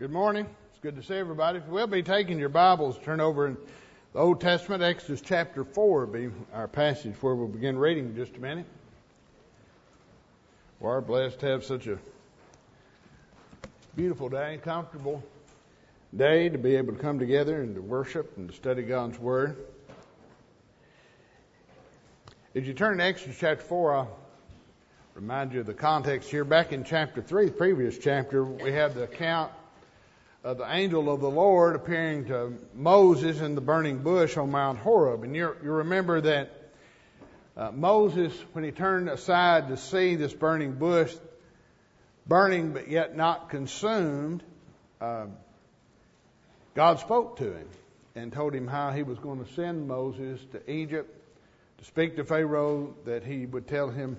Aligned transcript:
Good 0.00 0.12
morning. 0.12 0.46
It's 0.70 0.78
good 0.80 0.96
to 0.96 1.02
see 1.02 1.16
everybody. 1.16 1.58
If 1.58 1.66
we'll 1.66 1.86
be 1.86 2.02
taking 2.02 2.38
your 2.38 2.48
Bibles, 2.48 2.96
turn 3.04 3.20
over 3.20 3.48
in 3.48 3.58
the 4.14 4.20
Old 4.20 4.40
Testament, 4.40 4.82
Exodus 4.82 5.20
chapter 5.20 5.62
4 5.62 6.06
will 6.06 6.10
be 6.10 6.30
our 6.54 6.68
passage 6.68 7.12
where 7.20 7.34
we'll 7.34 7.48
begin 7.48 7.76
reading 7.76 8.06
in 8.06 8.16
just 8.16 8.34
a 8.34 8.40
minute. 8.40 8.64
We're 10.78 11.02
blessed 11.02 11.40
to 11.40 11.48
have 11.48 11.64
such 11.64 11.86
a 11.86 11.98
beautiful 13.94 14.30
day, 14.30 14.58
comfortable 14.64 15.22
day 16.16 16.48
to 16.48 16.56
be 16.56 16.76
able 16.76 16.94
to 16.94 16.98
come 16.98 17.18
together 17.18 17.60
and 17.60 17.74
to 17.74 17.82
worship 17.82 18.38
and 18.38 18.48
to 18.48 18.56
study 18.56 18.80
God's 18.80 19.18
Word. 19.18 19.54
As 22.54 22.66
you 22.66 22.72
turn 22.72 22.96
to 22.96 23.04
Exodus 23.04 23.36
chapter 23.38 23.64
4, 23.66 23.94
I'll 23.94 24.18
remind 25.14 25.52
you 25.52 25.60
of 25.60 25.66
the 25.66 25.74
context 25.74 26.30
here. 26.30 26.44
Back 26.44 26.72
in 26.72 26.84
chapter 26.84 27.20
3, 27.20 27.48
the 27.48 27.52
previous 27.52 27.98
chapter, 27.98 28.44
we 28.44 28.72
have 28.72 28.94
the 28.94 29.02
account 29.02 29.52
of 30.42 30.58
the 30.58 30.74
angel 30.74 31.12
of 31.12 31.20
the 31.20 31.30
Lord 31.30 31.76
appearing 31.76 32.26
to 32.26 32.54
Moses 32.74 33.40
in 33.40 33.54
the 33.54 33.60
burning 33.60 33.98
bush 33.98 34.36
on 34.36 34.50
Mount 34.50 34.78
Horeb. 34.78 35.22
And 35.22 35.36
you 35.36 35.54
remember 35.62 36.20
that 36.22 36.50
uh, 37.56 37.70
Moses, 37.72 38.32
when 38.52 38.64
he 38.64 38.70
turned 38.70 39.10
aside 39.10 39.68
to 39.68 39.76
see 39.76 40.14
this 40.14 40.32
burning 40.32 40.72
bush, 40.72 41.14
burning 42.26 42.72
but 42.72 42.88
yet 42.88 43.16
not 43.16 43.50
consumed, 43.50 44.42
uh, 45.00 45.26
God 46.74 47.00
spoke 47.00 47.36
to 47.38 47.52
him 47.52 47.68
and 48.14 48.32
told 48.32 48.54
him 48.54 48.66
how 48.66 48.92
he 48.92 49.02
was 49.02 49.18
going 49.18 49.44
to 49.44 49.52
send 49.52 49.86
Moses 49.86 50.40
to 50.52 50.70
Egypt 50.70 51.14
to 51.78 51.84
speak 51.84 52.16
to 52.16 52.24
Pharaoh, 52.24 52.94
that 53.04 53.24
he 53.24 53.46
would 53.46 53.66
tell 53.66 53.88
him 53.88 54.18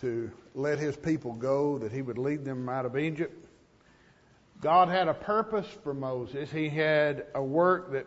to 0.00 0.30
let 0.54 0.78
his 0.78 0.94
people 0.96 1.32
go, 1.32 1.78
that 1.78 1.90
he 1.90 2.02
would 2.02 2.18
lead 2.18 2.44
them 2.44 2.68
out 2.68 2.84
of 2.84 2.98
Egypt. 2.98 3.45
God 4.60 4.88
had 4.88 5.08
a 5.08 5.14
purpose 5.14 5.66
for 5.84 5.94
Moses. 5.94 6.50
He 6.50 6.68
had 6.68 7.26
a 7.34 7.42
work 7.42 7.92
that 7.92 8.06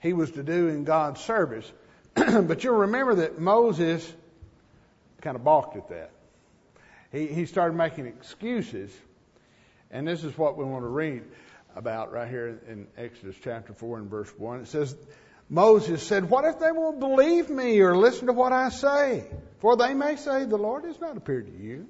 he 0.00 0.12
was 0.12 0.30
to 0.32 0.42
do 0.42 0.68
in 0.68 0.84
God's 0.84 1.20
service. 1.20 1.70
but 2.14 2.64
you'll 2.64 2.76
remember 2.76 3.16
that 3.16 3.38
Moses 3.38 4.10
kind 5.20 5.36
of 5.36 5.44
balked 5.44 5.76
at 5.76 5.88
that. 5.88 6.10
He, 7.12 7.26
he 7.26 7.46
started 7.46 7.76
making 7.76 8.06
excuses. 8.06 8.90
And 9.90 10.06
this 10.06 10.24
is 10.24 10.36
what 10.36 10.56
we 10.56 10.64
want 10.64 10.84
to 10.84 10.88
read 10.88 11.22
about 11.74 12.12
right 12.12 12.28
here 12.28 12.58
in 12.68 12.86
Exodus 12.96 13.36
chapter 13.42 13.72
4 13.72 13.98
and 13.98 14.10
verse 14.10 14.30
1. 14.38 14.60
It 14.60 14.68
says, 14.68 14.96
Moses 15.48 16.02
said, 16.02 16.28
What 16.28 16.44
if 16.44 16.58
they 16.58 16.72
won't 16.72 16.98
believe 16.98 17.48
me 17.48 17.80
or 17.80 17.96
listen 17.96 18.26
to 18.26 18.32
what 18.32 18.52
I 18.52 18.70
say? 18.70 19.24
For 19.60 19.76
they 19.76 19.94
may 19.94 20.16
say, 20.16 20.44
The 20.44 20.56
Lord 20.56 20.84
has 20.84 21.00
not 21.00 21.16
appeared 21.16 21.46
to 21.46 21.62
you. 21.62 21.86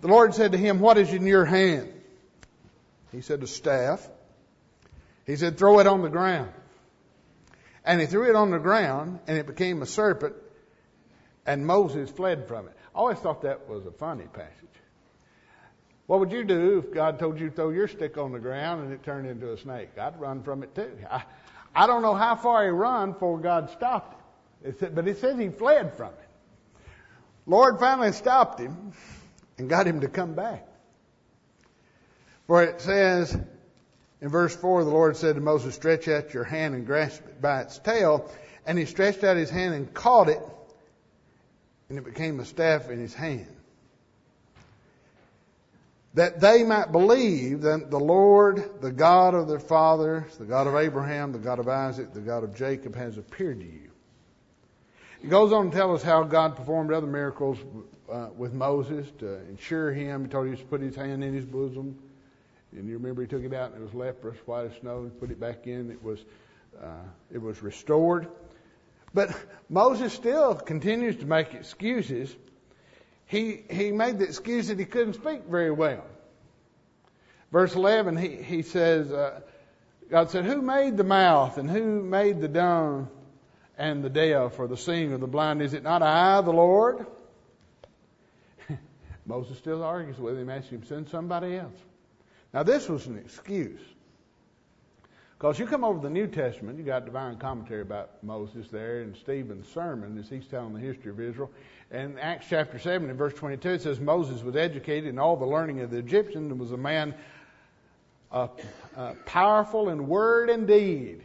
The 0.00 0.08
Lord 0.08 0.34
said 0.34 0.52
to 0.52 0.58
him, 0.58 0.80
What 0.80 0.98
is 0.98 1.12
in 1.12 1.26
your 1.26 1.44
hand? 1.44 1.93
He 3.14 3.20
said, 3.20 3.42
A 3.42 3.46
staff. 3.46 4.06
He 5.26 5.36
said, 5.36 5.56
Throw 5.56 5.78
it 5.78 5.86
on 5.86 6.02
the 6.02 6.08
ground. 6.08 6.52
And 7.84 8.00
he 8.00 8.06
threw 8.06 8.28
it 8.28 8.34
on 8.34 8.50
the 8.50 8.58
ground, 8.58 9.20
and 9.26 9.38
it 9.38 9.46
became 9.46 9.82
a 9.82 9.86
serpent, 9.86 10.34
and 11.46 11.66
Moses 11.66 12.10
fled 12.10 12.48
from 12.48 12.66
it. 12.66 12.74
I 12.94 12.98
always 12.98 13.18
thought 13.18 13.42
that 13.42 13.68
was 13.68 13.84
a 13.86 13.90
funny 13.92 14.24
passage. 14.24 14.50
What 16.06 16.20
would 16.20 16.32
you 16.32 16.44
do 16.44 16.78
if 16.78 16.92
God 16.92 17.18
told 17.18 17.38
you 17.40 17.50
to 17.50 17.54
throw 17.54 17.70
your 17.70 17.88
stick 17.88 18.18
on 18.18 18.32
the 18.32 18.38
ground 18.38 18.84
and 18.84 18.92
it 18.92 19.02
turned 19.02 19.26
into 19.26 19.52
a 19.52 19.58
snake? 19.58 19.96
I'd 19.98 20.20
run 20.20 20.42
from 20.42 20.62
it 20.62 20.74
too. 20.74 20.92
I, 21.10 21.24
I 21.74 21.86
don't 21.86 22.02
know 22.02 22.14
how 22.14 22.36
far 22.36 22.64
he 22.64 22.70
run 22.70 23.12
before 23.12 23.38
God 23.38 23.70
stopped 23.70 24.14
him. 24.14 24.74
It 24.80 24.94
but 24.94 25.08
it 25.08 25.18
says 25.18 25.38
he 25.38 25.48
fled 25.48 25.94
from 25.96 26.08
it. 26.10 26.88
Lord 27.46 27.78
finally 27.78 28.12
stopped 28.12 28.60
him 28.60 28.92
and 29.58 29.68
got 29.68 29.86
him 29.86 30.00
to 30.00 30.08
come 30.08 30.34
back. 30.34 30.66
For 32.46 32.62
it 32.62 32.80
says 32.80 33.36
in 34.20 34.28
verse 34.28 34.54
4, 34.54 34.84
the 34.84 34.90
Lord 34.90 35.16
said 35.16 35.34
to 35.36 35.40
Moses, 35.40 35.74
Stretch 35.74 36.08
out 36.08 36.34
your 36.34 36.44
hand 36.44 36.74
and 36.74 36.86
grasp 36.86 37.24
it 37.26 37.40
by 37.40 37.62
its 37.62 37.78
tail. 37.78 38.30
And 38.66 38.78
he 38.78 38.84
stretched 38.84 39.24
out 39.24 39.36
his 39.36 39.50
hand 39.50 39.74
and 39.74 39.92
caught 39.92 40.28
it, 40.28 40.40
and 41.88 41.98
it 41.98 42.04
became 42.04 42.40
a 42.40 42.44
staff 42.44 42.90
in 42.90 42.98
his 42.98 43.12
hand. 43.12 43.46
That 46.14 46.40
they 46.40 46.62
might 46.62 46.92
believe 46.92 47.62
that 47.62 47.90
the 47.90 47.98
Lord, 47.98 48.80
the 48.80 48.92
God 48.92 49.34
of 49.34 49.48
their 49.48 49.58
fathers, 49.58 50.36
the 50.36 50.44
God 50.44 50.66
of 50.66 50.76
Abraham, 50.76 51.32
the 51.32 51.38
God 51.38 51.58
of 51.58 51.68
Isaac, 51.68 52.14
the 52.14 52.20
God 52.20 52.44
of 52.44 52.54
Jacob, 52.54 52.94
has 52.94 53.18
appeared 53.18 53.60
to 53.60 53.66
you. 53.66 53.90
He 55.20 55.28
goes 55.28 55.52
on 55.52 55.70
to 55.70 55.76
tell 55.76 55.94
us 55.94 56.02
how 56.02 56.22
God 56.22 56.56
performed 56.56 56.92
other 56.92 57.06
miracles 57.06 57.58
uh, 58.10 58.28
with 58.36 58.52
Moses 58.52 59.10
to 59.18 59.40
ensure 59.48 59.92
him. 59.92 60.24
He 60.24 60.30
told 60.30 60.46
him 60.46 60.56
to 60.56 60.64
put 60.64 60.80
his 60.80 60.94
hand 60.94 61.24
in 61.24 61.34
his 61.34 61.46
bosom 61.46 61.98
and 62.76 62.88
you 62.88 62.94
remember 62.94 63.22
he 63.22 63.28
took 63.28 63.44
it 63.44 63.54
out 63.54 63.72
and 63.72 63.80
it 63.80 63.84
was 63.84 63.94
leprous, 63.94 64.36
white 64.46 64.66
as 64.66 64.76
snow, 64.80 64.98
and 64.98 65.20
put 65.20 65.30
it 65.30 65.38
back 65.38 65.66
in. 65.66 65.90
It 65.90 66.02
was, 66.02 66.18
uh, 66.82 67.04
it 67.32 67.40
was 67.40 67.62
restored. 67.62 68.28
But 69.12 69.30
Moses 69.68 70.12
still 70.12 70.56
continues 70.56 71.16
to 71.16 71.26
make 71.26 71.54
excuses. 71.54 72.34
He, 73.26 73.62
he 73.70 73.92
made 73.92 74.18
the 74.18 74.24
excuse 74.24 74.68
that 74.68 74.78
he 74.78 74.84
couldn't 74.84 75.14
speak 75.14 75.44
very 75.44 75.70
well. 75.70 76.04
Verse 77.52 77.74
11, 77.76 78.16
he, 78.16 78.28
he 78.42 78.62
says, 78.62 79.12
uh, 79.12 79.40
God 80.10 80.30
said, 80.30 80.44
Who 80.44 80.60
made 80.60 80.96
the 80.96 81.04
mouth 81.04 81.56
and 81.58 81.70
who 81.70 82.02
made 82.02 82.40
the 82.40 82.48
dumb 82.48 83.08
and 83.78 84.02
the 84.02 84.10
deaf 84.10 84.58
or 84.58 84.66
the 84.66 84.76
seeing 84.76 85.12
or 85.12 85.18
the 85.18 85.28
blind? 85.28 85.62
Is 85.62 85.74
it 85.74 85.84
not 85.84 86.02
I, 86.02 86.40
the 86.40 86.50
Lord? 86.50 87.06
Moses 89.26 89.56
still 89.58 89.84
argues 89.84 90.18
with 90.18 90.36
him, 90.36 90.50
asking 90.50 90.78
him, 90.78 90.86
Send 90.86 91.08
somebody 91.08 91.56
else. 91.56 91.78
Now, 92.54 92.62
this 92.62 92.88
was 92.88 93.08
an 93.08 93.18
excuse. 93.18 93.80
Because 95.36 95.58
you 95.58 95.66
come 95.66 95.82
over 95.82 95.98
the 95.98 96.08
New 96.08 96.28
Testament, 96.28 96.78
you 96.78 96.84
got 96.84 97.04
divine 97.04 97.36
commentary 97.36 97.82
about 97.82 98.22
Moses 98.22 98.68
there 98.68 99.00
and 99.00 99.16
Stephen's 99.16 99.66
sermon 99.68 100.16
as 100.16 100.28
he's 100.28 100.46
telling 100.46 100.72
the 100.72 100.78
history 100.78 101.10
of 101.10 101.18
Israel. 101.18 101.50
And 101.90 102.18
Acts 102.20 102.46
chapter 102.48 102.78
7 102.78 103.10
and 103.10 103.18
verse 103.18 103.34
22, 103.34 103.68
it 103.68 103.82
says 103.82 103.98
Moses 103.98 104.42
was 104.44 104.54
educated 104.54 105.10
in 105.10 105.18
all 105.18 105.36
the 105.36 105.44
learning 105.44 105.80
of 105.80 105.90
the 105.90 105.98
Egyptians 105.98 106.52
and 106.52 106.60
was 106.60 106.70
a 106.70 106.76
man 106.76 107.16
uh, 108.30 108.46
uh, 108.96 109.14
powerful 109.26 109.88
in 109.88 110.06
word 110.06 110.48
and 110.48 110.68
deed. 110.68 111.24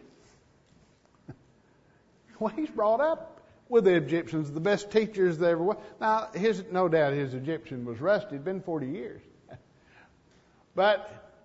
well, 2.40 2.52
he's 2.56 2.72
brought 2.72 3.02
up 3.02 3.40
with 3.70 3.84
the 3.84 3.94
Egyptians, 3.94 4.52
the 4.52 4.60
best 4.60 4.90
teachers 4.90 5.38
they 5.38 5.52
ever 5.52 5.64
were. 5.64 5.78
Now, 6.02 6.30
his, 6.34 6.64
no 6.72 6.90
doubt 6.90 7.14
his 7.14 7.36
Egyptian 7.36 7.86
was 7.86 8.02
rusty. 8.02 8.30
It'd 8.30 8.44
been 8.44 8.62
40 8.62 8.88
years. 8.88 9.22
But 10.80 11.44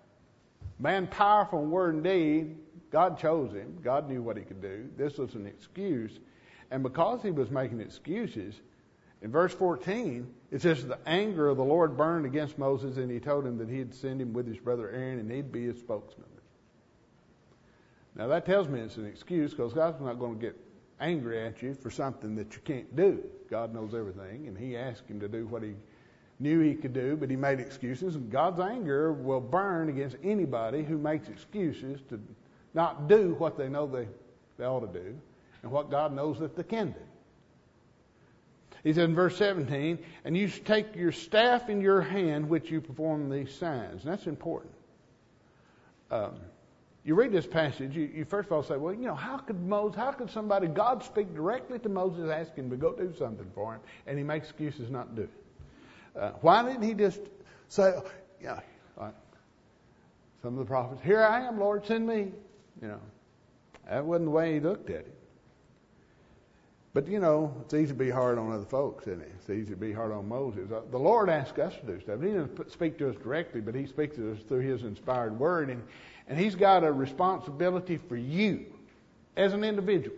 man 0.79 1.07
powerful 1.07 1.61
in 1.61 1.69
word 1.69 1.95
and 1.95 2.03
deed, 2.05 2.55
God 2.89 3.19
chose 3.19 3.51
him. 3.51 3.77
God 3.83 4.07
knew 4.07 4.21
what 4.21 4.37
he 4.37 4.43
could 4.43 4.61
do. 4.61 4.87
This 4.95 5.17
was 5.17 5.35
an 5.35 5.45
excuse. 5.45 6.19
And 6.71 6.81
because 6.81 7.21
he 7.21 7.31
was 7.31 7.51
making 7.51 7.81
excuses, 7.81 8.61
in 9.21 9.31
verse 9.31 9.53
14, 9.53 10.25
it 10.51 10.61
says, 10.61 10.87
The 10.87 10.99
anger 11.05 11.49
of 11.49 11.57
the 11.57 11.65
Lord 11.65 11.97
burned 11.97 12.25
against 12.25 12.57
Moses, 12.57 12.95
and 12.95 13.11
he 13.11 13.19
told 13.19 13.45
him 13.45 13.57
that 13.57 13.67
he'd 13.67 13.93
send 13.93 14.21
him 14.21 14.31
with 14.31 14.47
his 14.47 14.57
brother 14.57 14.89
Aaron, 14.89 15.19
and 15.19 15.29
he'd 15.29 15.51
be 15.51 15.65
his 15.65 15.79
spokesman. 15.79 16.29
Now, 18.15 18.27
that 18.27 18.45
tells 18.45 18.69
me 18.69 18.79
it's 18.79 18.95
an 18.95 19.05
excuse 19.05 19.51
because 19.51 19.73
God's 19.73 19.99
not 19.99 20.17
going 20.17 20.35
to 20.35 20.39
get 20.39 20.55
angry 21.01 21.45
at 21.45 21.61
you 21.61 21.73
for 21.73 21.91
something 21.91 22.35
that 22.37 22.53
you 22.53 22.61
can't 22.63 22.95
do. 22.95 23.21
God 23.49 23.73
knows 23.73 23.93
everything, 23.93 24.47
and 24.47 24.57
he 24.57 24.77
asked 24.77 25.09
him 25.09 25.19
to 25.19 25.27
do 25.27 25.45
what 25.45 25.61
he 25.61 25.73
knew 26.39 26.59
he 26.59 26.75
could 26.75 26.93
do, 26.93 27.15
but 27.15 27.29
he 27.29 27.35
made 27.35 27.59
excuses. 27.59 28.15
And 28.15 28.29
God's 28.29 28.59
anger 28.59 29.13
will 29.13 29.39
burn 29.39 29.89
against 29.89 30.17
anybody 30.23 30.83
who 30.83 30.97
makes 30.97 31.29
excuses 31.29 32.01
to 32.09 32.19
not 32.73 33.07
do 33.07 33.35
what 33.37 33.57
they 33.57 33.69
know 33.69 33.87
they, 33.87 34.07
they 34.57 34.65
ought 34.65 34.91
to 34.91 34.99
do 34.99 35.15
and 35.63 35.71
what 35.71 35.89
God 35.89 36.13
knows 36.13 36.39
that 36.39 36.55
they 36.55 36.63
can 36.63 36.91
do. 36.91 36.99
He 38.83 38.93
said 38.93 39.05
in 39.05 39.15
verse 39.15 39.35
17, 39.37 39.97
and 40.25 40.37
you 40.37 40.47
take 40.47 40.95
your 40.95 41.11
staff 41.11 41.69
in 41.69 41.81
your 41.81 42.01
hand, 42.01 42.47
which 42.47 42.69
you 42.69 42.81
perform 42.81 43.31
these 43.31 43.51
signs. 43.51 44.03
And 44.03 44.11
that's 44.11 44.27
important. 44.27 44.73
Um, 46.11 46.35
you 47.03 47.15
read 47.15 47.31
this 47.31 47.47
passage, 47.47 47.95
you, 47.95 48.11
you, 48.13 48.25
first 48.25 48.47
of 48.47 48.53
all 48.53 48.61
say, 48.61 48.77
well, 48.77 48.93
you 48.93 49.07
know, 49.07 49.15
how 49.15 49.37
could 49.37 49.59
Moses, 49.61 49.95
how 49.95 50.11
could 50.11 50.29
somebody, 50.29 50.67
God 50.67 51.03
speak 51.03 51.33
directly 51.33 51.79
to 51.79 51.89
Moses, 51.89 52.29
asking 52.29 52.65
him 52.65 52.69
to 52.71 52.77
go 52.77 52.93
do 52.93 53.13
something 53.17 53.49
for 53.55 53.73
him, 53.73 53.81
and 54.05 54.17
he 54.17 54.23
makes 54.23 54.49
excuses 54.49 54.91
not 54.91 55.15
to 55.15 55.21
do 55.21 55.21
it? 55.23 55.44
Uh, 56.17 56.31
why 56.41 56.63
didn't 56.63 56.83
he 56.83 56.93
just 56.93 57.19
say, 57.67 57.93
yeah, 58.41 58.59
some 60.45 60.53
of 60.53 60.59
the 60.59 60.65
prophets, 60.65 61.01
here 61.03 61.23
I 61.23 61.41
am, 61.41 61.59
Lord, 61.59 61.87
send 61.87 62.05
me. 62.05 62.31
You 62.79 62.87
know, 62.87 62.99
that 63.89 64.05
wasn't 64.05 64.25
the 64.25 64.31
way 64.31 64.53
he 64.53 64.59
looked 64.59 64.91
at 64.91 64.97
it. 64.97 65.15
But 66.93 67.07
you 67.07 67.19
know, 67.19 67.51
it's 67.61 67.73
easy 67.73 67.87
to 67.87 67.93
be 67.95 68.11
hard 68.11 68.37
on 68.37 68.51
other 68.51 68.63
folks, 68.63 69.07
isn't 69.07 69.21
it? 69.21 69.31
It's 69.39 69.49
easy 69.49 69.71
to 69.71 69.75
be 69.75 69.91
hard 69.91 70.11
on 70.11 70.29
Moses. 70.29 70.71
Uh, 70.71 70.81
the 70.91 70.99
Lord 70.99 71.29
asked 71.29 71.57
us 71.57 71.73
to 71.77 71.85
do 71.87 71.99
stuff. 71.99 72.21
He 72.21 72.27
doesn't 72.27 72.71
speak 72.71 72.99
to 72.99 73.09
us 73.09 73.15
directly, 73.15 73.59
but 73.59 73.73
He 73.73 73.87
speaks 73.87 74.17
to 74.17 74.33
us 74.33 74.37
through 74.47 74.59
His 74.59 74.83
inspired 74.83 75.39
Word, 75.39 75.71
and 75.71 75.81
and 76.27 76.39
He's 76.39 76.53
got 76.53 76.83
a 76.83 76.91
responsibility 76.91 77.97
for 77.97 78.15
you 78.15 78.67
as 79.35 79.53
an 79.53 79.63
individual 79.63 80.15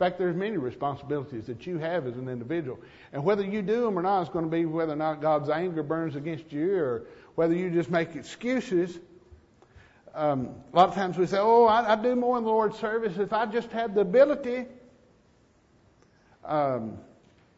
fact, 0.00 0.18
there's 0.18 0.34
many 0.34 0.56
responsibilities 0.56 1.46
that 1.46 1.66
you 1.66 1.78
have 1.78 2.06
as 2.06 2.16
an 2.16 2.28
individual. 2.28 2.78
And 3.12 3.22
whether 3.22 3.44
you 3.44 3.60
do 3.60 3.82
them 3.82 3.98
or 3.98 4.02
not 4.02 4.22
is 4.22 4.28
going 4.30 4.46
to 4.46 4.50
be 4.50 4.64
whether 4.64 4.94
or 4.94 4.96
not 4.96 5.20
God's 5.20 5.50
anger 5.50 5.82
burns 5.82 6.16
against 6.16 6.50
you 6.52 6.74
or 6.76 7.02
whether 7.34 7.54
you 7.54 7.70
just 7.70 7.90
make 7.90 8.16
excuses. 8.16 8.98
Um, 10.14 10.54
a 10.72 10.76
lot 10.76 10.88
of 10.88 10.94
times 10.94 11.18
we 11.18 11.26
say, 11.26 11.36
oh, 11.38 11.66
I, 11.66 11.92
I, 11.92 11.96
do 11.96 12.16
more 12.16 12.38
in 12.38 12.44
the 12.44 12.50
Lord's 12.50 12.78
service 12.78 13.16
if 13.18 13.32
I 13.32 13.46
just 13.46 13.70
had 13.70 13.94
the 13.94 14.00
ability. 14.00 14.66
Um, 16.44 16.98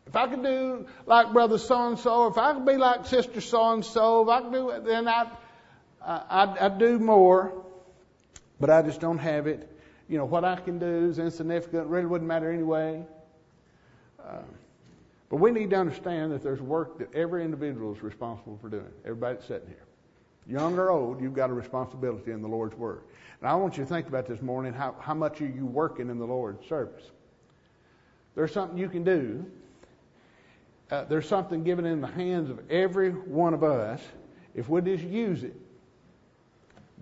if 0.06 0.16
I 0.16 0.26
could 0.26 0.42
do 0.42 0.86
like 1.06 1.32
brother 1.32 1.58
so 1.58 1.86
and 1.88 1.98
so, 1.98 2.26
if 2.26 2.36
I 2.36 2.52
could 2.52 2.66
be 2.66 2.76
like 2.76 3.06
sister 3.06 3.40
so 3.40 3.72
and 3.72 3.84
so, 3.84 4.22
if 4.22 4.28
I 4.28 4.42
could 4.42 4.52
do 4.52 4.70
it, 4.70 4.84
then 4.84 5.08
I'd, 5.08 5.30
I'd, 6.04 6.58
I'd 6.58 6.78
do 6.78 6.98
more. 6.98 7.64
But 8.60 8.68
I 8.68 8.82
just 8.82 9.00
don't 9.00 9.18
have 9.18 9.46
it. 9.46 9.71
You 10.12 10.18
know, 10.18 10.26
what 10.26 10.44
I 10.44 10.56
can 10.56 10.78
do 10.78 11.08
is 11.08 11.18
insignificant. 11.18 11.86
Really 11.86 12.04
wouldn't 12.04 12.28
matter 12.28 12.52
anyway. 12.52 13.02
Uh, 14.22 14.42
but 15.30 15.36
we 15.36 15.50
need 15.50 15.70
to 15.70 15.76
understand 15.76 16.32
that 16.32 16.42
there's 16.42 16.60
work 16.60 16.98
that 16.98 17.14
every 17.14 17.42
individual 17.42 17.94
is 17.94 18.02
responsible 18.02 18.58
for 18.60 18.68
doing. 18.68 18.92
Everybody 19.06 19.36
that's 19.36 19.46
sitting 19.46 19.68
here. 19.68 19.86
Young 20.46 20.78
or 20.78 20.90
old, 20.90 21.22
you've 21.22 21.32
got 21.32 21.48
a 21.48 21.54
responsibility 21.54 22.30
in 22.30 22.42
the 22.42 22.48
Lord's 22.48 22.76
Word. 22.76 23.00
And 23.40 23.48
I 23.48 23.54
want 23.54 23.78
you 23.78 23.84
to 23.84 23.88
think 23.88 24.06
about 24.06 24.26
this 24.26 24.42
morning 24.42 24.74
how, 24.74 24.94
how 25.00 25.14
much 25.14 25.40
are 25.40 25.46
you 25.46 25.64
working 25.64 26.10
in 26.10 26.18
the 26.18 26.26
Lord's 26.26 26.68
service? 26.68 27.04
There's 28.34 28.52
something 28.52 28.76
you 28.76 28.90
can 28.90 29.04
do 29.04 29.46
uh, 30.90 31.04
there's 31.04 31.26
something 31.26 31.64
given 31.64 31.86
in 31.86 32.02
the 32.02 32.06
hands 32.06 32.50
of 32.50 32.60
every 32.70 33.12
one 33.12 33.54
of 33.54 33.64
us 33.64 34.02
if 34.54 34.68
we 34.68 34.82
just 34.82 35.04
use 35.04 35.42
it, 35.42 35.56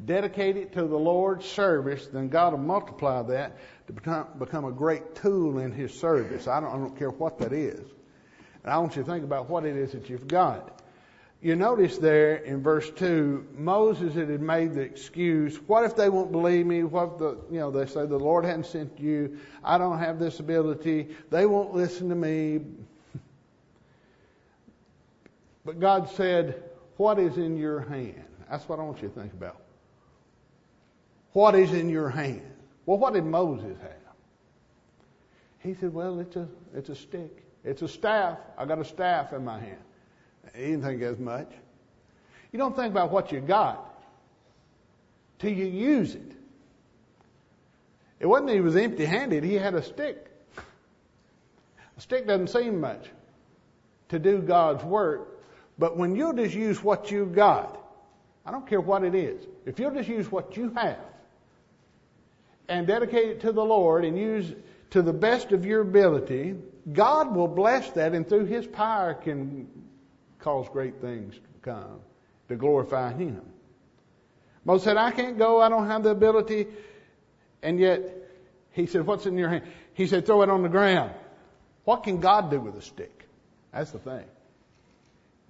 dedicate 0.04 0.56
it 0.56 0.72
to 0.74 0.82
the 0.82 0.96
Lord's 0.96 1.46
service, 1.46 2.06
then 2.06 2.28
God 2.28 2.52
will 2.52 2.60
multiply 2.60 3.22
that 3.22 3.56
to 3.86 3.92
become, 3.92 4.26
become 4.38 4.64
a 4.64 4.72
great 4.72 5.14
tool 5.16 5.58
in 5.58 5.72
His 5.72 5.92
service. 5.92 6.48
I 6.48 6.60
don't, 6.60 6.70
I 6.70 6.76
don't 6.76 6.98
care 6.98 7.10
what 7.10 7.38
that 7.38 7.52
is. 7.52 7.80
And 8.62 8.72
I 8.72 8.78
want 8.78 8.96
you 8.96 9.02
to 9.02 9.10
think 9.10 9.24
about 9.24 9.48
what 9.48 9.64
it 9.64 9.76
is 9.76 9.92
that 9.92 10.08
you've 10.10 10.28
got. 10.28 10.80
You 11.42 11.56
notice 11.56 11.96
there 11.96 12.36
in 12.36 12.62
verse 12.62 12.90
2, 12.90 13.48
Moses 13.56 14.14
had 14.14 14.28
made 14.42 14.74
the 14.74 14.82
excuse, 14.82 15.56
what 15.66 15.84
if 15.84 15.96
they 15.96 16.10
won't 16.10 16.32
believe 16.32 16.66
me? 16.66 16.82
What 16.82 17.12
if 17.12 17.18
the, 17.18 17.38
you 17.50 17.60
know, 17.60 17.70
they 17.70 17.86
say 17.86 18.04
the 18.04 18.18
Lord 18.18 18.44
hadn't 18.44 18.66
sent 18.66 19.00
you, 19.00 19.38
I 19.64 19.78
don't 19.78 19.98
have 19.98 20.18
this 20.18 20.38
ability, 20.38 21.08
they 21.30 21.46
won't 21.46 21.74
listen 21.74 22.10
to 22.10 22.14
me, 22.14 22.60
but 25.64 25.78
God 25.80 26.10
said, 26.10 26.62
What 26.96 27.18
is 27.18 27.36
in 27.36 27.56
your 27.56 27.80
hand? 27.80 28.24
That's 28.50 28.68
what 28.68 28.78
I 28.78 28.82
want 28.82 29.00
you 29.02 29.08
to 29.08 29.14
think 29.14 29.32
about. 29.32 29.60
What 31.32 31.54
is 31.54 31.72
in 31.72 31.88
your 31.88 32.08
hand? 32.08 32.42
Well, 32.86 32.98
what 32.98 33.14
did 33.14 33.24
Moses 33.24 33.78
have? 33.80 34.00
He 35.60 35.74
said, 35.74 35.92
Well, 35.92 36.18
it's 36.20 36.36
a, 36.36 36.48
it's 36.74 36.88
a 36.88 36.96
stick. 36.96 37.44
It's 37.64 37.82
a 37.82 37.88
staff. 37.88 38.38
I 38.56 38.64
got 38.64 38.78
a 38.78 38.84
staff 38.84 39.32
in 39.32 39.44
my 39.44 39.60
hand. 39.60 39.82
He 40.54 40.62
didn't 40.62 40.82
think 40.82 41.02
as 41.02 41.18
much. 41.18 41.50
You 42.52 42.58
don't 42.58 42.74
think 42.74 42.90
about 42.90 43.10
what 43.12 43.30
you 43.30 43.40
got 43.40 44.02
till 45.38 45.52
you 45.52 45.66
use 45.66 46.14
it. 46.14 46.32
It 48.18 48.26
wasn't 48.26 48.50
he 48.50 48.60
was 48.60 48.76
empty 48.76 49.04
handed, 49.04 49.44
he 49.44 49.54
had 49.54 49.74
a 49.74 49.82
stick. 49.82 50.30
A 51.96 52.00
stick 52.00 52.26
doesn't 52.26 52.48
seem 52.48 52.80
much 52.80 53.08
to 54.08 54.18
do 54.18 54.40
God's 54.40 54.82
work, 54.84 55.40
but 55.78 55.96
when 55.96 56.16
you'll 56.16 56.32
just 56.32 56.54
use 56.54 56.82
what 56.82 57.10
you 57.10 57.26
got, 57.26 57.78
I 58.44 58.50
don't 58.50 58.66
care 58.66 58.80
what 58.80 59.04
it 59.04 59.14
is, 59.14 59.46
if 59.64 59.78
you'll 59.78 59.94
just 59.94 60.08
use 60.08 60.30
what 60.32 60.56
you 60.56 60.72
have 60.74 60.98
and 62.70 62.86
dedicate 62.86 63.28
it 63.28 63.40
to 63.40 63.52
the 63.52 63.64
Lord 63.64 64.04
and 64.04 64.16
use 64.16 64.52
to 64.90 65.02
the 65.02 65.12
best 65.12 65.52
of 65.52 65.66
your 65.66 65.82
ability, 65.82 66.56
God 66.90 67.34
will 67.34 67.48
bless 67.48 67.90
that 67.90 68.14
and 68.14 68.26
through 68.26 68.46
His 68.46 68.66
power 68.66 69.14
can 69.14 69.68
cause 70.38 70.68
great 70.70 71.00
things 71.00 71.34
to 71.34 71.40
come 71.62 72.00
to 72.48 72.56
glorify 72.56 73.12
Him. 73.12 73.42
Moses 74.64 74.84
said, 74.84 74.96
I 74.96 75.10
can't 75.10 75.36
go, 75.36 75.60
I 75.60 75.68
don't 75.68 75.86
have 75.86 76.02
the 76.02 76.10
ability. 76.10 76.66
And 77.62 77.78
yet, 77.78 78.00
he 78.72 78.86
said, 78.86 79.06
What's 79.06 79.26
in 79.26 79.36
your 79.36 79.48
hand? 79.48 79.64
He 79.94 80.06
said, 80.06 80.26
Throw 80.26 80.42
it 80.42 80.50
on 80.50 80.62
the 80.62 80.68
ground. 80.68 81.12
What 81.84 82.04
can 82.04 82.20
God 82.20 82.50
do 82.50 82.60
with 82.60 82.76
a 82.76 82.82
stick? 82.82 83.26
That's 83.72 83.90
the 83.90 83.98
thing. 83.98 84.24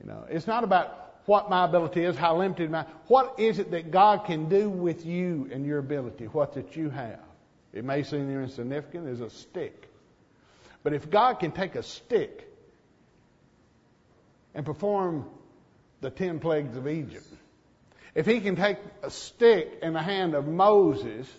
You 0.00 0.06
know, 0.06 0.25
it's 0.28 0.46
not 0.46 0.64
about 0.64 1.10
what 1.26 1.50
my 1.50 1.64
ability 1.64 2.05
is, 2.05 2.17
how 2.17 2.38
limited 2.38 2.70
my, 2.70 2.84
what 3.06 3.38
is 3.38 3.58
it 3.58 3.70
that 3.72 3.90
God 3.90 4.25
can 4.25 4.49
do 4.49 4.69
with 4.69 5.05
you 5.06 5.49
and 5.52 5.64
your 5.64 5.78
ability, 5.78 6.25
what 6.26 6.55
that 6.55 6.76
you 6.76 6.90
have. 6.90 7.20
It 7.72 7.84
may 7.84 8.02
seem 8.02 8.31
insignificant 8.31 9.08
as 9.08 9.20
a 9.20 9.31
stick. 9.31 9.88
But 10.82 10.93
if 10.93 11.11
God 11.11 11.34
can 11.34 11.52
take 11.52 11.75
a 11.75 11.82
stick 11.82 12.49
and 14.55 14.64
perform 14.64 15.26
the 16.00 16.11
ten 16.11 16.40
plagues 16.40 16.76
of 16.76 16.88
Egypt, 16.88 17.26
if 18.14 18.26
he 18.26 18.40
can 18.40 18.56
take 18.56 18.78
a 19.02 19.11
stick 19.11 19.78
in 19.82 19.93
the 19.93 20.02
hand 20.02 20.34
of 20.34 20.49
Moses 20.49 21.32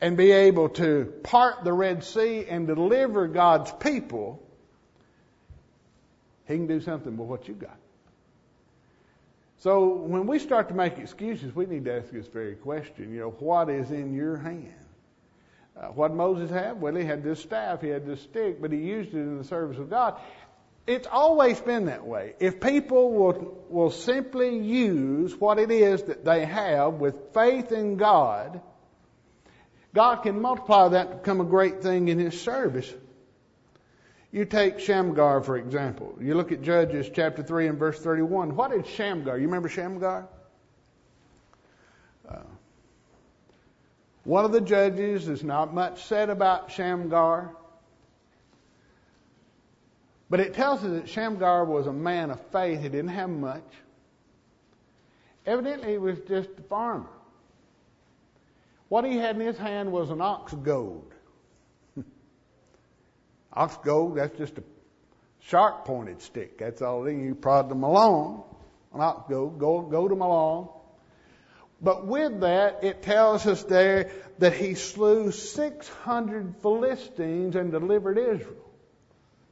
and 0.00 0.16
be 0.16 0.30
able 0.32 0.70
to 0.70 1.12
part 1.22 1.64
the 1.64 1.72
Red 1.72 2.04
Sea 2.04 2.46
and 2.48 2.66
deliver 2.66 3.28
God's 3.28 3.70
people, 3.72 4.42
he 6.46 6.56
can 6.56 6.66
do 6.66 6.80
something 6.80 7.16
with 7.16 7.28
what 7.28 7.48
you 7.48 7.54
got. 7.54 7.79
So 9.60 9.88
when 9.94 10.26
we 10.26 10.38
start 10.38 10.68
to 10.68 10.74
make 10.74 10.98
excuses, 10.98 11.54
we 11.54 11.66
need 11.66 11.84
to 11.84 11.98
ask 11.98 12.10
this 12.10 12.26
very 12.26 12.54
question. 12.54 13.12
You 13.12 13.20
know, 13.20 13.30
what 13.30 13.68
is 13.68 13.90
in 13.90 14.14
your 14.14 14.38
hand? 14.38 14.74
Uh, 15.76 15.88
what 15.88 16.08
did 16.08 16.16
Moses 16.16 16.50
have? 16.50 16.78
Well, 16.78 16.94
he 16.94 17.04
had 17.04 17.22
this 17.22 17.40
staff, 17.40 17.82
he 17.82 17.88
had 17.88 18.06
this 18.06 18.22
stick, 18.22 18.60
but 18.60 18.72
he 18.72 18.78
used 18.78 19.14
it 19.14 19.18
in 19.18 19.38
the 19.38 19.44
service 19.44 19.78
of 19.78 19.90
God. 19.90 20.18
It's 20.86 21.06
always 21.06 21.60
been 21.60 21.86
that 21.86 22.06
way. 22.06 22.34
If 22.40 22.58
people 22.60 23.12
will, 23.12 23.64
will 23.68 23.90
simply 23.90 24.58
use 24.58 25.36
what 25.36 25.58
it 25.58 25.70
is 25.70 26.02
that 26.04 26.24
they 26.24 26.46
have 26.46 26.94
with 26.94 27.14
faith 27.34 27.70
in 27.70 27.96
God, 27.96 28.62
God 29.94 30.16
can 30.16 30.40
multiply 30.40 30.88
that 30.88 31.10
to 31.10 31.16
become 31.16 31.40
a 31.40 31.44
great 31.44 31.82
thing 31.82 32.08
in 32.08 32.18
His 32.18 32.40
service. 32.40 32.92
You 34.32 34.44
take 34.44 34.78
Shamgar, 34.78 35.40
for 35.42 35.56
example. 35.56 36.16
You 36.20 36.34
look 36.34 36.52
at 36.52 36.62
Judges 36.62 37.10
chapter 37.12 37.42
3 37.42 37.68
and 37.68 37.78
verse 37.78 37.98
31. 37.98 38.54
What 38.54 38.72
is 38.72 38.86
Shamgar? 38.86 39.38
You 39.38 39.46
remember 39.46 39.68
Shamgar? 39.68 40.28
Uh, 42.28 42.36
one 44.22 44.44
of 44.44 44.52
the 44.52 44.60
judges, 44.60 45.26
there's 45.26 45.42
not 45.42 45.74
much 45.74 46.04
said 46.04 46.30
about 46.30 46.70
Shamgar. 46.70 47.56
But 50.28 50.38
it 50.38 50.54
tells 50.54 50.84
us 50.84 50.90
that 50.92 51.08
Shamgar 51.08 51.64
was 51.64 51.88
a 51.88 51.92
man 51.92 52.30
of 52.30 52.40
faith. 52.52 52.80
He 52.80 52.88
didn't 52.88 53.08
have 53.08 53.30
much. 53.30 53.66
Evidently, 55.44 55.92
he 55.92 55.98
was 55.98 56.18
just 56.28 56.50
a 56.56 56.62
farmer. 56.62 57.08
What 58.88 59.04
he 59.04 59.16
had 59.16 59.34
in 59.34 59.42
his 59.42 59.58
hand 59.58 59.90
was 59.90 60.10
an 60.10 60.20
ox 60.20 60.52
goad. 60.52 61.09
Ox 63.52 63.76
goad, 63.84 64.16
that's 64.16 64.36
just 64.38 64.58
a 64.58 64.62
sharp 65.40 65.84
pointed 65.84 66.22
stick. 66.22 66.58
That's 66.58 66.82
all 66.82 67.06
it 67.06 67.14
is. 67.14 67.22
You 67.22 67.34
prod 67.34 67.68
them 67.68 67.82
along. 67.82 68.44
An 68.94 69.00
ox 69.00 69.28
goad, 69.28 69.58
go, 69.58 69.80
go 69.82 70.08
them 70.08 70.20
along. 70.20 70.68
But 71.82 72.06
with 72.06 72.40
that, 72.40 72.84
it 72.84 73.02
tells 73.02 73.46
us 73.46 73.62
there 73.64 74.10
that 74.38 74.52
he 74.52 74.74
slew 74.74 75.30
600 75.32 76.56
Philistines 76.62 77.56
and 77.56 77.70
delivered 77.70 78.18
Israel. 78.18 78.56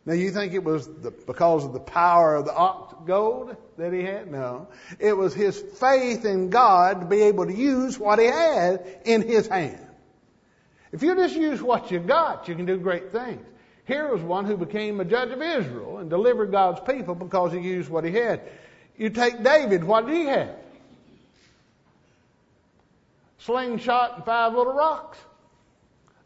Now 0.05 0.14
you 0.14 0.31
think 0.31 0.55
it 0.55 0.64
was 0.64 0.87
the, 0.87 1.11
because 1.11 1.64
of 1.64 1.73
the 1.73 1.81
power 1.81 2.37
of 2.37 2.47
the 2.47 2.55
ox 2.55 2.95
goad 3.07 3.57
that 3.76 3.93
he 3.93 4.02
had? 4.02 4.31
No. 4.31 4.69
It 4.99 5.14
was 5.14 5.35
his 5.35 5.59
faith 5.59 6.25
in 6.25 6.50
God 6.50 7.00
to 7.00 7.07
be 7.07 7.23
able 7.23 7.47
to 7.47 7.55
use 7.55 7.99
what 7.99 8.19
he 8.19 8.26
had 8.26 8.85
in 9.05 9.23
his 9.23 9.47
hand. 9.47 9.87
If 10.93 11.02
you 11.02 11.14
just 11.14 11.37
use 11.37 11.62
what 11.62 11.90
you 11.90 11.99
got, 11.99 12.49
you 12.49 12.55
can 12.55 12.64
do 12.64 12.78
great 12.78 13.12
things. 13.12 13.47
Here 13.88 14.07
was 14.07 14.21
one 14.21 14.45
who 14.45 14.59
became 14.59 15.00
a 15.00 15.04
judge 15.07 15.30
of 15.30 15.40
Israel 15.40 15.97
and 15.97 16.11
delivered 16.11 16.52
God's 16.52 16.78
people 16.80 17.14
because 17.14 17.52
he 17.52 17.59
used 17.59 17.88
what 17.88 18.04
he 18.04 18.12
had. 18.12 18.42
You 18.99 19.09
take 19.09 19.42
David, 19.42 19.83
what 19.83 20.07
did 20.07 20.14
he 20.14 20.26
have? 20.26 20.54
Slingshot 23.38 24.16
and 24.16 24.25
five 24.26 24.52
little 24.52 24.75
rocks. 24.75 25.16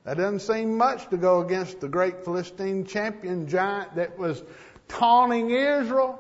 That 0.03 0.17
doesn't 0.17 0.41
seem 0.41 0.77
much 0.77 1.09
to 1.11 1.17
go 1.17 1.41
against 1.41 1.79
the 1.79 1.87
great 1.87 2.25
Philistine 2.25 2.85
champion 2.85 3.47
giant 3.47 3.95
that 3.95 4.19
was 4.19 4.43
taunting 4.89 5.51
Israel. 5.51 6.19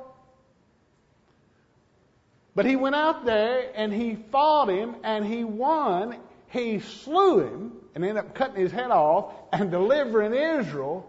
But 2.54 2.66
he 2.66 2.76
went 2.76 2.94
out 2.94 3.25
there 3.25 3.68
and 3.75 3.92
he 3.92 4.14
fought 4.30 4.68
him 4.68 4.94
and 5.02 5.26
he 5.26 5.42
won. 5.42 6.18
He 6.50 6.78
slew 6.78 7.40
him 7.40 7.72
and 7.96 8.04
ended 8.04 8.18
up 8.18 8.32
cutting 8.32 8.61
his 8.61 8.70
head 8.70 8.92
off 8.92 9.34
and 9.52 9.72
delivering 9.72 10.34
Israel 10.34 11.08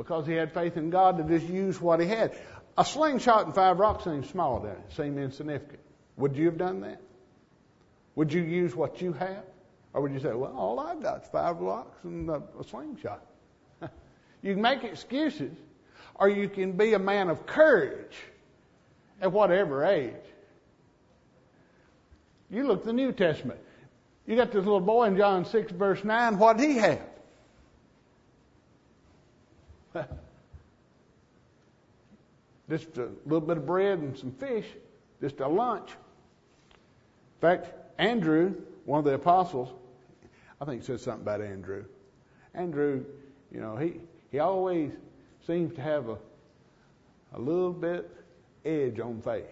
because 0.00 0.26
he 0.26 0.32
had 0.32 0.50
faith 0.50 0.78
in 0.78 0.88
God 0.88 1.18
to 1.18 1.24
just 1.24 1.52
use 1.52 1.78
what 1.78 2.00
he 2.00 2.06
had. 2.06 2.34
A 2.78 2.86
slingshot 2.86 3.44
and 3.44 3.54
five 3.54 3.78
rocks 3.78 4.04
seems 4.04 4.30
small, 4.30 4.58
doesn't 4.58 4.78
it? 4.78 4.92
Seem 4.96 5.18
insignificant. 5.18 5.80
Would 6.16 6.36
you 6.36 6.46
have 6.46 6.56
done 6.56 6.80
that? 6.80 7.02
Would 8.14 8.32
you 8.32 8.40
use 8.40 8.74
what 8.74 9.02
you 9.02 9.12
have? 9.12 9.44
Or 9.92 10.00
would 10.00 10.12
you 10.12 10.20
say, 10.20 10.32
well, 10.32 10.54
all 10.56 10.80
I've 10.80 11.02
got 11.02 11.24
is 11.24 11.28
five 11.28 11.58
rocks 11.58 12.02
and 12.04 12.30
a, 12.30 12.42
a 12.58 12.64
slingshot? 12.64 13.26
you 14.42 14.54
can 14.54 14.62
make 14.62 14.84
excuses, 14.84 15.52
or 16.14 16.30
you 16.30 16.48
can 16.48 16.72
be 16.72 16.94
a 16.94 16.98
man 16.98 17.28
of 17.28 17.44
courage 17.44 18.16
at 19.20 19.30
whatever 19.30 19.84
age. 19.84 20.14
You 22.50 22.66
look 22.66 22.80
at 22.80 22.86
the 22.86 22.94
New 22.94 23.12
Testament. 23.12 23.60
You 24.26 24.34
got 24.36 24.50
this 24.50 24.64
little 24.64 24.80
boy 24.80 25.08
in 25.08 25.18
John 25.18 25.44
6, 25.44 25.72
verse 25.72 26.02
9. 26.02 26.38
What 26.38 26.56
did 26.56 26.70
he 26.70 26.78
have? 26.78 27.09
Just 32.70 32.96
a 32.98 33.08
little 33.26 33.40
bit 33.40 33.56
of 33.56 33.66
bread 33.66 33.98
and 33.98 34.16
some 34.16 34.30
fish, 34.30 34.64
just 35.20 35.40
a 35.40 35.48
lunch. 35.48 35.90
In 35.90 37.40
fact, 37.40 37.66
Andrew, 37.98 38.54
one 38.84 39.00
of 39.00 39.04
the 39.04 39.14
apostles, 39.14 39.68
I 40.60 40.64
think 40.64 40.84
says 40.84 41.02
something 41.02 41.22
about 41.22 41.42
Andrew. 41.42 41.84
Andrew, 42.54 43.04
you 43.52 43.60
know, 43.60 43.76
he, 43.76 43.94
he 44.30 44.38
always 44.38 44.92
seems 45.46 45.74
to 45.74 45.82
have 45.82 46.08
a, 46.08 46.18
a 47.34 47.40
little 47.40 47.72
bit 47.72 48.08
edge 48.64 49.00
on 49.00 49.20
faith. 49.20 49.46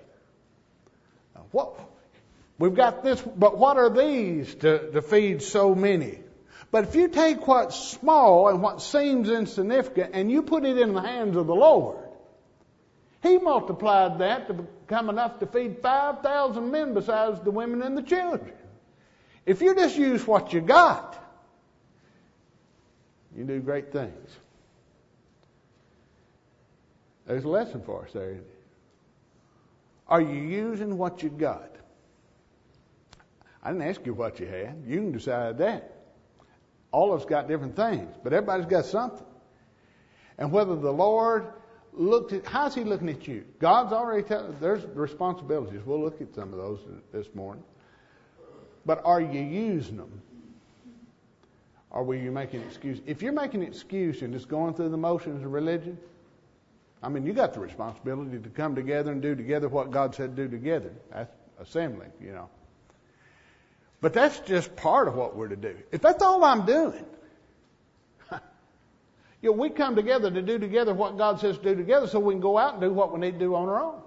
Now, 1.34 1.44
what, 1.50 1.80
we've 2.58 2.74
got 2.74 3.02
this, 3.02 3.20
but 3.20 3.58
what 3.58 3.78
are 3.78 3.90
these 3.90 4.54
to, 4.56 4.92
to 4.92 5.02
feed 5.02 5.42
so 5.42 5.74
many? 5.74 6.20
But 6.70 6.84
if 6.84 6.94
you 6.94 7.08
take 7.08 7.48
what's 7.48 7.76
small 7.76 8.48
and 8.48 8.62
what 8.62 8.80
seems 8.80 9.28
insignificant 9.28 10.10
and 10.14 10.30
you 10.30 10.42
put 10.42 10.64
it 10.64 10.78
in 10.78 10.92
the 10.92 11.00
hands 11.00 11.36
of 11.36 11.46
the 11.46 11.54
Lord, 11.54 12.07
he 13.22 13.38
multiplied 13.38 14.18
that 14.18 14.46
to 14.46 14.54
become 14.54 15.08
enough 15.08 15.38
to 15.40 15.46
feed 15.46 15.78
5,000 15.82 16.70
men 16.70 16.94
besides 16.94 17.40
the 17.40 17.50
women 17.50 17.82
and 17.82 17.96
the 17.96 18.02
children. 18.02 18.52
If 19.44 19.60
you 19.60 19.74
just 19.74 19.96
use 19.96 20.26
what 20.26 20.52
you 20.52 20.60
got, 20.60 21.24
you 23.36 23.44
do 23.44 23.60
great 23.60 23.92
things. 23.92 24.30
There's 27.26 27.44
a 27.44 27.48
lesson 27.48 27.82
for 27.82 28.04
us 28.04 28.12
there. 28.12 28.38
Are 30.06 30.20
you 30.20 30.34
using 30.34 30.96
what 30.96 31.22
you 31.22 31.28
got? 31.28 31.70
I 33.62 33.72
didn't 33.72 33.86
ask 33.86 34.06
you 34.06 34.14
what 34.14 34.40
you 34.40 34.46
had. 34.46 34.82
You 34.86 34.96
can 34.96 35.12
decide 35.12 35.58
that. 35.58 35.92
All 36.90 37.12
of 37.12 37.20
us 37.20 37.26
got 37.26 37.48
different 37.48 37.76
things, 37.76 38.16
but 38.22 38.32
everybody's 38.32 38.66
got 38.66 38.86
something. 38.86 39.26
And 40.38 40.50
whether 40.52 40.74
the 40.76 40.92
Lord 40.92 41.52
looked 41.92 42.32
at, 42.32 42.46
how's 42.46 42.74
he 42.74 42.84
looking 42.84 43.08
at 43.08 43.26
you? 43.26 43.44
God's 43.58 43.92
already 43.92 44.22
telling, 44.22 44.56
there's 44.60 44.84
responsibilities. 44.94 45.80
We'll 45.84 46.00
look 46.00 46.20
at 46.20 46.34
some 46.34 46.52
of 46.52 46.58
those 46.58 46.80
this 47.12 47.26
morning. 47.34 47.64
But 48.86 49.02
are 49.04 49.20
you 49.20 49.40
using 49.40 49.96
them? 49.96 50.22
Or 51.90 52.04
were 52.04 52.14
you 52.14 52.30
making 52.30 52.62
excuse? 52.62 53.00
If 53.06 53.22
you're 53.22 53.32
making 53.32 53.62
an 53.62 53.68
excuse 53.68 54.22
and 54.22 54.32
just 54.32 54.48
going 54.48 54.74
through 54.74 54.90
the 54.90 54.96
motions 54.96 55.44
of 55.44 55.52
religion, 55.52 55.98
I 57.02 57.08
mean, 57.08 57.24
you 57.24 57.32
got 57.32 57.54
the 57.54 57.60
responsibility 57.60 58.38
to 58.38 58.48
come 58.50 58.74
together 58.74 59.12
and 59.12 59.22
do 59.22 59.34
together 59.34 59.68
what 59.68 59.90
God 59.90 60.14
said 60.14 60.36
do 60.36 60.48
together. 60.48 60.92
That's 61.12 61.32
assembling, 61.60 62.12
you 62.20 62.32
know. 62.32 62.48
But 64.00 64.12
that's 64.12 64.38
just 64.40 64.74
part 64.76 65.08
of 65.08 65.14
what 65.14 65.34
we're 65.34 65.48
to 65.48 65.56
do. 65.56 65.76
If 65.90 66.02
that's 66.02 66.22
all 66.22 66.44
I'm 66.44 66.66
doing, 66.66 67.04
you 69.40 69.50
know, 69.50 69.56
we 69.56 69.70
come 69.70 69.94
together 69.94 70.30
to 70.30 70.42
do 70.42 70.58
together 70.58 70.92
what 70.94 71.16
God 71.16 71.40
says 71.40 71.56
to 71.58 71.62
do 71.62 71.74
together 71.76 72.06
so 72.08 72.18
we 72.18 72.34
can 72.34 72.40
go 72.40 72.58
out 72.58 72.74
and 72.74 72.82
do 72.82 72.92
what 72.92 73.12
we 73.12 73.20
need 73.20 73.32
to 73.32 73.38
do 73.38 73.54
on 73.54 73.68
our 73.68 73.80
own. 73.80 74.00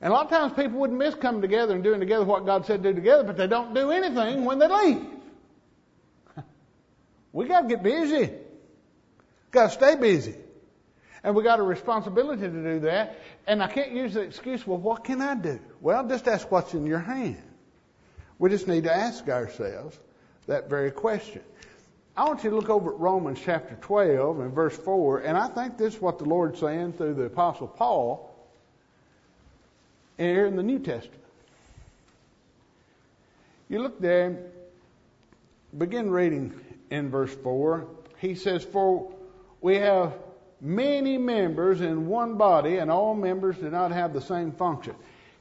And 0.00 0.12
a 0.12 0.14
lot 0.14 0.26
of 0.26 0.30
times 0.30 0.52
people 0.52 0.80
wouldn't 0.80 0.98
miss 0.98 1.14
coming 1.14 1.40
together 1.40 1.74
and 1.74 1.82
doing 1.82 1.98
together 2.00 2.24
what 2.24 2.44
God 2.44 2.66
said 2.66 2.82
to 2.82 2.90
do 2.90 2.94
together, 2.94 3.22
but 3.22 3.38
they 3.38 3.46
don't 3.46 3.72
do 3.72 3.90
anything 3.90 4.44
when 4.44 4.58
they 4.58 4.68
leave. 4.68 5.06
We 7.32 7.46
got 7.46 7.62
to 7.62 7.68
get 7.68 7.82
busy. 7.82 8.30
Got 9.50 9.68
to 9.68 9.70
stay 9.70 9.96
busy. 9.96 10.36
And 11.24 11.34
we 11.34 11.42
got 11.42 11.58
a 11.58 11.62
responsibility 11.62 12.42
to 12.42 12.48
do 12.48 12.80
that. 12.80 13.18
And 13.46 13.62
I 13.62 13.66
can't 13.66 13.92
use 13.92 14.14
the 14.14 14.20
excuse, 14.20 14.64
well, 14.66 14.78
what 14.78 15.04
can 15.04 15.22
I 15.22 15.34
do? 15.34 15.58
Well, 15.80 16.06
just 16.06 16.28
ask 16.28 16.48
what's 16.50 16.74
in 16.74 16.86
your 16.86 16.98
hand. 16.98 17.42
We 18.38 18.50
just 18.50 18.68
need 18.68 18.84
to 18.84 18.94
ask 18.94 19.26
ourselves 19.28 19.98
that 20.46 20.68
very 20.68 20.90
question. 20.90 21.42
I 22.16 22.24
want 22.24 22.44
you 22.44 22.50
to 22.50 22.56
look 22.56 22.70
over 22.70 22.92
at 22.92 23.00
Romans 23.00 23.40
chapter 23.44 23.74
12 23.80 24.38
and 24.38 24.52
verse 24.52 24.76
4, 24.76 25.20
and 25.20 25.36
I 25.36 25.48
think 25.48 25.76
this 25.76 25.94
is 25.94 26.00
what 26.00 26.18
the 26.18 26.24
Lord's 26.24 26.60
saying 26.60 26.92
through 26.92 27.14
the 27.14 27.24
Apostle 27.24 27.66
Paul 27.66 28.32
here 30.16 30.46
in 30.46 30.54
the 30.54 30.62
New 30.62 30.78
Testament. 30.78 31.20
You 33.68 33.80
look 33.80 34.00
there, 34.00 34.38
begin 35.76 36.08
reading 36.08 36.54
in 36.90 37.10
verse 37.10 37.34
4. 37.34 37.88
He 38.18 38.36
says, 38.36 38.62
For 38.62 39.12
we 39.60 39.76
have 39.76 40.12
many 40.60 41.18
members 41.18 41.80
in 41.80 42.06
one 42.06 42.36
body, 42.36 42.76
and 42.76 42.92
all 42.92 43.16
members 43.16 43.56
do 43.56 43.70
not 43.70 43.90
have 43.90 44.12
the 44.12 44.20
same 44.20 44.52
function. 44.52 44.94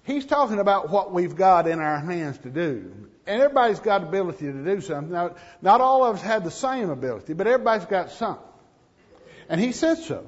He's 0.04 0.26
talking 0.26 0.60
about 0.60 0.90
what 0.90 1.14
we've 1.14 1.36
got 1.36 1.68
in 1.68 1.80
our 1.80 2.00
hands 2.00 2.38
to 2.40 2.50
do. 2.50 2.92
And 3.26 3.42
everybody's 3.42 3.80
got 3.80 4.04
ability 4.04 4.46
to 4.46 4.64
do 4.64 4.82
something. 4.82 5.14
Now, 5.14 5.36
not 5.62 5.80
all 5.80 6.04
of 6.04 6.18
us 6.18 6.22
have 6.24 6.44
the 6.44 6.52
same 6.52 6.90
ability, 6.90 7.34
but 7.34 7.48
everybody's 7.48 7.86
got 7.86 8.12
something. 8.12 8.44
And 9.48 9.62
he 9.62 9.72
says 9.72 10.06
so. 10.06 10.26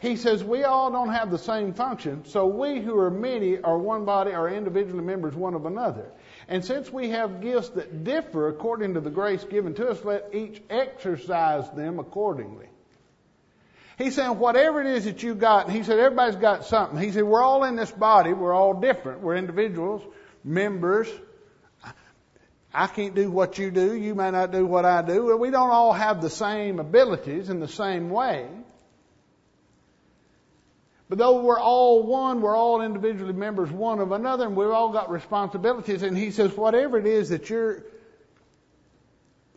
He 0.00 0.16
says 0.16 0.42
we 0.42 0.64
all 0.64 0.90
don't 0.90 1.12
have 1.12 1.30
the 1.30 1.38
same 1.38 1.74
function, 1.74 2.24
so 2.24 2.46
we 2.46 2.80
who 2.80 2.98
are 2.98 3.10
many 3.10 3.60
are 3.60 3.76
one 3.76 4.06
body, 4.06 4.32
are 4.32 4.48
individually 4.48 5.04
members 5.04 5.34
one 5.34 5.52
of 5.52 5.66
another. 5.66 6.10
And 6.48 6.64
since 6.64 6.90
we 6.90 7.10
have 7.10 7.42
gifts 7.42 7.68
that 7.70 8.02
differ 8.02 8.48
according 8.48 8.94
to 8.94 9.00
the 9.00 9.10
grace 9.10 9.44
given 9.44 9.74
to 9.74 9.88
us, 9.88 10.02
let 10.02 10.30
each 10.32 10.62
exercise 10.70 11.70
them 11.72 11.98
accordingly. 11.98 12.69
He's 14.00 14.14
saying 14.14 14.38
whatever 14.38 14.80
it 14.80 14.86
is 14.86 15.04
that 15.04 15.22
you 15.22 15.34
got, 15.34 15.70
he 15.70 15.82
said 15.82 15.98
everybody's 15.98 16.36
got 16.36 16.64
something. 16.64 16.98
He 16.98 17.12
said 17.12 17.24
we're 17.24 17.42
all 17.42 17.64
in 17.64 17.76
this 17.76 17.90
body, 17.90 18.32
we're 18.32 18.54
all 18.54 18.72
different, 18.72 19.20
we're 19.20 19.36
individuals, 19.36 20.02
members. 20.42 21.06
I 22.72 22.86
can't 22.86 23.14
do 23.14 23.30
what 23.30 23.58
you 23.58 23.70
do, 23.70 23.94
you 23.94 24.14
may 24.14 24.30
not 24.30 24.52
do 24.52 24.64
what 24.64 24.86
I 24.86 25.02
do. 25.02 25.36
We 25.36 25.50
don't 25.50 25.70
all 25.70 25.92
have 25.92 26.22
the 26.22 26.30
same 26.30 26.78
abilities 26.78 27.50
in 27.50 27.60
the 27.60 27.68
same 27.68 28.08
way. 28.08 28.48
But 31.10 31.18
though 31.18 31.42
we're 31.42 31.60
all 31.60 32.04
one, 32.04 32.40
we're 32.40 32.56
all 32.56 32.80
individually 32.80 33.34
members 33.34 33.70
one 33.70 33.98
of 33.98 34.12
another, 34.12 34.46
and 34.46 34.56
we've 34.56 34.70
all 34.70 34.92
got 34.92 35.10
responsibilities. 35.10 36.02
And 36.02 36.16
he 36.16 36.30
says, 36.30 36.56
whatever 36.56 36.96
it 36.96 37.06
is 37.06 37.30
that 37.30 37.50
you're, 37.50 37.84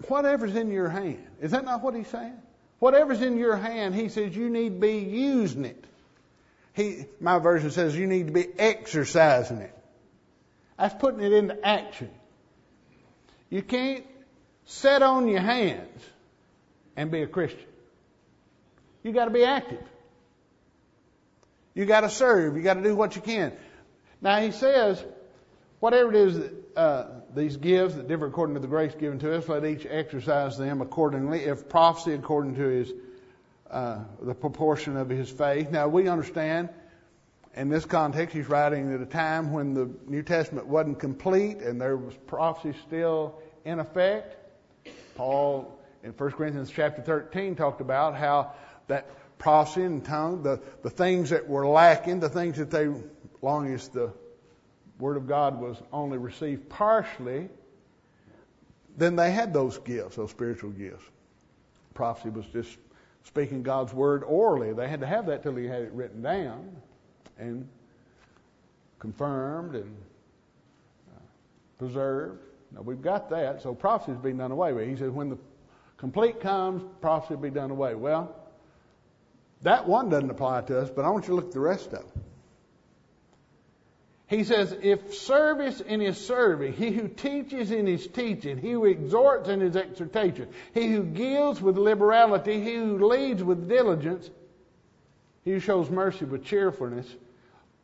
whatever's 0.07 0.55
in 0.55 0.69
your 0.69 0.89
hand. 0.89 1.25
Is 1.39 1.51
that 1.51 1.63
not 1.63 1.81
what 1.81 1.93
he's 1.93 2.07
saying? 2.07 2.39
Whatever's 2.83 3.21
in 3.21 3.37
your 3.37 3.55
hand, 3.55 3.95
he 3.95 4.09
says 4.09 4.35
you 4.35 4.49
need 4.49 4.73
to 4.73 4.79
be 4.81 4.97
using 4.97 5.63
it. 5.63 5.85
He, 6.73 7.05
my 7.21 7.39
version 7.39 7.71
says 7.71 7.95
you 7.95 8.07
need 8.07 8.27
to 8.27 8.33
be 8.33 8.45
exercising 8.59 9.59
it. 9.59 9.73
That's 10.77 10.93
putting 10.95 11.21
it 11.21 11.31
into 11.31 11.65
action. 11.65 12.09
You 13.49 13.61
can't 13.61 14.05
sit 14.65 15.01
on 15.01 15.29
your 15.29 15.39
hands 15.39 16.03
and 16.97 17.09
be 17.09 17.21
a 17.21 17.25
Christian. 17.25 17.63
You 19.01 19.13
got 19.13 19.25
to 19.25 19.31
be 19.31 19.45
active. 19.45 19.83
You 21.75 21.85
got 21.85 22.01
to 22.01 22.09
serve. 22.09 22.57
You 22.57 22.63
got 22.63 22.73
to 22.73 22.83
do 22.83 22.97
what 22.97 23.15
you 23.15 23.21
can. 23.21 23.53
Now 24.19 24.41
he 24.41 24.51
says, 24.51 25.01
whatever 25.79 26.09
it 26.09 26.17
is 26.17 26.37
that 26.37 26.53
uh, 26.75 27.05
these 27.35 27.57
gifts 27.57 27.95
that 27.95 28.07
differ 28.07 28.27
according 28.27 28.55
to 28.55 28.61
the 28.61 28.67
grace 28.67 28.93
given 28.95 29.19
to 29.19 29.35
us, 29.35 29.47
let 29.47 29.65
each 29.65 29.85
exercise 29.89 30.57
them 30.57 30.81
accordingly. 30.81 31.39
If 31.39 31.69
prophecy 31.69 32.13
according 32.13 32.55
to 32.55 32.63
his 32.63 32.93
uh, 33.73 33.97
the 34.21 34.35
proportion 34.35 34.95
of 34.97 35.09
his 35.09 35.31
faith. 35.31 35.71
Now 35.71 35.87
we 35.87 36.07
understand 36.07 36.69
in 37.55 37.69
this 37.69 37.85
context 37.85 38.35
he's 38.35 38.47
writing 38.47 38.93
at 38.93 39.01
a 39.01 39.05
time 39.05 39.51
when 39.51 39.73
the 39.73 39.89
New 40.05 40.21
Testament 40.21 40.67
wasn't 40.67 40.99
complete 40.99 41.57
and 41.57 41.81
there 41.81 41.97
was 41.97 42.13
prophecy 42.27 42.77
still 42.85 43.41
in 43.65 43.79
effect. 43.79 44.37
Paul 45.15 45.79
in 46.03 46.11
1 46.11 46.31
Corinthians 46.33 46.69
chapter 46.69 47.01
13 47.01 47.55
talked 47.55 47.81
about 47.81 48.15
how 48.15 48.53
that 48.87 49.09
prophecy 49.39 49.81
and 49.81 50.05
tongue, 50.05 50.43
the, 50.43 50.59
the 50.83 50.91
things 50.91 51.31
that 51.31 51.47
were 51.47 51.65
lacking, 51.65 52.19
the 52.19 52.29
things 52.29 52.57
that 52.57 52.69
they, 52.69 52.89
long 53.41 53.73
as 53.73 53.87
the 53.87 54.13
Word 54.99 55.17
of 55.17 55.27
God 55.27 55.59
was 55.59 55.81
only 55.91 56.17
received 56.17 56.69
partially, 56.69 57.49
then 58.97 59.15
they 59.15 59.31
had 59.31 59.53
those 59.53 59.79
gifts, 59.79 60.15
those 60.15 60.29
spiritual 60.29 60.69
gifts. 60.71 61.03
Prophecy 61.93 62.29
was 62.29 62.45
just 62.47 62.77
speaking 63.23 63.63
God's 63.63 63.93
Word 63.93 64.23
orally. 64.23 64.73
They 64.73 64.87
had 64.87 64.99
to 64.99 65.07
have 65.07 65.25
that 65.27 65.43
till 65.43 65.55
He 65.55 65.65
had 65.65 65.81
it 65.81 65.91
written 65.93 66.21
down 66.21 66.75
and 67.37 67.67
confirmed 68.99 69.75
and 69.75 69.95
uh, 71.15 71.19
preserved. 71.77 72.39
Now 72.71 72.81
we've 72.81 73.01
got 73.01 73.29
that, 73.29 73.61
so 73.61 73.73
prophecy 73.73 74.13
is 74.13 74.17
being 74.17 74.37
done 74.37 74.51
away 74.51 74.73
with. 74.73 74.87
He 74.87 74.95
says 74.95 75.11
when 75.11 75.29
the 75.29 75.37
complete 75.97 76.39
comes, 76.39 76.83
prophecy 77.01 77.35
will 77.35 77.41
be 77.41 77.49
done 77.49 77.71
away. 77.71 77.95
Well, 77.95 78.35
that 79.61 79.87
one 79.87 80.09
doesn't 80.09 80.29
apply 80.29 80.61
to 80.61 80.79
us, 80.79 80.89
but 80.89 81.05
I 81.05 81.09
want 81.09 81.25
you 81.25 81.29
to 81.29 81.35
look 81.35 81.45
at 81.45 81.51
the 81.51 81.59
rest 81.59 81.87
of 81.87 81.91
them. 81.91 82.23
He 84.33 84.43
says, 84.43 84.75
if 84.81 85.13
service 85.13 85.79
in 85.79 85.99
his 85.99 86.17
serving, 86.17 86.73
he 86.73 86.89
who 86.89 87.07
teaches 87.07 87.69
in 87.69 87.85
his 87.85 88.07
teaching, 88.07 88.57
he 88.57 88.71
who 88.71 88.85
exhorts 88.85 89.47
in 89.47 89.59
his 89.59 89.75
exhortation, 89.75 90.47
he 90.73 90.87
who 90.87 91.03
gives 91.03 91.61
with 91.61 91.77
liberality, 91.77 92.59
he 92.59 92.73
who 92.73 93.07
leads 93.07 93.43
with 93.43 93.69
diligence, 93.69 94.31
he 95.45 95.51
who 95.51 95.59
shows 95.59 95.91
mercy 95.91 96.25
with 96.25 96.43
cheerfulness, 96.43 97.05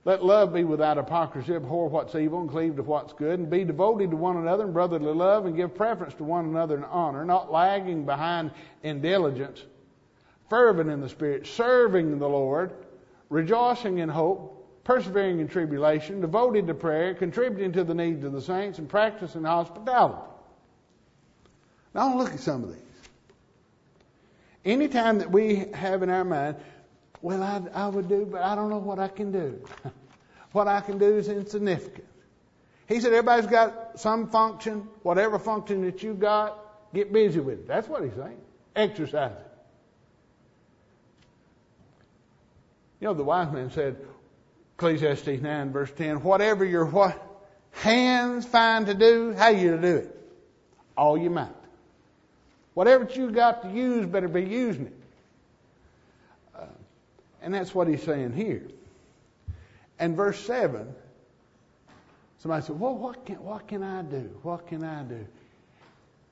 let 0.05 0.25
love 0.25 0.51
be 0.51 0.63
without 0.63 0.97
hypocrisy, 0.97 1.53
abhor 1.53 1.87
what's 1.87 2.15
evil 2.15 2.41
and 2.41 2.49
cleave 2.49 2.77
to 2.77 2.81
what's 2.81 3.13
good, 3.13 3.37
and 3.37 3.47
be 3.47 3.63
devoted 3.63 4.09
to 4.09 4.17
one 4.17 4.37
another 4.37 4.63
in 4.63 4.73
brotherly 4.73 5.13
love, 5.13 5.45
and 5.45 5.55
give 5.55 5.75
preference 5.75 6.15
to 6.15 6.23
one 6.23 6.45
another 6.45 6.77
in 6.77 6.83
honor, 6.83 7.23
not 7.25 7.51
lagging 7.51 8.05
behind 8.05 8.49
in 8.81 9.01
diligence, 9.01 9.63
fervent 10.49 10.89
in 10.89 10.99
the 10.99 11.09
Spirit, 11.09 11.45
serving 11.45 12.17
the 12.17 12.27
Lord, 12.27 12.71
rejoicing 13.29 13.99
in 13.99 14.09
hope, 14.09 14.58
persevering 14.89 15.39
in 15.39 15.47
tribulation, 15.47 16.19
devoted 16.19 16.65
to 16.65 16.73
prayer, 16.73 17.13
contributing 17.13 17.71
to 17.71 17.83
the 17.83 17.93
needs 17.93 18.25
of 18.25 18.31
the 18.31 18.41
saints, 18.41 18.79
and 18.79 18.89
practicing 18.89 19.43
hospitality. 19.43 20.17
Now, 21.93 22.17
look 22.17 22.33
at 22.33 22.39
some 22.39 22.63
of 22.63 22.73
these. 22.73 22.81
Anytime 24.65 25.19
that 25.19 25.29
we 25.29 25.67
have 25.75 26.01
in 26.01 26.09
our 26.09 26.25
mind, 26.25 26.55
well, 27.21 27.43
I, 27.43 27.61
I 27.75 27.87
would 27.87 28.09
do, 28.09 28.25
but 28.25 28.41
I 28.41 28.55
don't 28.55 28.71
know 28.71 28.79
what 28.79 28.97
I 28.97 29.09
can 29.09 29.31
do. 29.31 29.63
what 30.53 30.67
I 30.67 30.81
can 30.81 30.97
do 30.97 31.17
is 31.17 31.29
insignificant. 31.29 32.07
He 32.87 32.99
said, 32.99 33.13
everybody's 33.13 33.45
got 33.45 33.99
some 33.99 34.27
function, 34.31 34.87
whatever 35.03 35.37
function 35.37 35.83
that 35.83 36.01
you 36.01 36.15
got, 36.15 36.57
get 36.95 37.13
busy 37.13 37.39
with 37.39 37.59
it. 37.59 37.67
That's 37.67 37.87
what 37.87 38.03
he's 38.03 38.15
saying. 38.15 38.41
Exercise 38.75 39.33
it. 39.33 39.51
You 43.01 43.09
know, 43.09 43.13
the 43.13 43.23
wise 43.23 43.53
man 43.53 43.69
said, 43.69 43.95
Ecclesiastes 44.79 45.41
9 45.41 45.73
verse 45.73 45.91
10, 45.91 46.23
whatever 46.23 46.63
your 46.63 46.85
what 46.85 47.21
hands 47.71 48.45
find 48.45 48.85
to 48.85 48.93
do, 48.93 49.33
how 49.33 49.49
you 49.49 49.71
to 49.71 49.81
do 49.81 49.95
it? 49.97 50.15
All 50.95 51.17
you 51.17 51.29
might. 51.29 51.49
Whatever 52.75 53.05
you 53.13 53.29
got 53.29 53.63
to 53.63 53.69
use, 53.69 54.05
better 54.05 54.29
be 54.29 54.43
using 54.43 54.85
it. 54.85 54.93
Uh, 56.55 56.65
and 57.41 57.53
that's 57.53 57.75
what 57.75 57.89
he's 57.89 58.01
saying 58.03 58.31
here. 58.31 58.63
And 59.99 60.15
verse 60.15 60.39
7, 60.45 60.87
somebody 62.37 62.65
said, 62.65 62.79
well, 62.79 62.95
what 62.95 63.25
can, 63.25 63.35
what 63.43 63.67
can 63.67 63.83
I 63.83 64.01
do? 64.01 64.31
What 64.43 64.67
can 64.67 64.85
I 64.85 65.03
do? 65.03 65.27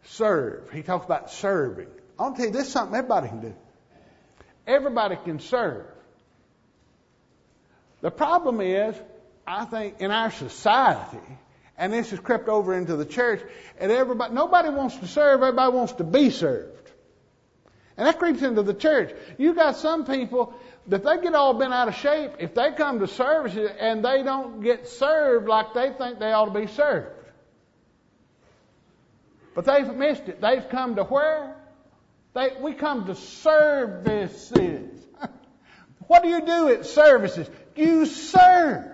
Serve. 0.05 0.71
He 0.71 0.83
talks 0.83 1.05
about 1.05 1.31
serving. 1.31 1.89
I 2.17 2.23
want 2.23 2.37
to 2.37 2.43
tell 2.43 2.47
you, 2.47 2.57
this 2.57 2.67
is 2.67 2.71
something 2.71 2.95
everybody 2.95 3.27
can 3.27 3.41
do. 3.41 3.55
Everybody 4.65 5.17
can 5.21 5.41
serve. 5.41 5.87
The 8.07 8.11
problem 8.11 8.61
is, 8.61 8.95
I 9.45 9.65
think, 9.65 9.99
in 9.99 10.11
our 10.11 10.31
society, 10.31 11.19
and 11.77 11.91
this 11.91 12.11
has 12.11 12.21
crept 12.21 12.47
over 12.47 12.73
into 12.73 12.95
the 12.95 13.03
church, 13.03 13.41
and 13.81 13.91
everybody, 13.91 14.33
nobody 14.33 14.69
wants 14.69 14.95
to 14.99 15.07
serve, 15.07 15.41
everybody 15.41 15.75
wants 15.75 15.91
to 15.91 16.05
be 16.05 16.29
served. 16.29 16.89
And 17.97 18.07
that 18.07 18.17
creeps 18.17 18.41
into 18.43 18.63
the 18.63 18.73
church. 18.73 19.13
You 19.37 19.53
got 19.53 19.75
some 19.75 20.05
people 20.05 20.53
that 20.87 21.03
they 21.03 21.17
get 21.17 21.35
all 21.35 21.53
bent 21.55 21.73
out 21.73 21.89
of 21.89 21.95
shape 21.95 22.31
if 22.39 22.55
they 22.55 22.71
come 22.71 22.99
to 22.99 23.07
services 23.07 23.71
and 23.77 24.05
they 24.05 24.23
don't 24.23 24.61
get 24.61 24.87
served 24.87 25.49
like 25.49 25.73
they 25.73 25.91
think 25.91 26.19
they 26.19 26.31
ought 26.31 26.45
to 26.45 26.57
be 26.57 26.67
served. 26.67 27.13
But 29.53 29.65
they've 29.65 29.93
missed 29.93 30.29
it. 30.29 30.39
They've 30.39 30.69
come 30.69 30.95
to 30.95 31.03
where? 31.03 31.57
They, 32.33 32.53
we 32.61 32.71
come 32.71 33.05
to 33.07 33.15
services. 33.15 34.93
what 36.07 36.23
do 36.23 36.29
you 36.29 36.45
do 36.45 36.69
at 36.69 36.85
services? 36.85 37.49
You 37.75 38.05
serve. 38.05 38.85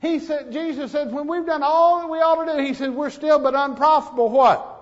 He 0.00 0.20
said, 0.20 0.52
Jesus 0.52 0.92
said, 0.92 1.12
when 1.12 1.26
we've 1.26 1.46
done 1.46 1.62
all 1.62 2.00
that 2.00 2.08
we 2.08 2.18
ought 2.18 2.44
to 2.44 2.56
do, 2.56 2.64
he 2.64 2.74
said, 2.74 2.94
we're 2.94 3.10
still 3.10 3.38
but 3.38 3.54
unprofitable 3.54 4.28
what? 4.30 4.72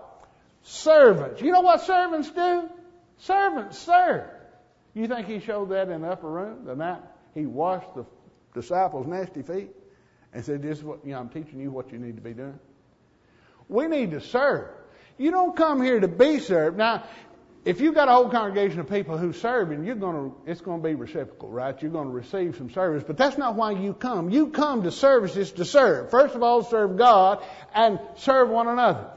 Servants. 0.63 1.41
You 1.41 1.53
know 1.53 1.61
what 1.61 1.83
servants 1.83 2.31
do? 2.31 2.69
Servants 3.19 3.79
serve. 3.79 4.25
You 4.93 5.07
think 5.09 5.27
he 5.27 5.41
showed 5.41 5.71
that 5.71 5.89
in 5.89 6.03
the 6.03 6.09
upper 6.09 6.29
room 6.29 6.65
the 6.65 6.77
night 6.77 7.03
he 7.35 7.47
washed 7.47 7.95
the 7.95 8.05
disciples' 8.55 9.07
nasty 9.07 9.43
feet 9.43 9.71
and 10.33 10.45
said, 10.45 10.63
This 10.63 10.79
is 10.79 10.85
what, 10.85 11.05
you 11.05 11.13
know, 11.13 11.21
I'm 11.21 11.29
teaching 11.29 11.61
you 11.61 11.71
what 11.71 11.93
you 11.93 11.99
need 11.99 12.17
to 12.17 12.23
be 12.23 12.33
doing? 12.33 12.59
We 13.69 13.87
need 13.87 14.13
to 14.13 14.21
serve. 14.21 14.69
You 15.19 15.31
don't 15.31 15.57
come 15.57 15.83
here 15.83 16.01
to 16.01 16.09
be 16.09 16.39
served. 16.39 16.77
Now, 16.77 17.05
if 17.65 17.81
you've 17.81 17.95
got 17.95 18.09
a 18.09 18.13
whole 18.13 18.29
congregation 18.29 18.81
of 18.81 18.91
people 18.91 19.17
who 19.17 19.33
serve 19.33 19.71
and 19.71 19.87
you're 19.87 19.95
going 19.95 20.31
to, 20.31 20.37
it's 20.51 20.61
going 20.61 20.83
to 20.83 20.89
be 20.89 20.95
reciprocal, 20.95 21.49
right? 21.49 21.81
You're 21.81 21.91
going 21.91 22.09
to 22.09 22.13
receive 22.13 22.57
some 22.57 22.71
service, 22.71 23.03
but 23.07 23.17
that's 23.17 23.39
not 23.39 23.55
why 23.55 23.71
you 23.71 23.95
come. 23.95 24.29
You 24.29 24.49
come 24.49 24.83
to 24.83 24.91
services 24.91 25.53
to 25.53 25.65
serve. 25.65 26.11
First 26.11 26.35
of 26.35 26.43
all, 26.43 26.63
serve 26.63 26.99
God 26.99 27.43
and 27.75 27.99
serve 28.17 28.51
one 28.51 28.69
another. 28.69 29.11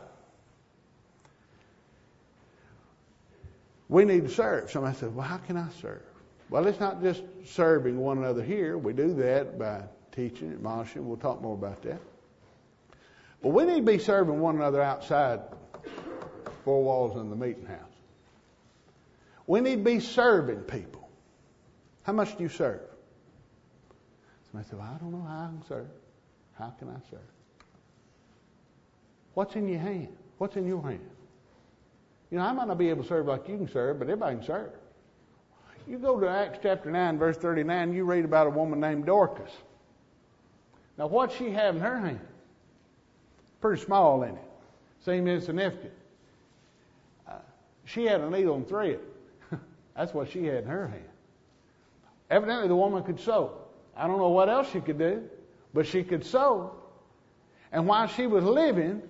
We 3.89 4.05
need 4.05 4.23
to 4.23 4.29
serve. 4.29 4.71
Somebody 4.71 4.97
said, 4.97 5.13
well, 5.13 5.27
how 5.27 5.38
can 5.38 5.57
I 5.57 5.67
serve? 5.81 6.03
Well, 6.49 6.67
it's 6.67 6.79
not 6.79 7.01
just 7.01 7.21
serving 7.47 7.97
one 7.97 8.17
another 8.17 8.43
here. 8.43 8.77
We 8.77 8.93
do 8.93 9.13
that 9.15 9.60
by 9.60 9.83
teaching, 10.13 10.51
admonishing. 10.53 11.05
We'll 11.05 11.17
talk 11.17 11.41
more 11.41 11.53
about 11.53 11.81
that. 11.83 11.99
But 13.41 13.49
we 13.49 13.65
need 13.65 13.86
to 13.86 13.91
be 13.91 13.99
serving 13.99 14.39
one 14.39 14.55
another 14.55 14.81
outside 14.81 15.41
four 16.63 16.83
walls 16.83 17.17
in 17.17 17.29
the 17.29 17.36
meeting 17.36 17.65
house. 17.65 17.96
We 19.47 19.62
need 19.62 19.77
to 19.77 19.83
be 19.83 19.99
serving 20.01 20.60
people. 20.62 21.10
How 22.03 22.13
much 22.13 22.38
do 22.38 22.43
you 22.43 22.49
serve? 22.49 22.81
Somebody 24.51 24.69
said, 24.69 24.79
well, 24.79 24.89
I 24.93 24.97
don't 24.97 25.12
know 25.12 25.25
how 25.27 25.45
I 25.45 25.47
can 25.47 25.63
serve. 25.67 25.88
How 26.57 26.69
can 26.77 26.89
I 26.89 26.99
serve? 27.10 27.19
What's 29.33 29.55
in 29.55 29.67
your 29.67 29.79
hand? 29.79 30.10
What's 30.38 30.55
in 30.57 30.67
your 30.67 30.81
hand? 30.81 31.10
You 32.29 32.38
know, 32.38 32.43
I 32.43 32.51
might 32.51 32.67
not 32.67 32.77
be 32.77 32.89
able 32.89 33.03
to 33.03 33.10
serve 33.10 33.27
like 33.27 33.47
you 33.47 33.57
can 33.57 33.69
serve, 33.69 33.99
but 33.99 34.05
everybody 34.05 34.38
can 34.38 34.45
serve. 34.45 34.71
You 35.88 35.97
go 35.97 36.19
to 36.19 36.27
Acts 36.27 36.60
chapter 36.62 36.91
9, 36.91 37.17
verse 37.17 37.38
39, 37.38 37.93
you 37.93 38.03
read 38.03 38.25
about 38.25 38.47
a 38.47 38.49
woman 38.49 38.79
named 38.79 39.05
Dorcas. 39.05 39.51
Now, 40.97 41.07
what 41.07 41.31
she 41.31 41.51
have 41.51 41.75
in 41.75 41.81
her 41.81 41.99
hand? 41.99 42.19
Pretty 43.62 43.81
small 43.81 44.23
in 44.23 44.36
it. 44.36 44.43
Seemed 45.05 45.29
insignificant. 45.29 45.93
Uh, 47.27 47.36
she 47.86 48.03
had 48.03 48.19
a 48.19 48.29
needle 48.29 48.55
and 48.55 48.67
thread. 48.67 48.99
That's 49.97 50.13
what 50.13 50.29
she 50.29 50.45
had 50.45 50.63
in 50.63 50.69
her 50.69 50.88
hand. 50.88 51.10
Evidently, 52.29 52.67
the 52.67 52.75
woman 52.75 53.03
could 53.03 53.19
sew. 53.19 53.57
I 53.95 54.05
don't 54.07 54.19
know 54.19 54.29
what 54.29 54.47
else 54.47 54.69
she 54.71 54.79
could 54.79 54.99
do, 54.99 55.23
but 55.73 55.88
she 55.88 56.03
could 56.03 56.23
sew. 56.23 56.75
And 57.71 57.88
while 57.88 58.07
she 58.07 58.27
was 58.27 58.43
living, 58.43 59.01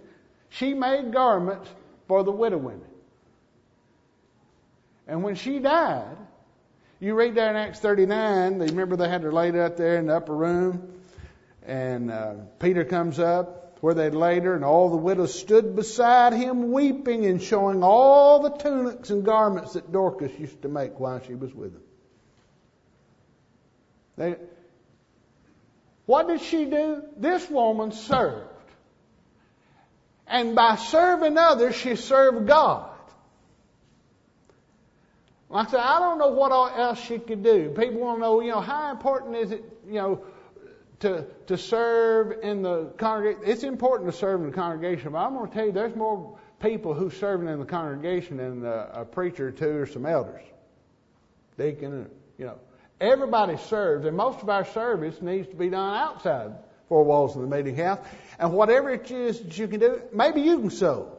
she 0.49 0.73
made 0.73 1.11
garments 1.11 1.69
for 2.07 2.23
the 2.23 2.31
widow 2.31 2.57
women. 2.57 2.87
And 5.07 5.23
when 5.23 5.35
she 5.35 5.59
died, 5.59 6.17
you 6.99 7.15
read 7.15 7.35
there 7.35 7.49
in 7.49 7.55
Acts 7.55 7.79
39, 7.79 8.57
they 8.57 8.65
remember 8.65 8.95
they 8.95 9.09
had 9.09 9.23
her 9.23 9.31
laid 9.31 9.55
out 9.55 9.77
there 9.77 9.97
in 9.97 10.07
the 10.07 10.15
upper 10.15 10.35
room, 10.35 11.01
and 11.65 12.11
uh, 12.11 12.35
Peter 12.59 12.85
comes 12.85 13.19
up 13.19 13.66
where 13.81 13.93
they'd 13.93 14.15
laid 14.15 14.43
her, 14.43 14.55
and 14.55 14.65
all 14.65 14.89
the 14.89 14.97
widows 14.97 15.37
stood 15.37 15.75
beside 15.75 16.33
him, 16.33 16.71
weeping 16.71 17.25
and 17.25 17.41
showing 17.41 17.83
all 17.83 18.41
the 18.41 18.49
tunics 18.49 19.09
and 19.09 19.23
garments 19.23 19.73
that 19.73 19.91
Dorcas 19.91 20.31
used 20.39 20.61
to 20.63 20.67
make 20.67 20.99
while 20.99 21.21
she 21.25 21.35
was 21.35 21.53
with 21.53 21.73
them. 21.73 21.83
They, 24.17 24.35
what 26.05 26.27
did 26.27 26.41
she 26.41 26.65
do? 26.65 27.03
This 27.17 27.49
woman 27.49 27.91
served. 27.91 28.49
And 30.25 30.55
by 30.55 30.75
serving 30.75 31.37
others, 31.37 31.75
she 31.75 31.95
served 31.95 32.47
God. 32.47 32.89
Like 35.49 35.67
I 35.67 35.71
said, 35.71 35.79
I 35.79 35.99
don't 35.99 36.17
know 36.17 36.29
what 36.29 36.51
else 36.51 36.99
she 36.99 37.19
could 37.19 37.43
do. 37.43 37.69
People 37.69 38.01
want 38.01 38.17
to 38.17 38.21
know, 38.21 38.41
you 38.41 38.51
know, 38.51 38.59
how 38.59 38.91
important 38.91 39.37
is 39.37 39.51
it, 39.51 39.63
you 39.87 39.93
know, 39.93 40.21
to, 40.99 41.25
to 41.47 41.57
serve 41.57 42.43
in 42.43 42.61
the 42.61 42.85
congregation. 42.97 43.43
It's 43.45 43.63
important 43.63 44.11
to 44.11 44.17
serve 44.17 44.41
in 44.41 44.47
the 44.47 44.55
congregation, 44.55 45.11
but 45.11 45.19
I'm 45.19 45.35
going 45.35 45.49
to 45.49 45.53
tell 45.53 45.65
you 45.65 45.71
there's 45.71 45.95
more 45.95 46.37
people 46.61 46.93
who 46.93 47.09
serving 47.09 47.47
in 47.47 47.59
the 47.59 47.65
congregation 47.65 48.37
than 48.37 48.65
a, 48.65 48.89
a 48.93 49.05
preacher 49.05 49.49
or 49.49 49.51
two 49.51 49.77
or 49.77 49.85
some 49.85 50.05
elders. 50.05 50.41
Deacon, 51.57 52.03
uh, 52.03 52.05
you 52.37 52.45
know. 52.45 52.57
Everybody 52.99 53.57
serves, 53.57 54.05
and 54.05 54.17
most 54.17 54.41
of 54.41 54.49
our 54.49 54.65
service 54.65 55.21
needs 55.21 55.47
to 55.49 55.55
be 55.55 55.69
done 55.69 55.95
outside 55.95 56.53
four 56.89 57.03
walls 57.03 57.35
of 57.35 57.43
the 57.43 57.47
meeting 57.47 57.75
house. 57.75 57.99
And 58.39 58.53
whatever 58.53 58.89
it 58.89 59.11
is 59.11 59.39
that 59.39 59.57
you 59.57 59.67
can 59.67 59.79
do, 59.79 60.01
maybe 60.11 60.41
you 60.41 60.59
can 60.59 60.71
sew. 60.71 61.15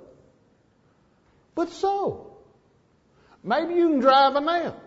But 1.54 1.70
sew. 1.70 2.36
Maybe 3.44 3.74
you 3.74 3.90
can 3.90 4.00
drive 4.00 4.34
a 4.34 4.40
nail. 4.40 4.80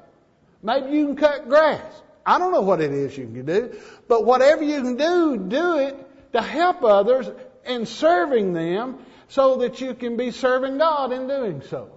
Maybe 0.62 0.98
you 0.98 1.08
can 1.08 1.16
cut 1.16 1.48
grass. 1.48 1.82
I 2.26 2.38
don't 2.38 2.52
know 2.52 2.62
what 2.62 2.82
it 2.82 2.92
is 2.92 3.18
you 3.18 3.26
can 3.26 3.46
do, 3.46 3.80
but 4.08 4.26
whatever 4.26 4.64
you 4.64 4.82
can 4.82 4.98
do, 4.98 5.38
do 5.38 5.80
it 5.80 6.32
to 6.34 6.42
help 6.42 6.84
others 6.84 7.30
and 7.66 7.88
serving 7.88 8.54
them 8.54 9.00
so 9.28 9.58
that 9.58 9.82
you 9.82 9.94
can 9.94 10.18
be 10.18 10.32
serving 10.32 10.78
God 10.78 11.12
in 11.12 11.28
doing 11.28 11.62
so. 11.62 11.92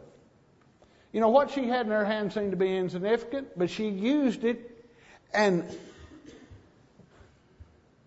You 1.13 1.21
know, 1.21 1.29
what 1.29 1.51
she 1.51 1.69
had 1.69 1.87
in 1.87 1.93
her 1.93 2.05
hand 2.05 2.33
seemed 2.33 2.51
to 2.53 2.57
be 2.57 2.77
insignificant, 2.77 3.57
but 3.57 3.71
she 3.71 3.89
used 3.89 4.45
it 4.45 4.71
and 5.33 5.65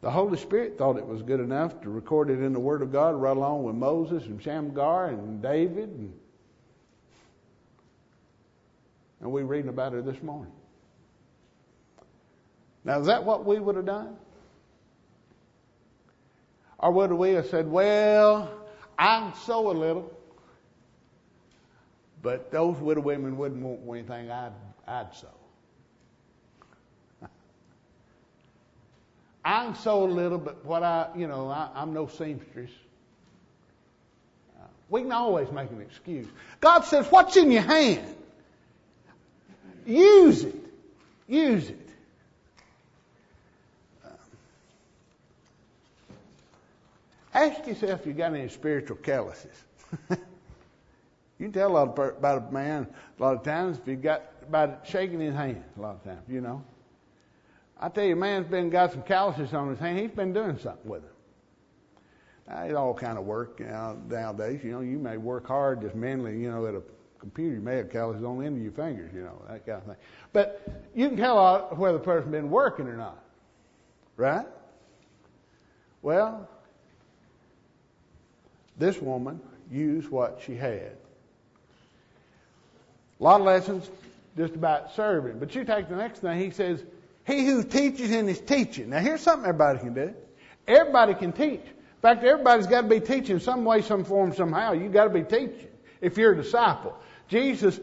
The 0.02 0.12
Holy 0.12 0.38
Spirit 0.38 0.78
thought 0.78 0.98
it 0.98 1.06
was 1.06 1.24
good 1.24 1.40
enough 1.40 1.82
to 1.82 1.90
record 1.90 2.30
it 2.30 2.40
in 2.40 2.54
the 2.54 2.60
Word 2.60 2.82
of 2.82 2.92
God 2.92 3.16
right 3.16 3.36
along 3.36 3.64
with 3.64 3.76
Moses 3.76 4.24
and 4.26 4.42
Shamgar 4.42 5.10
and 5.10 5.42
David. 5.42 5.90
And, 5.90 6.14
and 9.20 9.32
we're 9.32 9.44
reading 9.44 9.70
about 9.70 9.94
it 9.96 10.06
this 10.06 10.22
morning. 10.22 10.54
Now, 12.88 13.02
is 13.02 13.08
that 13.08 13.26
what 13.26 13.46
we 13.46 13.60
would 13.60 13.76
have 13.76 13.86
done? 13.86 14.16
Or 16.80 16.90
would 16.90 17.12
we 17.12 17.32
have 17.32 17.48
said, 17.48 17.70
well, 17.70 18.50
I'd 18.98 19.34
sew 19.46 19.72
a 19.72 19.74
little, 19.74 20.10
but 22.22 22.50
those 22.50 22.78
widow 22.78 23.02
women 23.02 23.38
wouldn't 23.38 23.62
want 23.62 23.82
anything 23.90 24.32
I'd, 24.32 24.54
I'd 24.88 25.14
sew. 25.14 25.28
I 29.44 29.66
can 29.66 29.76
sew 29.76 30.06
a 30.06 30.08
little, 30.08 30.38
but 30.38 30.64
what 30.64 30.82
I, 30.82 31.10
you 31.14 31.28
know, 31.28 31.50
I, 31.50 31.70
am 31.76 31.94
no 31.94 32.08
seamstress. 32.08 32.72
We 34.90 35.02
can 35.02 35.12
always 35.12 35.52
make 35.52 35.72
an 35.72 35.82
excuse. 35.82 36.28
God 36.62 36.86
says, 36.86 37.06
what's 37.08 37.36
in 37.36 37.52
your 37.52 37.64
hand? 37.64 38.16
Use 39.86 40.46
it. 40.46 40.56
Use 41.28 41.70
it. 41.70 41.87
Ask 47.38 47.68
yourself 47.68 48.02
if 48.02 48.08
you 48.08 48.14
got 48.14 48.34
any 48.34 48.50
spiritual 48.50 48.98
calluses. 48.98 49.64
you 50.10 50.18
can 51.40 51.52
tell 51.52 51.72
a 51.72 51.74
lot 51.74 52.00
about 52.00 52.50
a 52.50 52.52
man 52.52 52.88
a 53.18 53.24
lot 53.24 53.36
of 53.36 53.44
times 53.44 53.78
if 53.78 53.88
you 53.88 53.96
got 53.96 54.24
about 54.48 54.88
shaking 54.88 55.20
his 55.20 55.36
hand 55.36 55.64
a 55.78 55.82
lot 55.82 55.96
of 55.96 56.04
times, 56.04 56.24
you 56.28 56.42
know. 56.42 56.64
I 57.80 57.90
tell 57.90 58.04
you, 58.04 58.14
a 58.14 58.16
man's 58.16 58.48
been 58.48 58.70
got 58.70 58.92
some 58.92 59.04
calluses 59.04 59.54
on 59.54 59.70
his 59.70 59.78
hand. 59.78 60.00
He's 60.00 60.12
been 60.12 60.34
doing 60.34 60.58
something 60.58 60.90
with 60.90 61.04
them. 61.04 61.12
Now, 62.48 62.64
it's 62.64 62.76
all 62.76 62.94
kind 62.94 63.18
of 63.18 63.26
work 63.26 63.60
you 63.60 63.68
know, 63.68 64.00
nowadays. 64.10 64.62
You 64.64 64.72
know, 64.72 64.82
you 64.82 64.98
may 64.98 65.18
work 65.18 65.48
hard 65.48 65.82
just 65.82 65.94
mentally, 65.94 66.40
you 66.40 66.50
know, 66.50 66.66
at 66.66 66.74
a 66.74 66.82
computer. 67.20 67.56
You 67.56 67.62
may 67.62 67.78
have 67.78 67.92
calluses 67.92 68.24
on 68.24 68.40
the 68.40 68.46
end 68.46 68.58
of 68.58 68.64
your 68.64 68.72
fingers, 68.72 69.12
you 69.14 69.22
know, 69.22 69.42
that 69.48 69.66
kind 69.66 69.80
of 69.80 69.84
thing. 69.86 69.96
But 70.34 70.90
you 70.96 71.08
can 71.08 71.18
tell 71.18 71.38
uh, 71.38 71.76
whether 71.76 71.98
the 71.98 72.04
person's 72.04 72.32
been 72.32 72.50
working 72.50 72.88
or 72.88 72.98
not. 72.98 73.24
Right? 74.16 74.46
Well, 76.02 76.50
this 78.78 79.02
woman 79.02 79.40
used 79.72 80.10
what 80.10 80.42
she 80.46 80.56
had. 80.56 80.98
A 83.20 83.24
lot 83.24 83.42
of 83.42 83.48
lessons 83.48 83.90
just 84.36 84.54
about 84.54 84.94
serving. 84.96 85.40
But 85.40 85.56
you 85.56 85.64
take 85.64 85.90
the 85.90 85.96
next 85.96 86.20
thing, 86.20 86.40
he 86.40 86.52
says, 86.52 86.84
he 87.26 87.46
who 87.46 87.64
teaches 87.64 88.12
in 88.12 88.28
his 88.28 88.40
teaching. 88.40 88.92
Now 88.92 89.00
here's 89.00 89.22
something 89.22 89.50
everybody 89.50 89.80
can 89.80 89.94
do. 89.94 90.14
Everybody 90.68 91.14
can 91.16 91.32
teach. 91.32 91.62
In 91.62 92.02
fact, 92.02 92.24
everybody's 92.24 92.68
got 92.68 92.82
to 92.82 92.88
be 92.88 93.00
teaching 93.00 93.40
some 93.40 93.66
way, 93.66 93.82
some 93.82 94.04
form, 94.04 94.34
somehow. 94.34 94.74
You've 94.74 94.94
got 94.94 95.06
to 95.06 95.10
be 95.10 95.24
teaching 95.24 95.68
if 96.00 96.18
you're 96.18 96.34
a 96.34 96.36
disciple. 96.36 96.96
Jesus, 97.28 97.80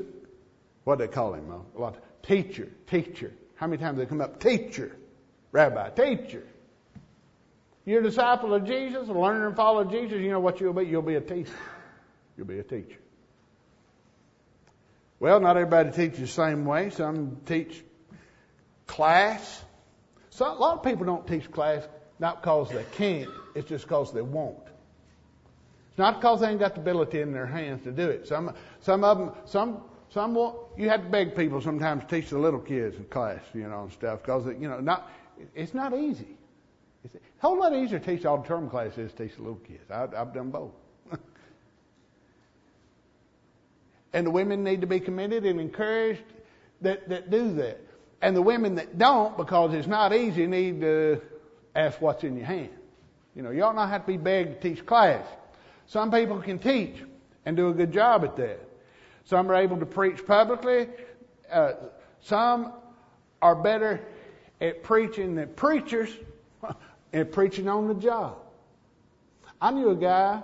what 0.84 0.98
do 0.98 1.06
they 1.06 1.12
call 1.12 1.34
him? 1.34 1.50
A 1.50 1.80
lot. 1.80 1.96
Teacher, 2.22 2.68
teacher. 2.86 3.32
How 3.56 3.66
many 3.66 3.82
times 3.82 3.98
they 3.98 4.06
come 4.06 4.20
up? 4.20 4.40
Teacher, 4.40 4.96
rabbi, 5.52 5.90
teacher. 5.90 6.44
You're 7.84 8.00
a 8.00 8.04
disciple 8.04 8.54
of 8.54 8.64
Jesus, 8.64 9.08
a 9.08 9.12
learner 9.12 9.48
and 9.48 9.56
follower 9.56 9.82
of 9.82 9.90
Jesus. 9.90 10.20
You 10.20 10.30
know 10.30 10.40
what 10.40 10.60
you'll 10.60 10.72
be? 10.72 10.84
You'll 10.84 11.02
be 11.02 11.16
a 11.16 11.20
teacher. 11.20 11.52
You'll 12.36 12.46
be 12.46 12.58
a 12.58 12.62
teacher. 12.62 12.98
Well, 15.20 15.40
not 15.40 15.56
everybody 15.56 15.90
teaches 15.90 16.20
the 16.20 16.26
same 16.26 16.64
way. 16.64 16.90
Some 16.90 17.38
teach 17.46 17.82
class. 18.86 19.62
So 20.30 20.50
a 20.50 20.54
lot 20.54 20.78
of 20.78 20.82
people 20.82 21.06
don't 21.06 21.26
teach 21.26 21.50
class 21.50 21.86
not 22.18 22.42
because 22.42 22.70
they 22.70 22.84
can't, 22.92 23.30
it's 23.54 23.68
just 23.68 23.84
because 23.84 24.12
they 24.12 24.22
won't. 24.22 24.58
It's 25.90 25.98
not 25.98 26.20
because 26.20 26.40
they 26.40 26.48
ain't 26.48 26.60
got 26.60 26.74
the 26.74 26.80
ability 26.80 27.20
in 27.20 27.32
their 27.32 27.46
hands 27.46 27.84
to 27.84 27.92
do 27.92 28.08
it. 28.08 28.26
Some, 28.26 28.52
some 28.80 29.04
of 29.04 29.18
them, 29.18 29.32
some, 29.44 29.82
some 30.10 30.34
won't, 30.34 30.56
you 30.76 30.88
have 30.88 31.02
to 31.04 31.08
beg 31.08 31.36
people 31.36 31.60
sometimes 31.60 32.04
to 32.04 32.08
teach 32.08 32.30
the 32.30 32.38
little 32.38 32.60
kids 32.60 32.96
in 32.96 33.04
class, 33.04 33.40
you 33.52 33.68
know, 33.68 33.82
and 33.82 33.92
stuff, 33.92 34.20
because, 34.22 34.46
you 34.46 34.68
know, 34.68 34.80
not, 34.80 35.10
it's 35.54 35.74
not 35.74 35.96
easy. 35.96 36.36
It's 37.04 37.14
a 37.16 37.18
whole 37.40 37.58
lot 37.58 37.74
easier 37.74 37.98
to 37.98 38.04
teach 38.04 38.24
all 38.24 38.38
the 38.38 38.48
term 38.48 38.70
classes 38.70 39.12
to 39.12 39.24
teach 39.24 39.36
the 39.36 39.42
little 39.42 39.58
kids. 39.58 39.90
I, 39.90 40.04
I've 40.16 40.32
done 40.32 40.50
both. 40.50 40.72
and 44.12 44.26
the 44.26 44.30
women 44.30 44.64
need 44.64 44.80
to 44.80 44.86
be 44.86 45.00
committed 45.00 45.44
and 45.44 45.60
encouraged 45.60 46.24
that, 46.80 47.08
that 47.08 47.30
do 47.30 47.52
that. 47.54 47.80
And 48.22 48.34
the 48.34 48.42
women 48.42 48.76
that 48.76 48.96
don't, 48.96 49.36
because 49.36 49.74
it's 49.74 49.86
not 49.86 50.14
easy, 50.14 50.46
need 50.46 50.80
to 50.80 51.20
ask 51.74 52.00
what's 52.00 52.24
in 52.24 52.36
your 52.36 52.46
hand. 52.46 52.70
You 53.34 53.42
know, 53.42 53.50
ought 53.64 53.74
not 53.74 53.90
have 53.90 54.02
to 54.02 54.06
be 54.06 54.16
begged 54.16 54.62
to 54.62 54.68
teach 54.68 54.86
class. 54.86 55.26
Some 55.86 56.10
people 56.10 56.40
can 56.40 56.58
teach 56.58 57.02
and 57.44 57.56
do 57.56 57.68
a 57.68 57.74
good 57.74 57.92
job 57.92 58.24
at 58.24 58.36
that. 58.36 58.60
Some 59.24 59.50
are 59.50 59.56
able 59.56 59.78
to 59.78 59.86
preach 59.86 60.24
publicly. 60.24 60.88
Uh, 61.50 61.72
some 62.20 62.72
are 63.42 63.54
better 63.54 64.00
at 64.60 64.82
preaching 64.82 65.34
than 65.34 65.48
preachers 65.48 66.10
and 67.14 67.30
preaching 67.30 67.68
on 67.68 67.86
the 67.86 67.94
job. 67.94 68.36
I 69.62 69.70
knew 69.70 69.90
a 69.90 69.94
guy, 69.94 70.42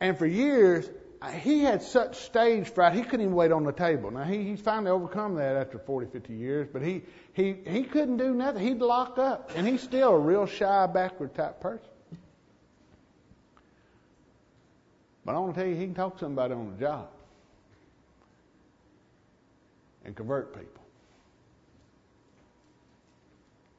and 0.00 0.18
for 0.18 0.26
years 0.26 0.88
he 1.40 1.60
had 1.60 1.82
such 1.82 2.16
stage 2.16 2.68
fright, 2.68 2.94
he 2.94 3.02
couldn't 3.02 3.20
even 3.20 3.34
wait 3.34 3.52
on 3.52 3.62
the 3.64 3.72
table. 3.72 4.10
Now, 4.10 4.24
he, 4.24 4.44
he's 4.44 4.60
finally 4.60 4.90
overcome 4.90 5.34
that 5.36 5.56
after 5.56 5.78
40, 5.78 6.10
50 6.10 6.32
years, 6.32 6.68
but 6.72 6.82
he, 6.82 7.02
he, 7.34 7.56
he 7.66 7.82
couldn't 7.82 8.16
do 8.16 8.34
nothing. 8.34 8.62
He'd 8.62 8.78
lock 8.78 9.18
up, 9.18 9.50
and 9.54 9.66
he's 9.68 9.82
still 9.82 10.10
a 10.10 10.18
real 10.18 10.46
shy, 10.46 10.86
backward 10.86 11.34
type 11.34 11.60
person. 11.60 11.88
But 15.24 15.34
I 15.34 15.38
want 15.38 15.54
to 15.54 15.60
tell 15.60 15.68
you, 15.68 15.76
he 15.76 15.84
can 15.84 15.94
talk 15.94 16.14
to 16.14 16.20
somebody 16.20 16.54
on 16.54 16.72
the 16.72 16.80
job 16.80 17.08
and 20.04 20.16
convert 20.16 20.54
people. 20.54 20.82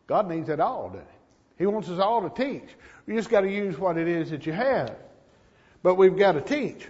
God 0.06 0.30
needs 0.30 0.50
it 0.50 0.60
all, 0.60 0.89
doesn't 0.89 1.08
he? 1.08 1.17
He 1.58 1.65
wants 1.65 1.89
us 1.89 2.00
all 2.00 2.28
to 2.28 2.30
teach. 2.30 2.67
You 3.06 3.15
just 3.15 3.30
got 3.30 3.41
to 3.41 3.52
use 3.52 3.78
what 3.78 3.98
it 3.98 4.08
is 4.08 4.32
that 4.32 4.46
you 4.46 4.54
have. 4.54 4.96
But 5.84 5.96
we've 5.96 6.17
got 6.17 6.34
to 6.34 6.41
teach. 6.41 6.86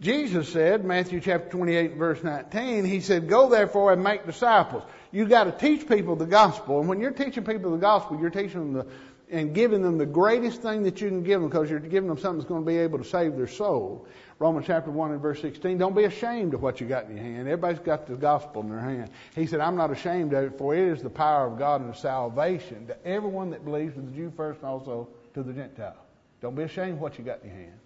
Jesus 0.00 0.50
said, 0.50 0.84
Matthew 0.84 1.20
chapter 1.20 1.48
28 1.48 1.94
verse 1.94 2.22
19, 2.22 2.84
He 2.84 3.00
said, 3.00 3.28
Go 3.28 3.48
therefore 3.48 3.92
and 3.92 4.02
make 4.02 4.26
disciples. 4.26 4.82
You've 5.10 5.30
got 5.30 5.44
to 5.44 5.52
teach 5.52 5.88
people 5.88 6.16
the 6.16 6.26
gospel. 6.26 6.80
And 6.80 6.88
when 6.88 7.00
you're 7.00 7.12
teaching 7.12 7.44
people 7.44 7.70
the 7.70 7.78
gospel, 7.78 8.18
you're 8.20 8.30
teaching 8.30 8.60
them 8.60 8.72
the, 8.74 8.86
and 9.30 9.54
giving 9.54 9.82
them 9.82 9.98
the 9.98 10.06
greatest 10.06 10.62
thing 10.62 10.84
that 10.84 11.00
you 11.00 11.08
can 11.08 11.22
give 11.22 11.40
them 11.40 11.50
because 11.50 11.68
you're 11.68 11.80
giving 11.80 12.08
them 12.08 12.18
something 12.18 12.38
that's 12.38 12.48
going 12.48 12.62
to 12.62 12.66
be 12.66 12.78
able 12.78 12.98
to 12.98 13.04
save 13.04 13.36
their 13.36 13.48
soul. 13.48 14.06
Romans 14.38 14.66
chapter 14.66 14.90
1 14.90 15.12
and 15.12 15.20
verse 15.20 15.40
16, 15.40 15.78
don't 15.78 15.96
be 15.96 16.04
ashamed 16.04 16.54
of 16.54 16.62
what 16.62 16.80
you 16.80 16.86
got 16.86 17.06
in 17.06 17.16
your 17.16 17.24
hand. 17.24 17.40
Everybody's 17.40 17.80
got 17.80 18.06
the 18.06 18.14
gospel 18.14 18.62
in 18.62 18.68
their 18.68 18.80
hand. 18.80 19.10
He 19.34 19.46
said, 19.46 19.60
I'm 19.60 19.76
not 19.76 19.90
ashamed 19.90 20.32
of 20.32 20.44
it, 20.44 20.58
for 20.58 20.74
it 20.74 20.92
is 20.92 21.02
the 21.02 21.10
power 21.10 21.46
of 21.46 21.58
God 21.58 21.80
and 21.80 21.96
salvation 21.96 22.86
to 22.86 23.06
everyone 23.06 23.50
that 23.50 23.64
believes, 23.64 23.94
to 23.94 24.00
the 24.00 24.12
Jew 24.12 24.32
first 24.36 24.60
and 24.60 24.68
also 24.68 25.08
to 25.34 25.42
the 25.42 25.52
Gentile. 25.52 25.96
Don't 26.40 26.54
be 26.54 26.62
ashamed 26.62 26.92
of 26.92 27.00
what 27.00 27.18
you 27.18 27.24
got 27.24 27.42
in 27.42 27.48
your 27.48 27.58
hand 27.58 27.78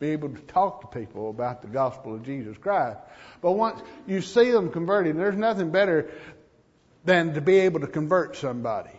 be 0.00 0.10
able 0.10 0.28
to 0.28 0.40
talk 0.42 0.80
to 0.80 0.98
people 0.98 1.30
about 1.30 1.62
the 1.62 1.68
gospel 1.68 2.14
of 2.14 2.24
Jesus 2.24 2.58
Christ. 2.58 2.98
But 3.40 3.52
once 3.52 3.80
you 4.06 4.20
see 4.20 4.50
them 4.50 4.70
converted, 4.70 5.16
there's 5.16 5.36
nothing 5.36 5.70
better 5.70 6.10
than 7.04 7.34
to 7.34 7.40
be 7.40 7.60
able 7.60 7.80
to 7.80 7.86
convert 7.86 8.36
somebody. 8.36 8.90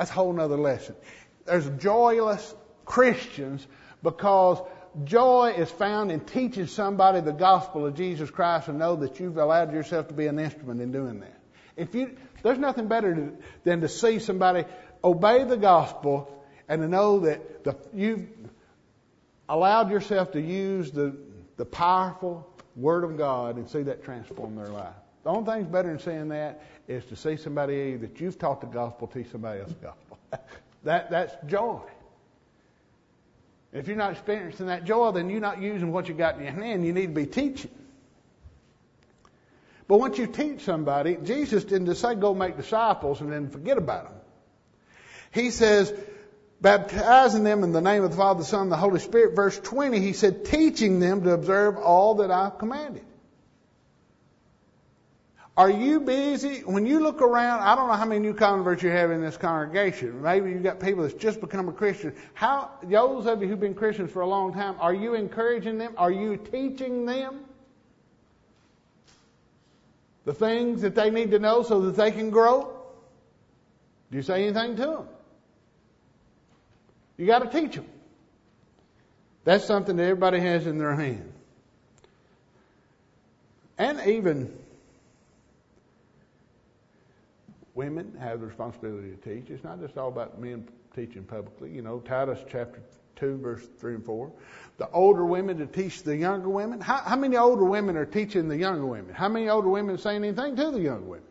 That's 0.00 0.10
a 0.10 0.14
whole 0.14 0.32
nother 0.32 0.56
lesson. 0.56 0.96
There's 1.44 1.68
joyless 1.78 2.54
Christians 2.86 3.66
because 4.02 4.58
joy 5.04 5.52
is 5.58 5.70
found 5.70 6.10
in 6.10 6.20
teaching 6.20 6.68
somebody 6.68 7.20
the 7.20 7.34
gospel 7.34 7.84
of 7.84 7.96
Jesus 7.96 8.30
Christ 8.30 8.68
and 8.68 8.78
know 8.78 8.96
that 8.96 9.20
you've 9.20 9.36
allowed 9.36 9.74
yourself 9.74 10.08
to 10.08 10.14
be 10.14 10.26
an 10.26 10.38
instrument 10.38 10.80
in 10.80 10.90
doing 10.90 11.20
that. 11.20 11.38
If 11.76 11.94
you, 11.94 12.16
there's 12.42 12.56
nothing 12.56 12.88
better 12.88 13.14
to, 13.14 13.32
than 13.64 13.82
to 13.82 13.90
see 13.90 14.20
somebody 14.20 14.64
obey 15.04 15.44
the 15.44 15.58
gospel 15.58 16.46
and 16.66 16.80
to 16.80 16.88
know 16.88 17.18
that 17.18 17.64
the, 17.64 17.76
you've 17.92 18.26
allowed 19.50 19.90
yourself 19.90 20.32
to 20.32 20.40
use 20.40 20.92
the, 20.92 21.14
the 21.58 21.66
powerful 21.66 22.48
Word 22.74 23.04
of 23.04 23.18
God 23.18 23.56
and 23.56 23.68
see 23.68 23.82
that 23.82 24.02
transform 24.02 24.56
their 24.56 24.68
life. 24.68 24.94
The 25.22 25.30
only 25.30 25.52
thing's 25.52 25.68
better 25.68 25.88
than 25.88 25.98
saying 25.98 26.28
that 26.28 26.62
is 26.88 27.04
to 27.06 27.16
see 27.16 27.36
somebody 27.36 27.96
that 27.96 28.20
you've 28.20 28.38
taught 28.38 28.60
the 28.60 28.66
gospel 28.66 29.06
teach 29.06 29.30
somebody 29.30 29.60
else 29.60 29.70
the 29.70 29.86
gospel. 29.86 30.18
that, 30.84 31.10
that's 31.10 31.34
joy. 31.46 31.80
If 33.72 33.86
you're 33.86 33.96
not 33.96 34.12
experiencing 34.12 34.66
that 34.66 34.84
joy, 34.84 35.12
then 35.12 35.30
you're 35.30 35.40
not 35.40 35.60
using 35.60 35.92
what 35.92 36.08
you 36.08 36.14
got 36.14 36.36
in 36.36 36.42
your 36.42 36.52
hand. 36.52 36.84
You 36.84 36.92
need 36.92 37.06
to 37.06 37.12
be 37.12 37.26
teaching. 37.26 37.70
But 39.86 39.98
once 39.98 40.18
you 40.18 40.26
teach 40.26 40.62
somebody, 40.62 41.18
Jesus 41.22 41.64
didn't 41.64 41.86
just 41.86 42.00
say 42.00 42.14
go 42.14 42.34
make 42.34 42.56
disciples 42.56 43.20
and 43.20 43.30
then 43.32 43.50
forget 43.50 43.76
about 43.76 44.04
them. 44.04 44.20
He 45.32 45.50
says, 45.50 45.92
baptizing 46.60 47.44
them 47.44 47.62
in 47.62 47.72
the 47.72 47.80
name 47.80 48.02
of 48.04 48.10
the 48.10 48.16
Father, 48.16 48.40
the 48.40 48.44
Son, 48.44 48.62
and 48.62 48.72
the 48.72 48.76
Holy 48.76 49.00
Spirit. 49.00 49.36
Verse 49.36 49.58
20, 49.58 50.00
he 50.00 50.12
said, 50.12 50.44
teaching 50.44 50.98
them 50.98 51.22
to 51.24 51.32
observe 51.32 51.76
all 51.76 52.16
that 52.16 52.30
I've 52.30 52.58
commanded. 52.58 53.04
Are 55.56 55.70
you 55.70 56.00
busy? 56.00 56.60
When 56.60 56.86
you 56.86 57.00
look 57.00 57.20
around, 57.20 57.60
I 57.60 57.74
don't 57.74 57.88
know 57.88 57.94
how 57.94 58.06
many 58.06 58.20
new 58.20 58.34
converts 58.34 58.82
you 58.82 58.90
have 58.90 59.10
in 59.10 59.20
this 59.20 59.36
congregation. 59.36 60.22
Maybe 60.22 60.50
you've 60.50 60.62
got 60.62 60.80
people 60.80 61.02
that's 61.02 61.14
just 61.14 61.40
become 61.40 61.68
a 61.68 61.72
Christian. 61.72 62.14
How, 62.34 62.70
those 62.82 63.26
of 63.26 63.42
you 63.42 63.48
who've 63.48 63.60
been 63.60 63.74
Christians 63.74 64.10
for 64.10 64.22
a 64.22 64.26
long 64.26 64.54
time, 64.54 64.76
are 64.78 64.94
you 64.94 65.14
encouraging 65.14 65.76
them? 65.76 65.94
Are 65.96 66.10
you 66.10 66.36
teaching 66.36 67.04
them 67.04 67.40
the 70.24 70.32
things 70.32 70.82
that 70.82 70.94
they 70.94 71.10
need 71.10 71.32
to 71.32 71.38
know 71.38 71.62
so 71.62 71.80
that 71.82 71.96
they 71.96 72.10
can 72.10 72.30
grow? 72.30 72.72
Do 74.10 74.16
you 74.16 74.22
say 74.22 74.44
anything 74.44 74.76
to 74.76 74.82
them? 74.82 75.08
You 77.16 77.26
got 77.26 77.50
to 77.50 77.60
teach 77.60 77.74
them. 77.74 77.86
That's 79.44 79.64
something 79.64 79.96
that 79.96 80.04
everybody 80.04 80.40
has 80.40 80.66
in 80.66 80.78
their 80.78 80.94
hand. 80.94 81.32
And 83.76 84.00
even 84.06 84.52
women 87.80 88.14
have 88.20 88.40
the 88.40 88.46
responsibility 88.46 89.08
to 89.08 89.16
teach. 89.16 89.48
It's 89.48 89.64
not 89.64 89.80
just 89.80 89.96
all 89.96 90.08
about 90.08 90.38
men 90.38 90.68
teaching 90.94 91.24
publicly. 91.24 91.70
You 91.70 91.80
know, 91.80 92.00
Titus 92.00 92.38
chapter 92.46 92.82
2, 93.16 93.38
verse 93.38 93.66
3 93.78 93.94
and 93.94 94.04
4. 94.04 94.30
The 94.76 94.90
older 94.90 95.24
women 95.24 95.56
to 95.56 95.66
teach 95.66 96.02
the 96.02 96.14
younger 96.14 96.50
women. 96.50 96.78
How, 96.78 96.98
how 96.98 97.16
many 97.16 97.38
older 97.38 97.64
women 97.64 97.96
are 97.96 98.04
teaching 98.04 98.48
the 98.48 98.56
younger 98.58 98.84
women? 98.84 99.14
How 99.14 99.30
many 99.30 99.48
older 99.48 99.70
women 99.70 99.94
are 99.94 99.98
saying 99.98 100.22
anything 100.22 100.56
to 100.56 100.70
the 100.70 100.80
younger 100.80 101.06
women? 101.06 101.24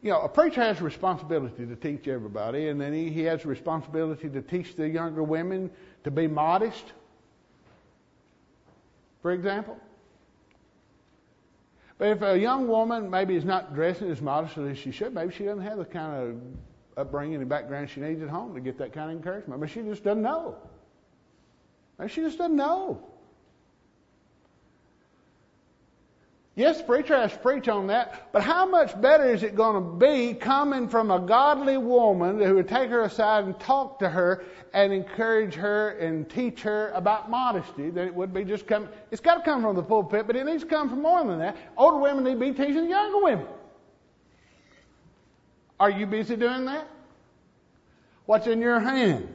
You 0.00 0.10
know, 0.10 0.20
a 0.20 0.28
preacher 0.28 0.60
has 0.60 0.80
a 0.80 0.84
responsibility 0.84 1.66
to 1.66 1.74
teach 1.74 2.06
everybody, 2.06 2.68
and 2.68 2.80
then 2.80 2.92
he, 2.92 3.10
he 3.10 3.22
has 3.22 3.44
a 3.44 3.48
responsibility 3.48 4.28
to 4.28 4.42
teach 4.42 4.76
the 4.76 4.88
younger 4.88 5.24
women 5.24 5.72
to 6.04 6.12
be 6.12 6.28
modest, 6.28 6.84
for 9.22 9.32
example. 9.32 9.76
But 11.98 12.08
if 12.08 12.22
a 12.22 12.38
young 12.38 12.68
woman 12.68 13.08
maybe 13.08 13.36
is 13.36 13.44
not 13.44 13.74
dressing 13.74 14.10
as 14.10 14.20
modestly 14.20 14.70
as 14.70 14.78
she 14.78 14.90
should, 14.90 15.14
maybe 15.14 15.32
she 15.32 15.44
doesn't 15.44 15.62
have 15.62 15.78
the 15.78 15.84
kind 15.84 16.14
of 16.14 16.36
upbringing 16.96 17.36
and 17.36 17.48
background 17.48 17.88
she 17.90 18.00
needs 18.00 18.22
at 18.22 18.28
home 18.28 18.54
to 18.54 18.60
get 18.60 18.78
that 18.78 18.92
kind 18.92 19.10
of 19.10 19.16
encouragement. 19.16 19.60
Maybe 19.60 19.72
she 19.72 19.82
just 19.82 20.02
doesn't 20.02 20.22
know. 20.22 20.56
Maybe 21.98 22.10
she 22.10 22.20
just 22.22 22.38
doesn't 22.38 22.56
know. 22.56 23.02
Yes, 26.56 26.80
preacher 26.80 27.16
I 27.16 27.26
preach 27.26 27.66
on 27.66 27.88
that, 27.88 28.28
but 28.32 28.42
how 28.42 28.64
much 28.64 29.00
better 29.00 29.24
is 29.24 29.42
it 29.42 29.56
going 29.56 29.74
to 29.74 30.06
be 30.06 30.34
coming 30.34 30.88
from 30.88 31.10
a 31.10 31.18
godly 31.18 31.78
woman 31.78 32.40
who 32.40 32.54
would 32.54 32.68
take 32.68 32.90
her 32.90 33.02
aside 33.02 33.44
and 33.44 33.58
talk 33.58 33.98
to 33.98 34.08
her 34.08 34.44
and 34.72 34.92
encourage 34.92 35.54
her 35.54 35.90
and 35.98 36.30
teach 36.30 36.60
her 36.62 36.90
about 36.90 37.28
modesty 37.28 37.90
than 37.90 38.06
it 38.06 38.14
would 38.14 38.32
be 38.32 38.44
just 38.44 38.68
come. 38.68 38.88
It's 39.10 39.20
got 39.20 39.36
to 39.36 39.42
come 39.42 39.62
from 39.62 39.74
the 39.74 39.82
pulpit, 39.82 40.28
but 40.28 40.36
it 40.36 40.46
needs 40.46 40.62
to 40.62 40.68
come 40.68 40.88
from 40.88 41.02
more 41.02 41.24
than 41.24 41.40
that. 41.40 41.56
Older 41.76 41.98
women 41.98 42.22
need 42.22 42.34
to 42.34 42.38
be 42.38 42.52
teaching 42.52 42.88
younger 42.88 43.18
women. 43.24 43.46
Are 45.80 45.90
you 45.90 46.06
busy 46.06 46.36
doing 46.36 46.66
that? 46.66 46.88
What's 48.26 48.46
in 48.46 48.60
your 48.60 48.78
hand? 48.78 49.28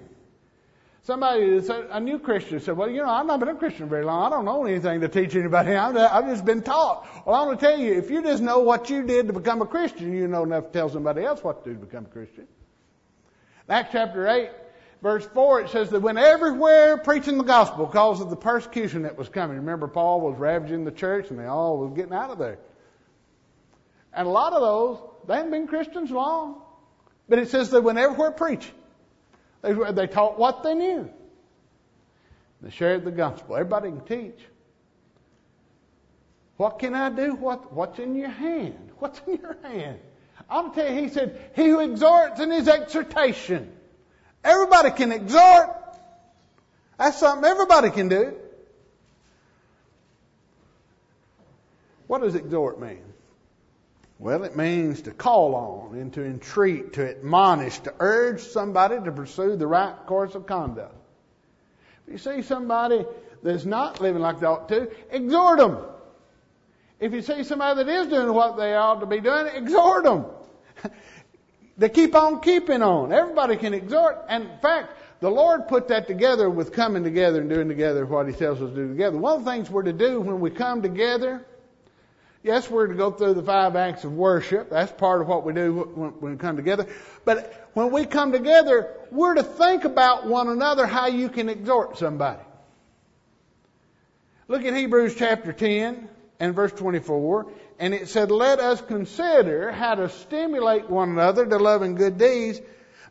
Somebody, 1.09 1.59
a 1.89 1.99
new 1.99 2.19
Christian 2.19 2.59
said, 2.59 2.77
well, 2.77 2.87
you 2.87 3.01
know, 3.01 3.09
I've 3.09 3.25
not 3.25 3.39
been 3.39 3.49
a 3.49 3.55
Christian 3.55 3.89
very 3.89 4.05
long. 4.05 4.27
I 4.27 4.29
don't 4.29 4.45
know 4.45 4.63
anything 4.63 5.01
to 5.01 5.07
teach 5.07 5.35
anybody. 5.35 5.73
I've 5.73 6.27
just 6.27 6.45
been 6.45 6.61
taught. 6.61 7.25
Well, 7.25 7.35
I 7.35 7.47
want 7.47 7.59
to 7.59 7.65
tell 7.65 7.79
you, 7.79 7.95
if 7.95 8.11
you 8.11 8.21
just 8.21 8.43
know 8.43 8.59
what 8.59 8.91
you 8.91 9.01
did 9.01 9.25
to 9.25 9.33
become 9.33 9.63
a 9.63 9.65
Christian, 9.65 10.13
you 10.13 10.27
know 10.27 10.43
enough 10.43 10.65
to 10.65 10.69
tell 10.71 10.87
somebody 10.87 11.23
else 11.23 11.43
what 11.43 11.63
to 11.63 11.71
do 11.71 11.79
to 11.79 11.83
become 11.83 12.05
a 12.05 12.09
Christian. 12.09 12.45
Acts 13.67 13.89
chapter 13.91 14.27
8, 14.27 14.51
verse 15.01 15.27
4, 15.33 15.61
it 15.61 15.69
says 15.71 15.89
that 15.89 16.01
when 16.01 16.19
everywhere 16.19 16.97
preaching 16.99 17.39
the 17.39 17.43
gospel 17.43 17.87
because 17.87 18.21
of 18.21 18.29
the 18.29 18.35
persecution 18.35 19.01
that 19.01 19.17
was 19.17 19.29
coming. 19.29 19.57
Remember, 19.57 19.87
Paul 19.87 20.21
was 20.21 20.37
ravaging 20.37 20.85
the 20.85 20.91
church 20.91 21.31
and 21.31 21.39
they 21.39 21.47
all 21.47 21.79
was 21.79 21.93
getting 21.95 22.13
out 22.13 22.29
of 22.29 22.37
there. 22.37 22.59
And 24.13 24.27
a 24.27 24.29
lot 24.29 24.53
of 24.53 24.61
those, 24.61 24.99
they 25.27 25.37
hadn't 25.37 25.49
been 25.49 25.65
Christians 25.65 26.11
long. 26.11 26.61
But 27.27 27.39
it 27.39 27.49
says 27.49 27.71
that 27.71 27.81
when 27.81 27.97
everywhere 27.97 28.29
preaching, 28.29 28.75
they, 29.61 29.73
they 29.91 30.07
taught 30.07 30.39
what 30.39 30.63
they 30.63 30.73
knew. 30.73 31.09
They 32.61 32.69
shared 32.71 33.05
the 33.05 33.11
gospel. 33.11 33.55
Everybody 33.55 33.89
can 33.89 34.01
teach. 34.01 34.39
What 36.57 36.79
can 36.79 36.93
I 36.93 37.09
do? 37.09 37.35
What, 37.35 37.71
what's 37.71 37.99
in 37.99 38.15
your 38.15 38.29
hand? 38.29 38.91
What's 38.99 39.21
in 39.25 39.37
your 39.37 39.57
hand? 39.63 39.99
I'll 40.49 40.71
tell 40.71 40.91
you, 40.91 41.01
he 41.03 41.09
said, 41.09 41.51
he 41.55 41.67
who 41.67 41.79
exhorts 41.79 42.39
in 42.41 42.51
his 42.51 42.67
exhortation. 42.67 43.71
Everybody 44.43 44.91
can 44.91 45.11
exhort. 45.11 45.69
That's 46.97 47.17
something 47.17 47.49
everybody 47.49 47.91
can 47.91 48.09
do. 48.09 48.35
What 52.07 52.21
does 52.21 52.35
exhort 52.35 52.81
mean? 52.81 53.03
Well, 54.19 54.43
it 54.43 54.57
means 54.57 55.01
to 55.03 55.11
call 55.11 55.55
on 55.55 55.97
and 55.97 56.11
to 56.13 56.25
entreat, 56.25 56.91
to 56.93 57.09
admonish, 57.09 57.79
to 57.79 57.93
urge 58.01 58.41
somebody 58.41 58.99
to 59.01 59.11
pursue 59.13 59.55
the 59.55 59.65
right 59.65 59.95
course 60.05 60.35
of 60.35 60.45
conduct. 60.45 60.93
If 62.05 62.11
you 62.11 62.17
see 62.17 62.41
somebody 62.41 63.05
that's 63.41 63.63
not 63.63 64.01
living 64.01 64.21
like 64.21 64.41
they 64.41 64.45
ought 64.45 64.67
to, 64.69 64.91
exhort 65.09 65.59
them. 65.59 65.77
If 66.99 67.13
you 67.13 67.21
see 67.21 67.45
somebody 67.45 67.81
that 67.81 67.89
is 67.89 68.07
doing 68.07 68.33
what 68.33 68.57
they 68.57 68.75
ought 68.75 68.99
to 68.99 69.05
be 69.05 69.21
doing, 69.21 69.47
exhort 69.55 70.03
them. 70.03 70.25
they 71.77 71.87
keep 71.87 72.13
on 72.13 72.41
keeping 72.41 72.83
on. 72.83 73.13
Everybody 73.13 73.55
can 73.55 73.73
exhort. 73.73 74.25
And 74.27 74.43
in 74.43 74.59
fact, 74.59 74.97
the 75.21 75.31
Lord 75.31 75.69
put 75.69 75.87
that 75.87 76.07
together 76.07 76.49
with 76.49 76.73
coming 76.73 77.05
together 77.05 77.39
and 77.39 77.49
doing 77.49 77.69
together 77.69 78.05
what 78.05 78.27
He 78.27 78.33
tells 78.33 78.61
us 78.61 78.69
to 78.71 78.75
do 78.75 78.89
together. 78.89 79.17
One 79.17 79.37
of 79.37 79.45
the 79.45 79.51
things 79.51 79.69
we're 79.69 79.83
to 79.83 79.93
do 79.93 80.19
when 80.19 80.41
we 80.41 80.49
come 80.49 80.81
together 80.81 81.45
Yes, 82.41 82.69
we're 82.69 82.87
to 82.87 82.93
go 82.93 83.11
through 83.11 83.33
the 83.33 83.43
five 83.43 83.75
acts 83.75 84.05
of 84.05 84.13
worship. 84.13 84.69
That's 84.69 84.91
part 84.93 85.21
of 85.21 85.27
what 85.27 85.45
we 85.45 85.51
do 85.51 85.73
when 85.73 86.31
we 86.31 86.37
come 86.37 86.55
together. 86.55 86.87
But 87.25 87.69
when 87.73 87.91
we 87.91 88.05
come 88.05 88.31
together, 88.31 88.89
we're 89.11 89.33
to 89.33 89.43
think 89.43 89.83
about 89.83 90.25
one 90.25 90.47
another 90.47 90.85
how 90.85 91.07
you 91.07 91.27
can 91.27 91.49
exhort 91.49 91.97
somebody. 91.97 92.41
Look 94.47 94.63
at 94.63 94.73
Hebrews 94.73 95.15
chapter 95.15 95.51
10 95.51 96.07
and 96.39 96.55
verse 96.55 96.71
24. 96.71 97.51
And 97.77 97.93
it 97.93 98.07
said, 98.07 98.31
Let 98.31 98.59
us 98.59 98.81
consider 98.81 99.71
how 99.71 99.95
to 99.95 100.07
stimulate 100.07 100.89
one 100.89 101.09
another 101.09 101.45
to 101.45 101.57
love 101.57 101.81
and 101.81 101.97
good 101.97 102.17
deeds, 102.17 102.61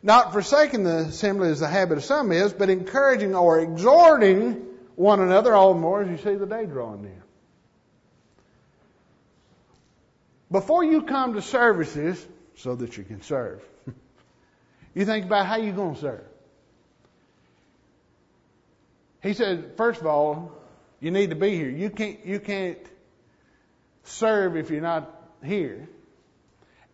not 0.01 0.33
forsaking 0.33 0.83
the 0.83 0.97
assembly 0.97 1.49
as 1.49 1.59
the 1.59 1.67
habit 1.67 1.99
of 1.99 2.03
some 2.03 2.31
is, 2.31 2.51
but 2.51 2.71
encouraging 2.71 3.35
or 3.35 3.59
exhorting 3.59 4.65
one 4.95 5.19
another 5.19 5.53
all 5.53 5.75
the 5.75 5.79
more 5.79 6.01
as 6.01 6.09
you 6.09 6.17
see 6.17 6.35
the 6.35 6.47
day 6.47 6.65
drawing 6.65 7.03
near. 7.03 7.18
Before 10.51 10.83
you 10.83 11.03
come 11.03 11.33
to 11.35 11.41
services, 11.41 12.25
so 12.55 12.75
that 12.75 12.97
you 12.97 13.03
can 13.03 13.21
serve, 13.21 13.63
you 14.93 15.05
think 15.05 15.25
about 15.25 15.45
how 15.45 15.57
you're 15.57 15.73
going 15.73 15.95
to 15.95 16.01
serve. 16.01 16.25
He 19.21 19.33
said, 19.33 19.73
first 19.77 20.01
of 20.01 20.07
all, 20.07 20.51
you 20.99 21.11
need 21.11 21.29
to 21.29 21.35
be 21.35 21.55
here. 21.55 21.69
You 21.69 21.89
can't, 21.89 22.25
you 22.25 22.39
can't 22.39 22.79
serve 24.03 24.55
if 24.55 24.69
you're 24.69 24.81
not 24.81 25.13
here. 25.43 25.87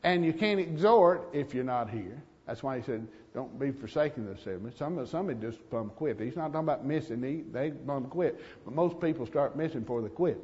And 0.03 0.23
you 0.23 0.33
can't 0.33 0.59
exhort 0.59 1.29
if 1.33 1.53
you're 1.53 1.63
not 1.63 1.89
here. 1.89 2.21
That's 2.45 2.61
why 2.61 2.77
he 2.77 2.83
said, 2.83 3.07
don't 3.33 3.59
be 3.59 3.71
forsaking 3.71 4.25
the 4.25 4.33
assembly. 4.33 4.71
Some, 4.77 5.03
somebody 5.07 5.39
just 5.39 5.67
plumb 5.69 5.91
quit. 5.95 6.19
He's 6.19 6.35
not 6.35 6.53
talking 6.53 6.59
about 6.59 6.85
missing. 6.85 7.21
They, 7.21 7.37
they 7.37 7.71
quit. 8.09 8.39
But 8.63 8.75
most 8.75 8.99
people 8.99 9.25
start 9.25 9.55
missing 9.55 9.81
before 9.81 10.01
they 10.01 10.09
quit. 10.09 10.39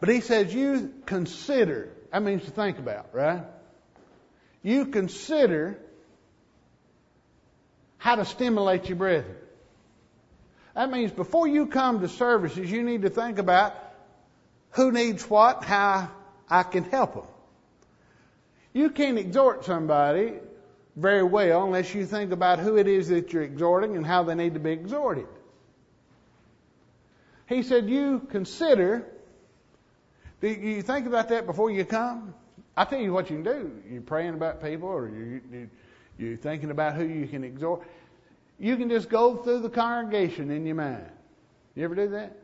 But 0.00 0.08
he 0.08 0.22
says, 0.22 0.52
you 0.52 0.92
consider. 1.04 1.90
That 2.10 2.22
means 2.22 2.44
to 2.44 2.50
think 2.50 2.78
about, 2.78 3.10
right? 3.12 3.44
You 4.62 4.86
consider 4.86 5.78
how 7.98 8.16
to 8.16 8.24
stimulate 8.24 8.88
your 8.88 8.96
brethren. 8.96 9.36
That 10.74 10.90
means 10.90 11.12
before 11.12 11.46
you 11.46 11.66
come 11.66 12.00
to 12.00 12.08
services, 12.08 12.70
you 12.70 12.82
need 12.82 13.02
to 13.02 13.10
think 13.10 13.38
about 13.38 13.74
who 14.70 14.90
needs 14.90 15.28
what, 15.28 15.64
how 15.64 16.10
I 16.48 16.62
can 16.62 16.84
help 16.84 17.14
them. 17.14 17.24
You 18.72 18.90
can't 18.90 19.18
exhort 19.18 19.64
somebody 19.64 20.34
very 20.96 21.22
well 21.22 21.64
unless 21.64 21.94
you 21.94 22.06
think 22.06 22.32
about 22.32 22.58
who 22.58 22.76
it 22.76 22.86
is 22.86 23.08
that 23.08 23.32
you're 23.32 23.42
exhorting 23.42 23.96
and 23.96 24.06
how 24.06 24.22
they 24.22 24.34
need 24.34 24.54
to 24.54 24.60
be 24.60 24.70
exhorted. 24.70 25.26
He 27.48 27.62
said, 27.62 27.90
You 27.90 28.26
consider 28.30 29.06
do 30.40 30.48
you 30.48 30.82
think 30.82 31.06
about 31.06 31.28
that 31.28 31.46
before 31.46 31.70
you 31.70 31.84
come? 31.84 32.34
I 32.76 32.84
tell 32.84 33.00
you 33.00 33.12
what 33.12 33.30
you 33.30 33.36
can 33.36 33.44
do. 33.44 33.72
You're 33.90 34.02
praying 34.02 34.34
about 34.34 34.62
people, 34.62 34.88
or 34.88 35.08
you, 35.08 35.40
you, 35.52 35.70
you're 36.18 36.36
thinking 36.36 36.70
about 36.70 36.94
who 36.94 37.04
you 37.04 37.26
can 37.26 37.44
exhort. 37.44 37.82
You 38.58 38.76
can 38.76 38.88
just 38.88 39.08
go 39.08 39.36
through 39.36 39.60
the 39.60 39.70
congregation 39.70 40.50
in 40.50 40.64
your 40.64 40.76
mind. 40.76 41.06
You 41.74 41.84
ever 41.84 41.94
do 41.94 42.08
that? 42.10 42.36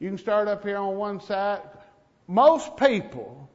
You 0.00 0.08
can 0.08 0.18
start 0.18 0.48
up 0.48 0.64
here 0.64 0.78
on 0.78 0.96
one 0.96 1.20
side. 1.20 1.60
Most 2.26 2.76
people, 2.76 3.48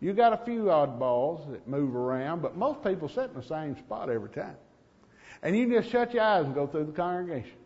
you 0.00 0.12
got 0.12 0.32
a 0.32 0.44
few 0.44 0.64
oddballs 0.64 1.50
that 1.52 1.68
move 1.68 1.94
around, 1.94 2.42
but 2.42 2.56
most 2.56 2.82
people 2.82 3.08
sit 3.08 3.30
in 3.30 3.34
the 3.34 3.42
same 3.42 3.76
spot 3.78 4.10
every 4.10 4.30
time. 4.30 4.56
And 5.42 5.56
you 5.56 5.68
just 5.70 5.90
shut 5.90 6.14
your 6.14 6.24
eyes 6.24 6.44
and 6.44 6.54
go 6.54 6.66
through 6.66 6.86
the 6.86 6.92
congregation. 6.92 7.56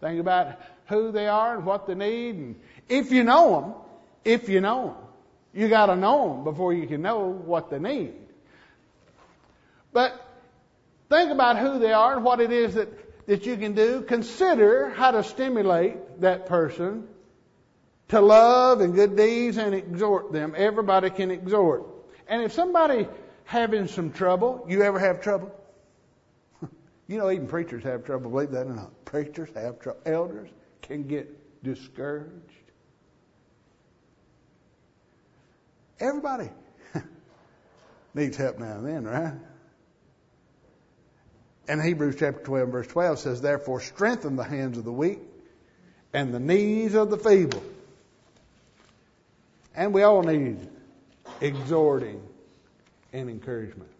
Think 0.00 0.20
about 0.20 0.60
who 0.86 1.10
they 1.10 1.26
are 1.26 1.56
and 1.56 1.66
what 1.66 1.86
they 1.86 1.94
need. 1.94 2.36
And 2.36 2.60
if 2.88 3.12
you 3.12 3.24
know 3.24 3.60
them, 3.60 3.74
if 4.24 4.48
you 4.48 4.60
know 4.60 4.88
them, 4.88 4.96
you 5.54 5.68
got 5.68 5.86
to 5.86 5.96
know 5.96 6.34
them 6.34 6.44
before 6.44 6.72
you 6.72 6.86
can 6.86 7.02
know 7.02 7.26
what 7.26 7.70
they 7.70 7.78
need. 7.78 8.14
But 9.92 10.12
think 11.08 11.30
about 11.30 11.58
who 11.58 11.78
they 11.78 11.92
are 11.92 12.16
and 12.16 12.24
what 12.24 12.40
it 12.40 12.52
is 12.52 12.74
that, 12.74 13.26
that 13.26 13.46
you 13.46 13.56
can 13.56 13.74
do. 13.74 14.02
Consider 14.02 14.90
how 14.90 15.10
to 15.12 15.24
stimulate 15.24 16.20
that 16.20 16.46
person 16.46 17.08
to 18.08 18.20
love 18.20 18.80
and 18.80 18.94
good 18.94 19.16
deeds 19.16 19.56
and 19.56 19.74
exhort 19.74 20.32
them. 20.32 20.54
Everybody 20.56 21.10
can 21.10 21.30
exhort. 21.30 21.84
And 22.26 22.42
if 22.42 22.52
somebody 22.52 23.08
having 23.44 23.88
some 23.88 24.12
trouble, 24.12 24.66
you 24.68 24.82
ever 24.82 24.98
have 24.98 25.20
trouble? 25.20 25.54
you 27.06 27.18
know, 27.18 27.30
even 27.30 27.46
preachers 27.46 27.84
have 27.84 28.04
trouble. 28.04 28.30
Believe 28.30 28.50
that 28.50 28.66
or 28.66 28.74
not. 28.74 29.04
Preachers 29.04 29.48
have 29.54 29.80
trouble. 29.80 30.00
Elders 30.04 30.50
can 30.82 31.06
get 31.06 31.62
discouraged. 31.62 32.47
Everybody 36.00 36.50
needs 38.14 38.36
help 38.36 38.58
now 38.58 38.76
and 38.76 38.86
then, 38.86 39.04
right? 39.04 39.34
And 41.68 41.82
Hebrews 41.82 42.16
chapter 42.18 42.42
12, 42.42 42.68
verse 42.70 42.86
12 42.86 43.18
says, 43.18 43.40
Therefore, 43.42 43.80
strengthen 43.80 44.36
the 44.36 44.44
hands 44.44 44.78
of 44.78 44.84
the 44.84 44.92
weak 44.92 45.18
and 46.14 46.32
the 46.32 46.40
knees 46.40 46.94
of 46.94 47.10
the 47.10 47.18
feeble. 47.18 47.62
And 49.74 49.92
we 49.92 50.02
all 50.02 50.22
need 50.22 50.66
exhorting 51.40 52.22
and 53.12 53.28
encouragement. 53.28 53.90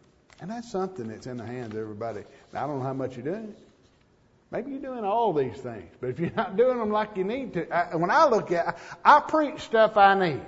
And 0.41 0.51
that's 0.51 0.71
something 0.71 1.09
that's 1.09 1.27
in 1.27 1.37
the 1.37 1.45
hands 1.45 1.75
of 1.75 1.81
everybody. 1.81 2.23
Now, 2.53 2.65
I 2.65 2.67
don't 2.67 2.79
know 2.79 2.85
how 2.85 2.95
much 2.95 3.17
you're 3.17 3.25
doing. 3.25 3.55
Maybe 4.51 4.71
you're 4.71 4.81
doing 4.81 5.05
all 5.05 5.35
these 5.35 5.57
things, 5.57 5.95
but 6.01 6.09
if 6.09 6.19
you're 6.19 6.31
not 6.31 6.57
doing 6.57 6.79
them 6.79 6.91
like 6.91 7.17
you 7.19 7.25
need 7.25 7.53
to, 7.53 7.71
I, 7.71 7.97
when 7.97 8.11
I 8.11 8.27
look 8.27 8.51
at, 8.51 8.79
I 9.05 9.21
preach 9.21 9.61
stuff 9.61 9.99
I 9.99 10.19
need. 10.19 10.41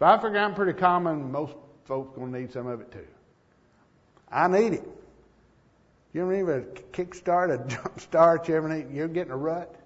If 0.00 0.04
I 0.04 0.16
figure 0.16 0.38
I'm 0.38 0.54
pretty 0.54 0.78
common, 0.78 1.30
most 1.30 1.52
folks 1.84 2.16
gonna 2.16 2.38
need 2.38 2.50
some 2.50 2.66
of 2.66 2.80
it 2.80 2.90
too. 2.90 3.06
I 4.32 4.48
need 4.48 4.72
it. 4.72 4.88
You 6.14 6.22
don't 6.22 6.34
even 6.38 6.68
kickstart, 6.90 7.52
a 7.52 7.68
jump 7.68 8.00
start, 8.00 8.48
you 8.48 8.56
ever 8.56 8.66
need, 8.66 8.90
you're 8.94 9.08
getting 9.08 9.30
a 9.30 9.36
rut. 9.36 9.76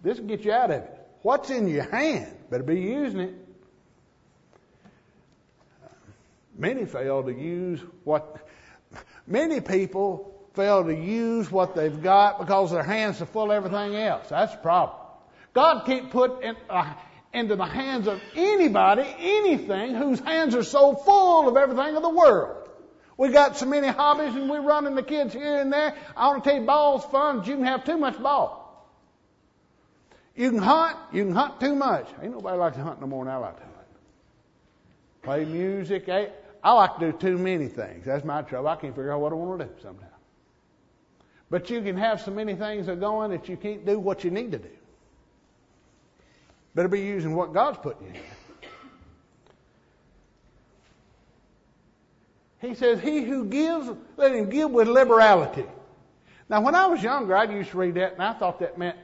This 0.00 0.18
will 0.18 0.26
get 0.26 0.42
you 0.42 0.52
out 0.52 0.70
of 0.70 0.84
it. 0.84 0.90
What's 1.20 1.50
in 1.50 1.68
your 1.68 1.82
hand? 1.90 2.34
Better 2.48 2.62
be 2.62 2.80
using 2.80 3.20
it. 3.20 3.34
Many 6.56 6.86
fail 6.86 7.22
to 7.22 7.30
use 7.30 7.80
what, 8.04 8.48
many 9.26 9.60
people 9.60 10.48
fail 10.54 10.82
to 10.82 10.94
use 10.94 11.52
what 11.52 11.74
they've 11.74 12.02
got 12.02 12.38
because 12.38 12.70
their 12.70 12.82
hands 12.82 13.20
are 13.20 13.26
full 13.26 13.50
of 13.50 13.50
everything 13.50 13.96
else. 13.96 14.30
That's 14.30 14.52
the 14.52 14.62
problem. 14.62 14.96
God 15.52 15.84
can't 15.84 16.10
put 16.10 16.42
in, 16.42 16.56
into 17.32 17.56
the 17.56 17.64
hands 17.64 18.08
of 18.08 18.20
anybody 18.34 19.04
anything 19.18 19.94
whose 19.94 20.20
hands 20.20 20.54
are 20.54 20.64
so 20.64 20.94
full 20.94 21.48
of 21.48 21.56
everything 21.56 21.96
of 21.96 22.02
the 22.02 22.10
world. 22.10 22.68
We 23.16 23.28
got 23.28 23.56
so 23.56 23.66
many 23.66 23.86
hobbies 23.86 24.34
and 24.34 24.48
we're 24.48 24.62
running 24.62 24.94
the 24.94 25.02
kids 25.02 25.34
here 25.34 25.60
and 25.60 25.72
there. 25.72 25.94
I 26.16 26.28
want 26.28 26.42
to 26.42 26.50
tell 26.50 26.58
you, 26.58 26.66
ball's 26.66 27.04
fun, 27.04 27.38
but 27.38 27.46
you 27.46 27.54
can 27.56 27.64
have 27.64 27.84
too 27.84 27.98
much 27.98 28.20
ball. 28.20 28.58
You 30.34 30.50
can 30.50 30.58
hunt, 30.58 30.96
you 31.12 31.24
can 31.24 31.34
hunt 31.34 31.60
too 31.60 31.74
much. 31.74 32.08
Ain't 32.22 32.32
nobody 32.32 32.56
like 32.56 32.74
to 32.74 32.82
hunt 32.82 33.00
no 33.00 33.06
more 33.06 33.24
than 33.24 33.34
I 33.34 33.36
like 33.36 33.56
to 33.56 33.62
hunt. 33.62 33.76
Play 35.22 35.44
music, 35.44 36.08
I, 36.08 36.30
I 36.64 36.72
like 36.72 36.98
to 36.98 37.12
do 37.12 37.18
too 37.18 37.36
many 37.36 37.68
things. 37.68 38.06
That's 38.06 38.24
my 38.24 38.42
trouble. 38.42 38.68
I 38.68 38.76
can't 38.76 38.94
figure 38.94 39.12
out 39.12 39.20
what 39.20 39.32
I 39.32 39.34
want 39.34 39.60
to 39.60 39.66
do 39.66 39.72
sometimes. 39.82 40.10
But 41.50 41.68
you 41.68 41.82
can 41.82 41.96
have 41.96 42.22
so 42.22 42.30
many 42.30 42.54
things 42.54 42.86
that 42.86 43.00
going 43.00 43.32
that 43.32 43.48
you 43.48 43.56
can't 43.56 43.84
do 43.84 43.98
what 43.98 44.24
you 44.24 44.30
need 44.30 44.52
to 44.52 44.58
do. 44.58 44.70
Better 46.74 46.88
be 46.88 47.00
using 47.00 47.34
what 47.34 47.52
God's 47.52 47.78
putting 47.78 48.06
in. 48.08 48.16
He 52.60 52.74
says, 52.74 53.00
He 53.00 53.22
who 53.22 53.46
gives, 53.46 53.90
let 54.16 54.34
him 54.34 54.50
give 54.50 54.70
with 54.70 54.86
liberality. 54.86 55.64
Now, 56.48 56.60
when 56.60 56.74
I 56.74 56.86
was 56.86 57.02
younger, 57.02 57.36
I 57.36 57.44
used 57.44 57.70
to 57.70 57.78
read 57.78 57.94
that, 57.94 58.14
and 58.14 58.22
I 58.22 58.32
thought 58.34 58.60
that 58.60 58.76
meant, 58.76 58.96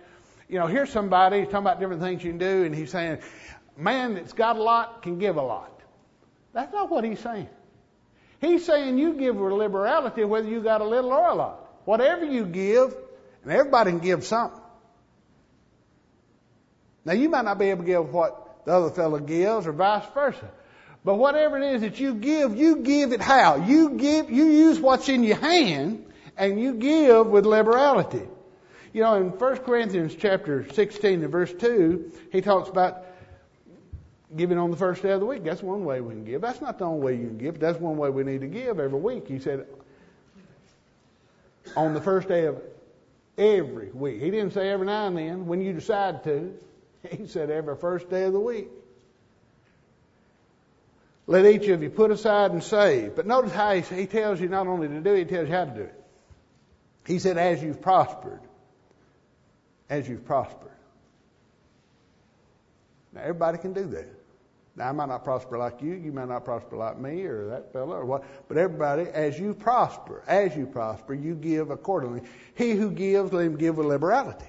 you 0.49 0.59
know, 0.59 0.67
here's 0.67 0.91
somebody 0.91 1.45
talking 1.45 1.59
about 1.59 1.81
different 1.81 2.03
things 2.03 2.23
you 2.23 2.31
can 2.31 2.39
do, 2.39 2.65
and 2.65 2.75
he's 2.75 2.91
saying, 2.91 3.19
man 3.77 4.15
that's 4.15 4.33
got 4.33 4.57
a 4.57 4.63
lot 4.63 5.03
can 5.03 5.19
give 5.19 5.37
a 5.37 5.43
lot. 5.43 5.73
That's 6.53 6.73
not 6.73 6.91
what 6.91 7.05
he's 7.05 7.21
saying. 7.21 7.49
He's 8.41 8.65
saying 8.65 8.99
you 8.99 9.15
give 9.15 9.37
with 9.37 9.53
liberality 9.53 10.25
whether 10.25 10.49
you 10.49 10.63
got 10.63 10.81
a 10.81 10.85
little 10.85 11.13
or 11.13 11.29
a 11.29 11.35
lot. 11.35 11.61
Whatever 11.85 12.25
you 12.25 12.45
give, 12.45 12.95
and 13.43 13.53
everybody 13.53 13.91
can 13.93 14.01
give 14.01 14.25
something. 14.25 14.61
Now 17.07 17.13
you 17.13 17.29
might 17.29 17.45
not 17.45 17.59
be 17.59 17.67
able 17.71 17.85
to 17.85 17.87
give 17.87 18.13
what 18.13 18.65
the 18.65 18.73
other 18.73 18.91
fellow 18.91 19.21
gives 19.21 19.69
or 19.69 19.73
vice 19.73 20.05
versa. 20.13 20.51
But 21.05 21.15
whatever 21.15 21.57
it 21.57 21.77
is 21.77 21.83
that 21.83 22.01
you 22.01 22.15
give, 22.15 22.57
you 22.57 22.79
give 22.79 23.13
it 23.13 23.21
how? 23.21 23.65
You 23.65 23.91
give, 23.91 24.29
you 24.29 24.45
use 24.45 24.81
what's 24.81 25.09
in 25.09 25.23
your 25.23 25.37
hand 25.37 26.05
and 26.37 26.61
you 26.61 26.75
give 26.75 27.29
with 27.29 27.47
liberality. 27.47 28.27
You 28.93 29.03
know, 29.03 29.15
in 29.15 29.29
1 29.29 29.57
Corinthians 29.59 30.17
chapter 30.19 30.67
16 30.73 31.23
and 31.23 31.31
verse 31.31 31.53
2, 31.53 32.11
he 32.33 32.41
talks 32.41 32.69
about 32.69 33.05
giving 34.35 34.59
on 34.59 34.73
the 34.73 34.77
first 34.77 35.01
day 35.01 35.13
of 35.13 35.21
the 35.21 35.27
week. 35.27 35.45
That's 35.45 35.63
one 35.63 35.85
way 35.85 36.01
we 36.01 36.13
can 36.13 36.25
give. 36.25 36.41
That's 36.41 36.61
not 36.61 36.77
the 36.79 36.87
only 36.87 37.05
way 37.05 37.13
you 37.15 37.29
can 37.29 37.39
give. 37.39 37.61
That's 37.61 37.79
one 37.79 37.97
way 37.99 38.11
we 38.11 38.25
need 38.25 38.41
to 38.41 38.49
give 38.49 38.81
every 38.81 38.99
week. 38.99 39.29
He 39.29 39.39
said, 39.39 39.65
on 41.77 41.95
the 41.95 42.01
first 42.01 42.27
day 42.27 42.47
of 42.47 42.61
every 43.39 43.91
week. 43.93 44.21
He 44.21 44.31
didn't 44.33 44.55
say 44.55 44.71
every 44.71 44.87
now 44.87 45.07
and 45.07 45.17
then 45.17 45.47
when 45.47 45.61
you 45.61 45.73
decide 45.73 46.25
to. 46.25 46.53
He 47.11 47.27
said 47.27 47.51
every 47.51 47.77
first 47.77 48.09
day 48.11 48.25
of 48.25 48.33
the 48.33 48.41
week. 48.41 48.69
Let 51.27 51.45
each 51.45 51.67
of 51.69 51.83
you 51.83 51.91
put 51.91 52.11
aside 52.11 52.53
and 52.53 52.63
save. 52.63 53.17
But 53.17 53.27
notice 53.27 53.53
how 53.53 53.75
he, 53.75 53.81
he 53.81 54.07
tells 54.07 54.41
you 54.41 54.49
not 54.49 54.67
only 54.67 54.89
to 54.89 55.01
do 55.01 55.15
it, 55.15 55.19
he 55.19 55.25
tells 55.25 55.49
you 55.49 55.55
how 55.55 55.65
to 55.65 55.75
do 55.75 55.83
it. 55.83 56.05
He 57.07 57.19
said, 57.19 57.37
as 57.37 57.63
you've 57.63 57.83
prospered. 57.83 58.41
As 59.89 60.09
you've 60.09 60.25
prospered. 60.25 60.71
Now, 63.13 63.23
everybody 63.23 63.59
can 63.59 63.73
do 63.73 63.87
that. 63.87 64.07
Now, 64.77 64.91
I 64.91 64.93
might 64.93 65.09
not 65.09 65.25
prosper 65.25 65.57
like 65.57 65.81
you, 65.81 65.95
you 65.95 66.13
might 66.13 66.29
not 66.29 66.45
prosper 66.45 66.77
like 66.77 66.99
me 66.99 67.23
or 67.23 67.49
that 67.49 67.73
fellow 67.73 67.97
or 67.97 68.05
what, 68.05 68.25
but 68.47 68.59
everybody, 68.59 69.05
as 69.05 69.39
you 69.39 69.55
prosper, 69.55 70.23
as 70.27 70.55
you 70.55 70.67
prosper, 70.67 71.15
you 71.15 71.35
give 71.35 71.71
accordingly. 71.71 72.21
He 72.55 72.73
who 72.73 72.91
gives, 72.91 73.33
let 73.33 73.47
him 73.47 73.57
give 73.57 73.79
with 73.79 73.87
liberality. 73.87 74.45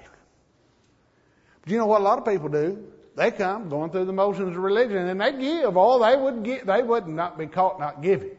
But 1.68 1.72
you 1.74 1.78
know 1.80 1.86
what 1.86 2.00
a 2.00 2.04
lot 2.04 2.16
of 2.16 2.24
people 2.24 2.48
do? 2.48 2.82
They 3.14 3.30
come 3.30 3.68
going 3.68 3.90
through 3.90 4.06
the 4.06 4.12
motions 4.14 4.56
of 4.56 4.62
religion 4.62 5.06
and 5.06 5.20
they 5.20 5.32
give 5.32 5.76
all 5.76 5.98
they 5.98 6.16
would 6.16 6.42
give, 6.42 6.64
they 6.64 6.82
would 6.82 7.06
not 7.06 7.36
be 7.36 7.46
caught 7.46 7.78
not 7.78 8.00
giving. 8.00 8.30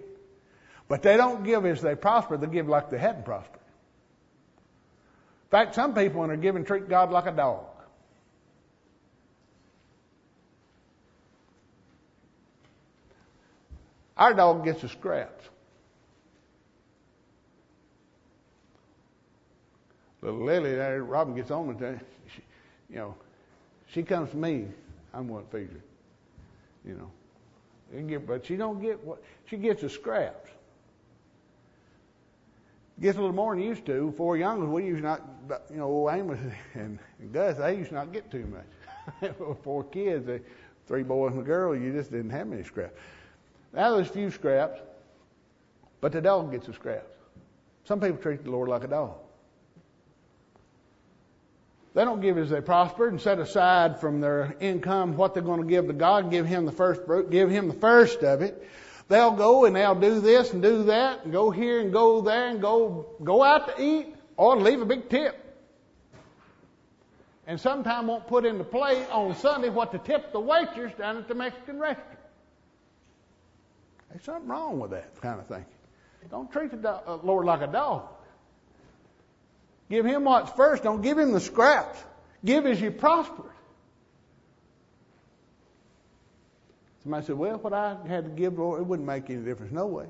But 0.88 1.04
they 1.04 1.16
don't 1.16 1.44
give 1.44 1.64
as 1.64 1.80
they 1.80 1.94
prosper, 1.94 2.38
they 2.38 2.48
give 2.48 2.68
like 2.68 2.90
they 2.90 2.98
hadn't 2.98 3.26
prospered. 3.26 3.62
In 5.44 5.50
fact, 5.52 5.76
some 5.76 5.94
people 5.94 6.22
when 6.22 6.30
they're 6.30 6.38
giving 6.38 6.66
treat 6.66 6.90
God 6.90 7.12
like 7.12 7.28
a 7.28 7.32
dog. 7.32 7.66
Our 14.18 14.34
dog 14.34 14.66
gets 14.66 14.82
the 14.82 14.90
scraps. 14.90 15.48
Little 20.24 20.44
Lily 20.44 20.74
there, 20.74 21.04
Robin 21.04 21.36
gets 21.36 21.52
on 21.52 21.68
with 21.68 21.78
that. 21.78 22.04
You 22.90 22.98
know, 22.98 23.16
she 23.88 24.04
comes 24.04 24.32
to 24.32 24.38
me. 24.38 24.68
I'm 25.14 25.28
what 25.28 25.52
feeds 25.52 25.72
her. 25.74 25.80
You 26.86 26.96
know, 26.96 28.02
get, 28.08 28.28
but 28.28 28.46
she 28.46 28.56
don't 28.56 28.82
get 28.82 29.04
what 29.04 29.22
she 29.48 29.58
gets 29.58 29.82
the 29.82 29.90
scraps. 29.90 30.50
Gets 33.02 33.18
a 33.18 33.22
little 33.22 33.36
more 33.36 33.56
than 33.56 33.64
used 33.64 33.86
to. 33.86 34.14
Four 34.18 34.38
young 34.38 34.72
we 34.72 34.86
used 34.86 35.04
not, 35.04 35.22
you 35.72 35.78
know, 35.78 35.86
old 35.86 36.12
Amos 36.12 36.40
and, 36.74 37.00
and 37.20 37.34
Gus, 37.34 37.58
they 37.58 37.78
used 37.78 37.92
not 37.92 38.12
get 38.12 38.30
too 38.30 38.46
much. 38.46 39.34
Four 39.64 39.86
kids, 39.86 40.26
they, 40.26 40.42
three 40.86 41.04
boys 41.04 41.32
and 41.32 41.42
a 41.42 41.46
girl, 41.46 41.76
you 41.76 41.94
just 41.94 42.12
didn't 42.12 42.32
have 42.32 42.48
many 42.48 42.64
scraps. 42.64 42.94
Now 43.74 43.96
there's 43.96 44.10
a 44.10 44.14
few 44.14 44.30
scraps, 44.32 44.82
but 46.02 46.12
the 46.12 46.22
dog 46.22 46.52
gets 46.52 46.68
the 46.68 46.74
scraps. 46.74 47.16
Some 47.86 48.00
people 48.00 48.18
treat 48.18 48.44
the 48.44 48.52
Lord 48.52 48.70
like 48.70 48.84
a 48.84 48.88
dog. 48.88 49.16
They 51.94 52.06
don't 52.06 52.22
give 52.22 52.38
as 52.38 52.50
they 52.50 52.62
prospered 52.62 53.12
and 53.12 53.22
set 53.22 53.40
aside 53.40 54.00
from 54.00 54.22
their 54.22 54.56
income 54.60 55.18
what 55.18 55.34
they're 55.34 55.44
going 55.44 55.62
to 55.62 55.68
give 55.68 55.88
to 55.88 55.94
God, 55.94 56.30
give 56.30 56.46
Him 56.46 56.66
the 56.66 56.72
first 56.72 57.06
fruit, 57.06 57.32
give 57.32 57.50
Him 57.50 57.68
the 57.68 57.74
first 57.74 58.22
of 58.22 58.42
it. 58.42 58.68
They'll 59.08 59.32
go 59.32 59.66
and 59.66 59.76
they'll 59.76 59.96
do 59.96 60.20
this 60.20 60.54
and 60.54 60.62
do 60.62 60.84
that 60.84 61.24
and 61.24 61.34
go 61.34 61.50
here 61.50 61.80
and 61.80 61.92
go 61.92 62.22
there 62.22 62.50
and 62.50 62.62
go, 62.62 63.08
go 63.24 63.44
out 63.44 63.76
to 63.76 63.84
eat 63.84 64.16
or 64.38 64.56
leave 64.56 64.82
a 64.82 64.86
big 64.86 65.10
tip. 65.10 65.46
And 67.48 67.60
sometimes 67.60 68.08
won't 68.08 68.28
put 68.28 68.46
into 68.46 68.64
play 68.64 69.08
on 69.08 69.36
Sunday 69.36 69.70
what 69.70 69.92
to 69.94 69.98
tip 69.98 70.32
the 70.32 70.40
waitress 70.40 70.94
down 70.96 71.18
at 71.18 71.28
the 71.28 71.34
Mexican 71.34 71.80
restaurant. 71.80 72.20
There's 74.12 74.24
something 74.24 74.48
wrong 74.48 74.80
with 74.80 74.92
that 74.92 75.20
kind 75.22 75.40
of 75.40 75.48
thinking. 75.48 75.66
Don't 76.30 76.52
treat 76.52 76.80
the 76.80 76.92
uh, 76.92 77.18
Lord 77.24 77.48
like 77.48 77.62
a 77.62 77.68
dog. 77.68 78.10
Give 79.90 80.06
him 80.06 80.24
what's 80.24 80.52
first. 80.52 80.84
Don't 80.84 81.02
give 81.02 81.18
him 81.18 81.32
the 81.32 81.40
scraps. 81.40 82.04
Give 82.46 82.66
as 82.66 82.80
you 82.80 82.92
prosper. 82.92 83.44
Somebody 87.04 87.26
said, 87.26 87.38
well, 87.38 87.58
what 87.58 87.74
I 87.74 87.98
had 88.08 88.26
to 88.26 88.30
give, 88.30 88.60
Lord, 88.60 88.82
it 88.82 88.84
wouldn't 88.86 89.08
make 89.08 89.30
any 89.30 89.42
difference. 89.42 89.72
No 89.72 89.88
way. 89.88 90.06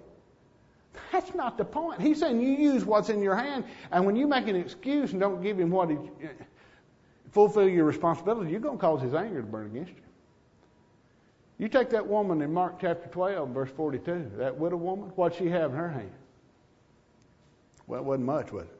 That's 1.12 1.34
not 1.34 1.58
the 1.58 1.66
point. 1.66 2.02
He's 2.02 2.20
saying 2.20 2.42
you 2.42 2.52
use 2.52 2.84
what's 2.84 3.10
in 3.10 3.22
your 3.22 3.36
hand, 3.36 3.64
and 3.92 4.06
when 4.06 4.16
you 4.16 4.28
make 4.28 4.48
an 4.48 4.56
excuse 4.56 5.12
and 5.12 5.20
don't 5.20 5.42
give 5.42 5.60
him 5.60 5.70
what 5.70 5.90
he, 5.90 5.96
uh, 5.96 6.28
fulfill 7.32 7.70
your 7.70 7.86
responsibility, 7.86 8.52
you're 8.52 8.60
going 8.60 8.78
to 8.78 8.82
cause 8.82 9.02
his 9.02 9.14
anger 9.14 9.42
to 9.42 9.48
burn 9.48 9.68
against 9.68 9.92
you. 9.92 10.02
You 11.60 11.68
take 11.68 11.90
that 11.92 12.08
woman 12.08 12.42
in 12.42 12.54
Mark 12.54 12.80
chapter 12.82 13.08
12, 13.10 13.50
verse 13.50 13.70
42, 13.76 14.32
that 14.38 14.58
widow 14.58 14.78
woman, 14.78 15.10
what'd 15.16 15.38
she 15.38 15.48
have 15.50 15.72
in 15.72 15.78
her 15.78 15.90
hand? 15.90 16.12
Well, 17.86 18.00
it 18.00 18.06
wasn't 18.06 18.26
much, 18.26 18.52
was 18.52 18.66
it? 18.66 18.79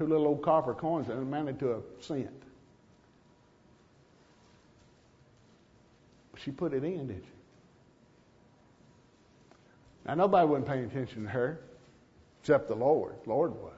Two 0.00 0.06
little 0.06 0.28
old 0.28 0.40
copper 0.40 0.72
coins 0.72 1.08
that 1.08 1.18
amounted 1.18 1.58
to 1.58 1.72
a 1.72 1.80
cent. 2.00 2.30
She 6.38 6.50
put 6.50 6.72
it 6.72 6.82
in, 6.84 7.08
did 7.08 7.22
she? 7.22 7.30
Now, 10.06 10.14
nobody 10.14 10.48
wasn't 10.48 10.68
paying 10.68 10.84
attention 10.86 11.24
to 11.24 11.28
her 11.28 11.60
except 12.40 12.68
the 12.68 12.76
Lord. 12.76 13.16
Lord 13.26 13.52
was. 13.52 13.74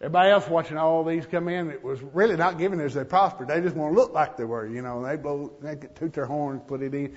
Everybody 0.00 0.30
else 0.30 0.48
watching 0.48 0.78
all 0.78 1.04
these 1.04 1.26
come 1.26 1.46
in, 1.46 1.70
it 1.70 1.84
was 1.84 2.02
really 2.02 2.36
not 2.36 2.58
giving 2.58 2.80
as 2.80 2.94
they 2.94 3.04
prospered. 3.04 3.46
They 3.46 3.60
just 3.60 3.76
want 3.76 3.94
to 3.94 3.96
look 3.96 4.12
like 4.12 4.36
they 4.36 4.44
were, 4.44 4.66
you 4.66 4.82
know. 4.82 5.00
They 5.00 5.14
blow, 5.14 5.52
they 5.62 5.76
toot 5.94 6.12
their 6.12 6.26
horns, 6.26 6.60
put 6.66 6.82
it 6.82 6.92
in. 6.92 7.16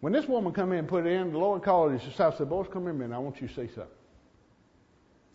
When 0.00 0.12
this 0.12 0.26
woman 0.26 0.52
come 0.52 0.72
in 0.72 0.80
and 0.80 0.88
put 0.88 1.06
it 1.06 1.12
in, 1.12 1.30
the 1.30 1.38
Lord 1.38 1.62
called 1.62 1.92
his 1.92 2.02
disciples 2.02 2.38
said, 2.38 2.48
Boys, 2.48 2.66
come 2.72 2.82
here 2.82 2.92
minute. 2.92 3.14
I 3.14 3.18
want 3.18 3.40
you 3.40 3.46
to 3.46 3.54
see 3.54 3.68
something. 3.72 3.99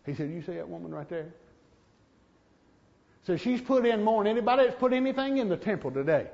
He 0.05 0.13
said, 0.13 0.29
You 0.29 0.41
see 0.41 0.53
that 0.53 0.69
woman 0.69 0.93
right 0.93 1.09
there? 1.09 1.33
So 3.25 3.37
she's 3.37 3.61
put 3.61 3.85
in 3.85 4.03
more 4.03 4.23
than 4.23 4.31
anybody 4.31 4.65
that's 4.65 4.79
put 4.79 4.93
anything 4.93 5.37
in 5.37 5.49
the 5.49 5.57
temple 5.57 5.91
today. 5.91 6.27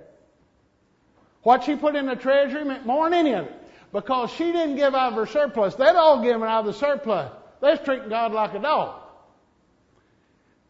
What 1.43 1.63
she 1.63 1.76
put 1.76 1.95
in 1.95 2.05
the 2.05 2.15
treasury 2.15 2.65
meant 2.65 2.86
more 2.86 3.09
than 3.09 3.17
any 3.17 3.34
of 3.34 3.45
it. 3.45 3.57
Because 3.93 4.32
she 4.32 4.51
didn't 4.51 4.76
give 4.76 4.93
out 4.93 5.13
of 5.13 5.17
her 5.17 5.26
surplus. 5.26 5.76
They'd 5.76 5.95
all 5.95 6.22
given 6.22 6.43
out 6.43 6.61
of 6.61 6.65
the 6.67 6.74
surplus. 6.74 7.32
They're 7.61 7.78
treating 7.78 8.09
God 8.09 8.32
like 8.34 8.53
a 8.53 8.59
dog. 8.59 9.01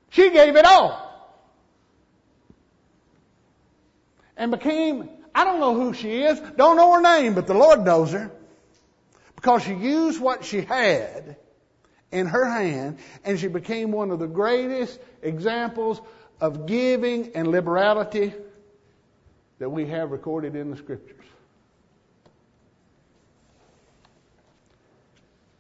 She 0.10 0.30
gave 0.30 0.56
it 0.56 0.66
all. 0.66 1.08
And 4.38 4.52
became, 4.52 5.10
I 5.36 5.44
don't 5.44 5.60
know 5.60 5.76
who 5.76 5.94
she 5.94 6.24
is, 6.24 6.40
don't 6.58 6.78
know 6.78 6.94
her 6.94 7.02
name, 7.02 7.34
but 7.34 7.48
the 7.48 7.54
Lord 7.54 7.84
knows 7.84 8.12
her. 8.12 8.32
Because 9.36 9.64
she 9.64 9.74
used 9.74 10.20
what 10.20 10.46
she 10.46 10.62
had 10.62 11.38
in 12.12 12.28
her 12.28 12.46
hand, 12.46 12.98
and 13.24 13.40
she 13.40 13.48
became 13.48 13.92
one 13.92 14.12
of 14.12 14.20
the 14.20 14.28
greatest 14.28 15.00
examples 15.22 16.02
of 16.40 16.66
giving 16.66 17.32
and 17.36 17.48
liberality 17.48 18.34
that 19.60 19.70
we 19.70 19.86
have 19.86 20.12
recorded 20.12 20.56
in 20.56 20.72
the 20.72 20.78
Scriptures. 20.78 21.26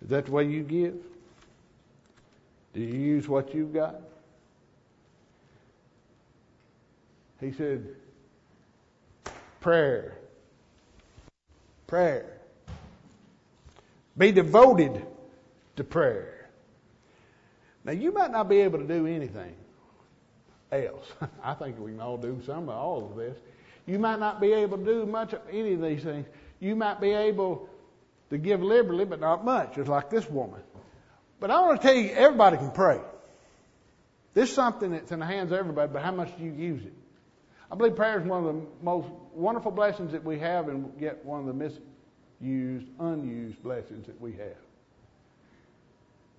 Is 0.01 0.09
that 0.09 0.25
the 0.25 0.31
way 0.31 0.45
you 0.45 0.63
give? 0.63 0.95
Do 2.73 2.81
you 2.81 2.99
use 2.99 3.27
what 3.27 3.53
you've 3.53 3.73
got? 3.73 4.01
He 7.39 7.51
said, 7.51 7.87
prayer. 9.59 10.17
Prayer. 11.87 12.37
Be 14.17 14.31
devoted 14.31 15.05
to 15.75 15.83
prayer. 15.83 16.40
Now, 17.83 17.93
you 17.93 18.11
might 18.11 18.31
not 18.31 18.47
be 18.47 18.59
able 18.59 18.79
to 18.79 18.87
do 18.87 19.07
anything 19.07 19.55
else. 20.71 21.11
I 21.43 21.53
think 21.53 21.79
we 21.79 21.91
can 21.91 22.01
all 22.01 22.17
do 22.17 22.41
some 22.45 22.69
of 22.69 22.75
all 22.75 23.09
of 23.09 23.17
this. 23.17 23.37
You 23.85 23.99
might 23.99 24.19
not 24.19 24.39
be 24.39 24.53
able 24.53 24.77
to 24.77 24.85
do 24.85 25.05
much 25.05 25.33
of 25.33 25.41
any 25.51 25.73
of 25.73 25.81
these 25.81 26.03
things. 26.03 26.27
You 26.59 26.75
might 26.75 27.01
be 27.01 27.11
able 27.11 27.67
to 28.29 28.37
give 28.37 28.61
liberally, 28.61 29.05
but 29.05 29.19
not 29.19 29.43
much, 29.43 29.75
just 29.75 29.89
like 29.89 30.09
this 30.09 30.29
woman. 30.29 30.61
But 31.39 31.49
I 31.49 31.59
want 31.61 31.81
to 31.81 31.87
tell 31.87 31.95
you, 31.95 32.11
everybody 32.11 32.57
can 32.57 32.71
pray. 32.71 32.99
This 34.33 34.49
is 34.49 34.55
something 34.55 34.91
that's 34.91 35.11
in 35.11 35.19
the 35.19 35.25
hands 35.25 35.51
of 35.51 35.57
everybody, 35.57 35.91
but 35.91 36.03
how 36.03 36.11
much 36.11 36.35
do 36.37 36.43
you 36.43 36.51
use 36.51 36.85
it? 36.85 36.93
I 37.71 37.75
believe 37.75 37.95
prayer 37.95 38.19
is 38.19 38.25
one 38.25 38.45
of 38.45 38.55
the 38.55 38.61
most 38.81 39.07
wonderful 39.33 39.71
blessings 39.71 40.11
that 40.11 40.23
we 40.23 40.39
have, 40.39 40.69
and 40.69 40.93
yet 40.99 41.25
one 41.25 41.39
of 41.41 41.45
the 41.47 41.53
misused, 41.53 42.87
unused 42.99 43.61
blessings 43.63 44.05
that 44.05 44.19
we 44.21 44.33
have. 44.33 44.57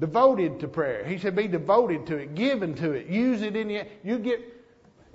Devoted 0.02 0.58
to 0.58 0.66
prayer. 0.66 1.04
He 1.04 1.16
said, 1.16 1.36
be 1.36 1.46
devoted 1.46 2.08
to 2.08 2.16
it, 2.16 2.34
given 2.34 2.74
to 2.74 2.90
it, 2.90 3.06
use 3.06 3.40
it 3.40 3.54
in 3.54 3.70
your. 3.70 3.84
You 4.02 4.18
get. 4.18 4.40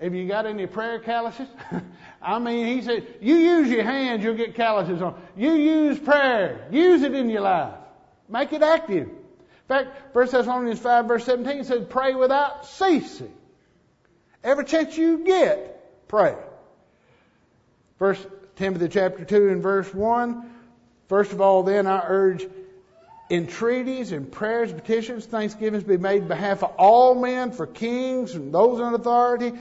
Have 0.02 0.14
you 0.14 0.26
got 0.30 0.46
any 0.46 0.66
prayer 0.66 1.00
calluses? 1.00 1.50
I 2.22 2.40
mean, 2.40 2.66
he 2.68 2.82
said, 2.82 3.06
you 3.20 3.36
use 3.36 3.68
your 3.68 3.84
hands, 3.84 4.24
you'll 4.24 4.36
get 4.36 4.56
calluses 4.56 5.02
on. 5.02 5.22
You 5.36 5.52
use 5.52 6.00
prayer. 6.00 6.70
Use 6.72 7.02
it 7.02 7.14
in 7.14 7.30
your 7.30 7.42
life. 7.42 7.74
Make 8.30 8.54
it 8.54 8.64
active. 8.64 9.10
In 9.10 9.68
fact, 9.68 10.16
1 10.16 10.28
Thessalonians 10.28 10.80
5 10.80 11.06
verse 11.06 11.26
17 11.26 11.66
says, 11.66 11.86
pray 11.90 12.16
without 12.16 12.66
ceasing. 12.66 13.34
Every 14.42 14.64
chance 14.64 14.98
you 14.98 15.26
get, 15.26 16.08
pray. 16.08 16.34
First 18.00 18.26
Timothy 18.56 18.88
chapter 18.88 19.26
2 19.26 19.50
and 19.50 19.62
verse 19.62 19.94
1. 19.94 20.50
First 21.10 21.34
of 21.34 21.42
all, 21.42 21.64
then 21.64 21.88
I 21.88 22.06
urge 22.08 22.48
entreaties 23.30 24.12
and 24.12 24.32
prayers, 24.32 24.72
petitions, 24.72 25.26
thanksgivings 25.26 25.84
be 25.84 25.98
made 25.98 26.24
in 26.24 26.28
behalf 26.28 26.64
of 26.64 26.72
all 26.78 27.16
men, 27.16 27.52
for 27.52 27.68
kings 27.68 28.36
and 28.36 28.54
those 28.54 28.80
in 28.80 28.94
authority. 28.94 29.54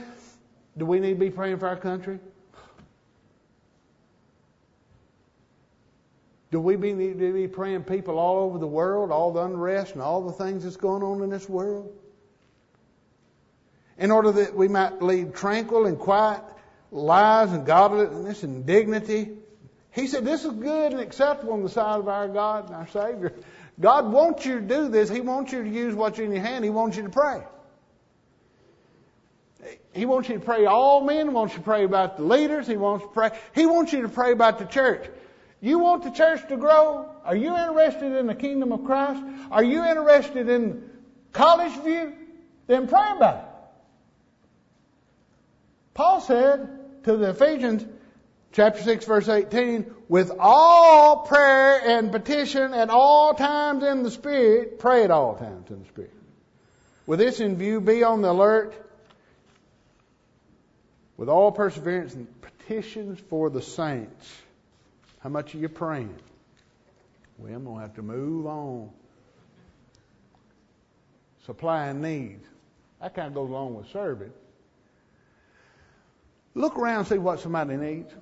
Do 0.77 0.85
we 0.85 0.99
need 0.99 1.13
to 1.13 1.19
be 1.19 1.29
praying 1.29 1.59
for 1.59 1.67
our 1.67 1.75
country? 1.75 2.19
Do 6.49 6.61
we 6.61 6.77
need 6.77 7.19
to 7.19 7.33
be 7.33 7.47
praying 7.47 7.83
people 7.83 8.17
all 8.19 8.45
over 8.45 8.57
the 8.57 8.67
world, 8.67 9.11
all 9.11 9.33
the 9.33 9.41
unrest 9.41 9.93
and 9.93 10.01
all 10.01 10.21
the 10.21 10.31
things 10.31 10.63
that's 10.63 10.77
going 10.77 11.03
on 11.03 11.21
in 11.21 11.29
this 11.29 11.49
world? 11.49 11.91
In 13.97 14.11
order 14.11 14.31
that 14.31 14.55
we 14.55 14.67
might 14.67 15.01
lead 15.01 15.35
tranquil 15.35 15.87
and 15.87 15.99
quiet 15.99 16.41
lives 16.91 17.51
and 17.51 17.65
godliness 17.65 18.43
and 18.43 18.65
dignity. 18.65 19.37
He 19.97 20.05
said 20.05 20.25
this 20.25 20.45
is 20.45 20.51
good 20.51 20.91
and 20.91 21.01
acceptable 21.01 21.55
in 21.55 21.63
the 21.63 21.69
sight 21.69 21.97
of 21.97 22.07
our 22.07 22.27
God 22.27 22.67
and 22.67 22.75
our 22.75 22.87
Savior. 22.89 23.33
God 23.79 24.11
wants 24.11 24.45
you 24.45 24.59
to 24.59 24.61
do 24.61 24.89
this. 24.89 25.09
He 25.09 25.21
wants 25.21 25.51
you 25.51 25.63
to 25.63 25.69
use 25.69 25.95
what's 25.95 26.19
in 26.19 26.31
your 26.31 26.43
hand. 26.43 26.63
He 26.63 26.69
wants 26.69 26.97
you 26.97 27.03
to 27.03 27.09
pray. 27.09 27.41
He 29.93 30.05
wants 30.05 30.29
you 30.29 30.35
to 30.35 30.45
pray 30.45 30.67
all 30.67 31.01
men. 31.01 31.29
He 31.29 31.33
wants 31.33 31.55
you 31.55 31.59
to 31.61 31.63
pray 31.63 31.83
about 31.83 32.17
the 32.17 32.23
leaders. 32.23 32.67
He 32.67 32.77
wants 32.77 33.05
to 33.05 33.11
pray. 33.11 33.31
He 33.55 33.65
wants 33.65 33.91
you 33.91 34.03
to 34.03 34.09
pray 34.09 34.33
about 34.33 34.59
the 34.59 34.65
church. 34.65 35.09
You 35.61 35.79
want 35.79 36.03
the 36.03 36.11
church 36.11 36.47
to 36.49 36.57
grow? 36.57 37.09
Are 37.25 37.35
you 37.35 37.57
interested 37.57 38.15
in 38.15 38.27
the 38.27 38.35
kingdom 38.35 38.71
of 38.71 38.83
Christ? 38.83 39.23
Are 39.49 39.63
you 39.63 39.83
interested 39.83 40.47
in 40.47 40.87
college 41.33 41.73
view? 41.81 42.13
Then 42.67 42.87
pray 42.87 43.13
about 43.15 43.37
it. 43.37 43.45
Paul 45.95 46.21
said 46.21 47.03
to 47.05 47.17
the 47.17 47.31
Ephesians, 47.31 47.83
chapter 48.57 48.81
6 48.81 49.05
verse 49.05 49.29
18, 49.29 49.85
with 50.09 50.31
all 50.37 51.25
prayer 51.27 51.79
and 51.87 52.11
petition 52.11 52.73
at 52.73 52.89
all 52.89 53.33
times 53.35 53.83
in 53.83 54.03
the 54.03 54.11
Spirit, 54.11 54.79
pray 54.79 55.03
at 55.03 55.11
all 55.11 55.35
times 55.35 55.69
in 55.69 55.79
the 55.79 55.87
Spirit. 55.87 56.13
With 57.05 57.19
this 57.19 57.39
in 57.39 57.55
view, 57.55 57.79
be 57.79 58.03
on 58.03 58.21
the 58.21 58.31
alert 58.31 58.73
with 61.15 61.29
all 61.29 61.53
perseverance 61.53 62.13
and 62.15 62.27
petitions 62.41 63.19
for 63.29 63.49
the 63.49 63.61
saints 63.61 64.29
how 65.19 65.29
much 65.29 65.53
are 65.55 65.57
you 65.57 65.69
praying? 65.69 66.15
Well, 67.37 67.53
I'm 67.53 67.63
going 67.63 67.75
to 67.75 67.81
have 67.81 67.95
to 67.95 68.01
move 68.01 68.45
on. 68.45 68.89
Supplying 71.45 72.01
needs. 72.01 72.45
That 73.01 73.13
kind 73.13 73.27
of 73.27 73.33
goes 73.33 73.49
along 73.49 73.75
with 73.75 73.87
serving. 73.91 74.31
Look 76.55 76.77
around 76.77 76.99
and 76.99 77.07
see 77.07 77.17
what 77.17 77.39
somebody 77.39 77.77
needs. 77.77 78.13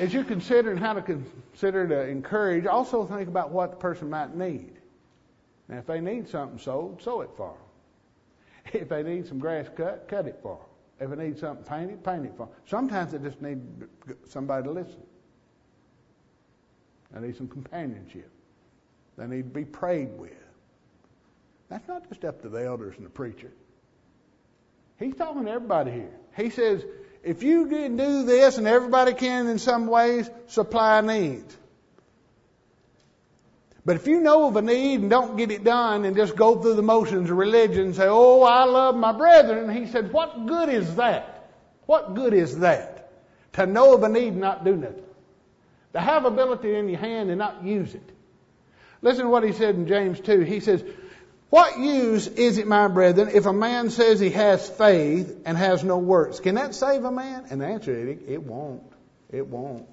As 0.00 0.12
you're 0.12 0.24
considering 0.24 0.76
how 0.76 0.92
to 0.92 1.02
consider 1.02 1.86
to 1.86 2.08
encourage, 2.08 2.66
also 2.66 3.06
think 3.06 3.28
about 3.28 3.50
what 3.50 3.70
the 3.70 3.76
person 3.76 4.10
might 4.10 4.34
need. 4.34 4.72
Now, 5.68 5.78
if 5.78 5.86
they 5.86 6.00
need 6.00 6.28
something 6.28 6.58
sold, 6.58 7.00
sew 7.00 7.20
it 7.20 7.30
for 7.36 7.50
them. 7.50 7.60
If 8.80 8.88
they 8.88 9.02
need 9.02 9.26
some 9.26 9.38
grass 9.38 9.68
cut, 9.76 10.08
cut 10.08 10.26
it 10.26 10.38
for 10.42 10.58
them. 10.58 10.66
If 11.12 11.16
they 11.16 11.24
need 11.24 11.38
something 11.38 11.64
painted, 11.64 12.02
paint 12.02 12.26
it 12.26 12.32
for 12.36 12.46
them. 12.46 12.54
Sometimes 12.66 13.12
they 13.12 13.18
just 13.18 13.40
need 13.40 13.60
somebody 14.26 14.64
to 14.64 14.70
listen. 14.70 15.02
They 17.12 17.26
need 17.26 17.36
some 17.36 17.48
companionship. 17.48 18.30
They 19.16 19.26
need 19.26 19.42
to 19.42 19.60
be 19.60 19.64
prayed 19.64 20.18
with. 20.18 20.32
That's 21.68 21.86
not 21.86 22.08
just 22.08 22.24
up 22.24 22.42
to 22.42 22.48
the 22.48 22.64
elders 22.64 22.94
and 22.96 23.06
the 23.06 23.10
preacher. 23.10 23.52
He's 24.98 25.14
talking 25.14 25.44
to 25.44 25.50
everybody 25.50 25.90
here. 25.90 26.14
He 26.36 26.50
says, 26.50 26.84
if 27.24 27.42
you 27.42 27.66
can 27.66 27.96
do 27.96 28.24
this, 28.24 28.58
and 28.58 28.66
everybody 28.66 29.14
can 29.14 29.46
in 29.46 29.58
some 29.58 29.86
ways, 29.86 30.28
supply 30.46 30.98
a 30.98 31.02
need. 31.02 31.44
But 33.86 33.96
if 33.96 34.06
you 34.06 34.20
know 34.20 34.48
of 34.48 34.56
a 34.56 34.62
need 34.62 35.00
and 35.00 35.10
don't 35.10 35.36
get 35.36 35.50
it 35.50 35.62
done 35.62 36.04
and 36.04 36.16
just 36.16 36.36
go 36.36 36.60
through 36.60 36.74
the 36.74 36.82
motions 36.82 37.30
of 37.30 37.36
religion 37.36 37.86
and 37.86 37.94
say, 37.94 38.06
oh, 38.08 38.42
I 38.42 38.64
love 38.64 38.96
my 38.96 39.12
brethren, 39.12 39.74
he 39.74 39.86
said, 39.90 40.12
what 40.12 40.46
good 40.46 40.70
is 40.70 40.96
that? 40.96 41.50
What 41.86 42.14
good 42.14 42.32
is 42.32 42.60
that? 42.60 43.10
To 43.54 43.66
know 43.66 43.94
of 43.94 44.02
a 44.02 44.08
need 44.08 44.28
and 44.28 44.40
not 44.40 44.64
do 44.64 44.74
nothing. 44.74 45.02
To 45.92 46.00
have 46.00 46.24
ability 46.24 46.74
in 46.74 46.88
your 46.88 46.98
hand 46.98 47.28
and 47.28 47.38
not 47.38 47.62
use 47.62 47.94
it. 47.94 48.10
Listen 49.02 49.24
to 49.24 49.30
what 49.30 49.44
he 49.44 49.52
said 49.52 49.74
in 49.74 49.86
James 49.86 50.18
2. 50.18 50.40
He 50.40 50.60
says, 50.60 50.82
what 51.54 51.78
use 51.78 52.26
is 52.26 52.58
it, 52.58 52.66
my 52.66 52.88
brethren, 52.88 53.30
if 53.32 53.46
a 53.46 53.52
man 53.52 53.88
says 53.88 54.18
he 54.18 54.30
has 54.30 54.68
faith 54.68 55.40
and 55.46 55.56
has 55.56 55.84
no 55.84 55.98
works? 55.98 56.40
Can 56.40 56.56
that 56.56 56.74
save 56.74 57.04
a 57.04 57.12
man? 57.12 57.44
And 57.48 57.60
the 57.60 57.66
answer 57.66 57.96
is, 57.96 58.18
it 58.26 58.42
won't. 58.42 58.82
It 59.30 59.46
won't. 59.46 59.86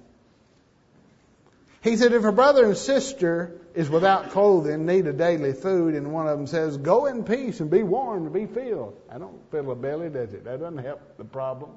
He 1.80 1.96
said, 1.96 2.14
if 2.14 2.24
a 2.24 2.32
brother 2.32 2.64
and 2.64 2.76
sister 2.76 3.60
is 3.76 3.88
without 3.88 4.30
clothing, 4.30 4.86
need 4.86 5.06
a 5.06 5.12
daily 5.12 5.52
food, 5.52 5.94
and 5.94 6.12
one 6.12 6.26
of 6.26 6.36
them 6.36 6.48
says, 6.48 6.76
go 6.78 7.06
in 7.06 7.22
peace 7.22 7.60
and 7.60 7.70
be 7.70 7.84
warmed 7.84 8.24
and 8.24 8.34
be 8.34 8.52
filled. 8.52 9.00
I 9.08 9.18
don't 9.18 9.38
fill 9.52 9.70
a 9.70 9.76
belly, 9.76 10.08
does 10.08 10.34
it? 10.34 10.42
That 10.42 10.58
doesn't 10.58 10.78
help 10.78 11.16
the 11.16 11.24
problem. 11.24 11.70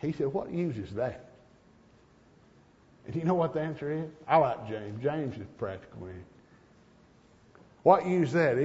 He 0.00 0.12
said, 0.12 0.28
what 0.28 0.52
use 0.52 0.76
is 0.76 0.94
that? 0.94 1.31
And 3.12 3.20
you 3.20 3.26
know 3.26 3.34
what 3.34 3.52
the 3.52 3.60
answer 3.60 3.92
is? 3.92 4.08
I 4.26 4.38
like 4.38 4.66
James. 4.66 5.02
James 5.02 5.36
is 5.36 5.46
practical. 5.58 6.08
What 7.82 8.06
use 8.06 8.32
that? 8.32 8.56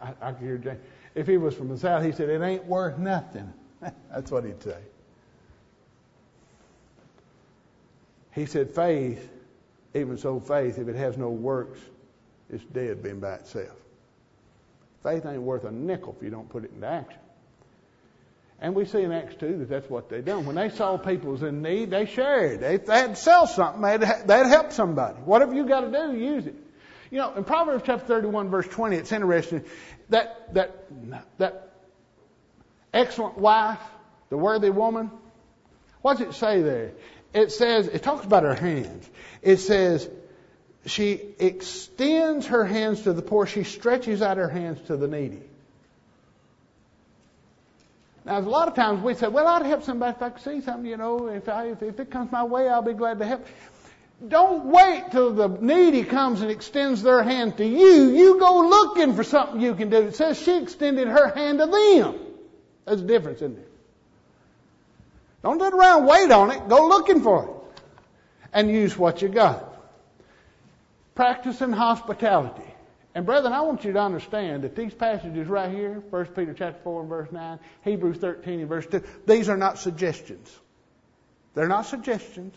I 0.00 0.32
can 0.32 0.44
hear 0.44 0.58
James. 0.58 0.80
If 1.14 1.28
he 1.28 1.36
was 1.36 1.54
from 1.54 1.68
the 1.68 1.78
south, 1.78 2.04
he 2.04 2.10
said, 2.10 2.28
it 2.30 2.42
ain't 2.42 2.64
worth 2.64 2.98
nothing. 2.98 3.52
That's 4.12 4.32
what 4.32 4.44
he'd 4.44 4.60
say. 4.60 4.78
He 8.32 8.44
said, 8.44 8.74
faith, 8.74 9.30
even 9.94 10.18
so 10.18 10.40
faith, 10.40 10.78
if 10.78 10.88
it 10.88 10.96
has 10.96 11.16
no 11.16 11.28
works, 11.28 11.78
it's 12.50 12.64
dead 12.64 13.04
being 13.04 13.20
by 13.20 13.34
itself. 13.34 13.76
Faith 15.04 15.24
ain't 15.26 15.42
worth 15.42 15.62
a 15.62 15.70
nickel 15.70 16.16
if 16.18 16.24
you 16.24 16.30
don't 16.30 16.48
put 16.48 16.64
it 16.64 16.72
into 16.74 16.88
action. 16.88 17.20
And 18.64 18.74
we 18.74 18.86
see 18.86 19.02
in 19.02 19.12
Acts 19.12 19.34
2 19.34 19.58
that 19.58 19.68
that's 19.68 19.90
what 19.90 20.08
they 20.08 20.22
done. 20.22 20.46
When 20.46 20.56
they 20.56 20.70
saw 20.70 20.96
people 20.96 21.32
was 21.32 21.42
in 21.42 21.60
need, 21.60 21.90
they 21.90 22.06
shared. 22.06 22.60
They, 22.60 22.78
they 22.78 22.96
had 22.96 23.10
to 23.10 23.16
sell 23.16 23.46
something. 23.46 23.82
They 23.82 24.06
had, 24.06 24.26
they 24.26 24.38
had 24.38 24.42
to 24.44 24.48
help 24.48 24.72
somebody. 24.72 25.18
Whatever 25.18 25.52
you 25.52 25.68
got 25.68 25.82
to 25.82 25.90
do, 25.90 26.16
use 26.16 26.46
it. 26.46 26.54
You 27.10 27.18
know, 27.18 27.34
in 27.34 27.44
Proverbs 27.44 27.82
chapter 27.84 28.06
31 28.06 28.48
verse 28.48 28.66
20, 28.66 28.96
it's 28.96 29.12
interesting 29.12 29.64
that, 30.08 30.54
that, 30.54 30.86
that 31.36 31.74
excellent 32.94 33.36
wife, 33.36 33.80
the 34.30 34.38
worthy 34.38 34.70
woman, 34.70 35.10
what's 36.00 36.22
it 36.22 36.32
say 36.32 36.62
there? 36.62 36.92
It 37.34 37.52
says, 37.52 37.86
it 37.88 38.02
talks 38.02 38.24
about 38.24 38.44
her 38.44 38.54
hands. 38.54 39.06
It 39.42 39.58
says, 39.58 40.08
she 40.86 41.20
extends 41.38 42.46
her 42.46 42.64
hands 42.64 43.02
to 43.02 43.12
the 43.12 43.20
poor. 43.20 43.46
She 43.46 43.64
stretches 43.64 44.22
out 44.22 44.38
her 44.38 44.48
hands 44.48 44.80
to 44.86 44.96
the 44.96 45.06
needy. 45.06 45.42
Now, 48.24 48.38
a 48.38 48.40
lot 48.40 48.68
of 48.68 48.74
times 48.74 49.02
we 49.02 49.14
say, 49.14 49.28
well, 49.28 49.46
I'd 49.46 49.66
help 49.66 49.82
somebody 49.82 50.16
if 50.16 50.22
I 50.22 50.30
could 50.30 50.42
see 50.42 50.60
something, 50.62 50.86
you 50.86 50.96
know, 50.96 51.28
if, 51.28 51.48
I, 51.48 51.68
if, 51.68 51.82
if 51.82 52.00
it 52.00 52.10
comes 52.10 52.32
my 52.32 52.44
way, 52.44 52.68
I'll 52.68 52.82
be 52.82 52.94
glad 52.94 53.18
to 53.18 53.26
help. 53.26 53.46
Don't 54.26 54.66
wait 54.66 55.10
till 55.10 55.34
the 55.34 55.48
needy 55.48 56.04
comes 56.04 56.40
and 56.40 56.50
extends 56.50 57.02
their 57.02 57.22
hand 57.22 57.58
to 57.58 57.66
you. 57.66 58.10
You 58.14 58.38
go 58.38 58.60
looking 58.60 59.14
for 59.14 59.24
something 59.24 59.60
you 59.60 59.74
can 59.74 59.90
do. 59.90 59.98
It 59.98 60.16
says 60.16 60.40
she 60.40 60.56
extended 60.56 61.08
her 61.08 61.28
hand 61.28 61.58
to 61.58 61.66
them. 61.66 62.18
There's 62.86 63.02
a 63.02 63.04
difference, 63.04 63.38
isn't 63.38 63.56
there? 63.56 63.64
Don't 65.42 65.60
sit 65.60 65.74
around 65.74 66.06
wait 66.06 66.30
on 66.30 66.50
it. 66.50 66.68
Go 66.68 66.88
looking 66.88 67.22
for 67.22 67.44
it. 67.44 67.80
And 68.54 68.70
use 68.70 68.96
what 68.96 69.20
you 69.20 69.28
got. 69.28 69.74
Practicing 71.14 71.72
hospitality. 71.72 72.62
And 73.14 73.24
brethren, 73.24 73.52
I 73.52 73.60
want 73.60 73.84
you 73.84 73.92
to 73.92 74.00
understand 74.00 74.64
that 74.64 74.74
these 74.74 74.92
passages 74.92 75.46
right 75.46 75.70
here, 75.70 76.02
1 76.10 76.26
Peter 76.26 76.52
chapter 76.52 76.80
4 76.82 77.00
and 77.02 77.08
verse 77.08 77.30
9, 77.30 77.58
Hebrews 77.84 78.16
13 78.18 78.60
and 78.60 78.68
verse 78.68 78.86
2, 78.86 79.02
these 79.26 79.48
are 79.48 79.56
not 79.56 79.78
suggestions. 79.78 80.50
They're 81.54 81.68
not 81.68 81.86
suggestions. 81.86 82.56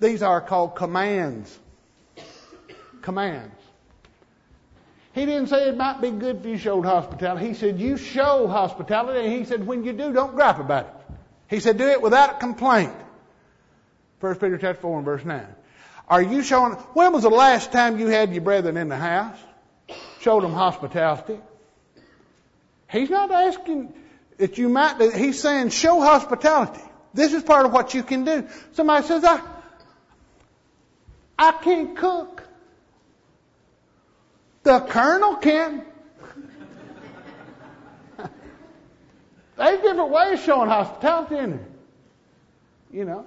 These 0.00 0.22
are 0.22 0.40
called 0.40 0.74
commands. 0.74 1.56
Commands. 3.02 3.54
He 5.12 5.26
didn't 5.26 5.46
say 5.46 5.68
it 5.68 5.76
might 5.76 6.00
be 6.00 6.10
good 6.10 6.38
if 6.38 6.46
you 6.46 6.58
showed 6.58 6.84
hospitality. 6.84 7.46
He 7.46 7.54
said 7.54 7.78
you 7.78 7.96
show 7.96 8.48
hospitality, 8.48 9.20
and 9.20 9.32
he 9.32 9.44
said 9.44 9.64
when 9.64 9.84
you 9.84 9.92
do, 9.92 10.12
don't 10.12 10.34
gripe 10.34 10.58
about 10.58 10.86
it. 10.86 11.14
He 11.48 11.60
said 11.60 11.78
do 11.78 11.86
it 11.86 12.02
without 12.02 12.40
complaint. 12.40 12.94
1 14.18 14.34
Peter 14.36 14.58
chapter 14.58 14.82
4 14.82 14.96
and 14.96 15.04
verse 15.04 15.24
9. 15.24 15.46
Are 16.08 16.22
you 16.22 16.42
showing, 16.42 16.72
when 16.92 17.12
was 17.12 17.22
the 17.22 17.30
last 17.30 17.72
time 17.72 17.98
you 17.98 18.08
had 18.08 18.32
your 18.32 18.42
brethren 18.42 18.76
in 18.76 18.88
the 18.88 18.96
house? 18.96 19.38
Showed 20.20 20.42
them 20.42 20.52
hospitality? 20.52 21.38
He's 22.90 23.10
not 23.10 23.30
asking 23.30 23.94
that 24.38 24.58
you 24.58 24.68
might, 24.68 25.00
he's 25.14 25.40
saying 25.40 25.70
show 25.70 26.00
hospitality. 26.00 26.82
This 27.14 27.32
is 27.32 27.42
part 27.42 27.64
of 27.64 27.72
what 27.72 27.94
you 27.94 28.02
can 28.02 28.24
do. 28.24 28.46
Somebody 28.72 29.06
says, 29.06 29.24
I, 29.24 29.40
I 31.38 31.52
can't 31.52 31.96
cook. 31.96 32.42
The 34.62 34.80
colonel 34.80 35.36
can. 35.36 35.84
There's 39.56 39.80
different 39.82 40.10
ways 40.10 40.42
showing 40.42 40.68
hospitality 40.68 41.36
in 41.36 41.50
there. 41.50 41.66
You 42.92 43.04
know. 43.04 43.26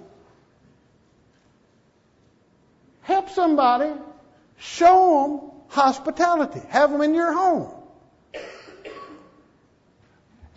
Help 3.08 3.30
somebody. 3.30 3.90
Show 4.58 5.40
them 5.40 5.50
hospitality. 5.68 6.60
Have 6.68 6.90
them 6.92 7.00
in 7.00 7.14
your 7.14 7.32
home. 7.32 7.72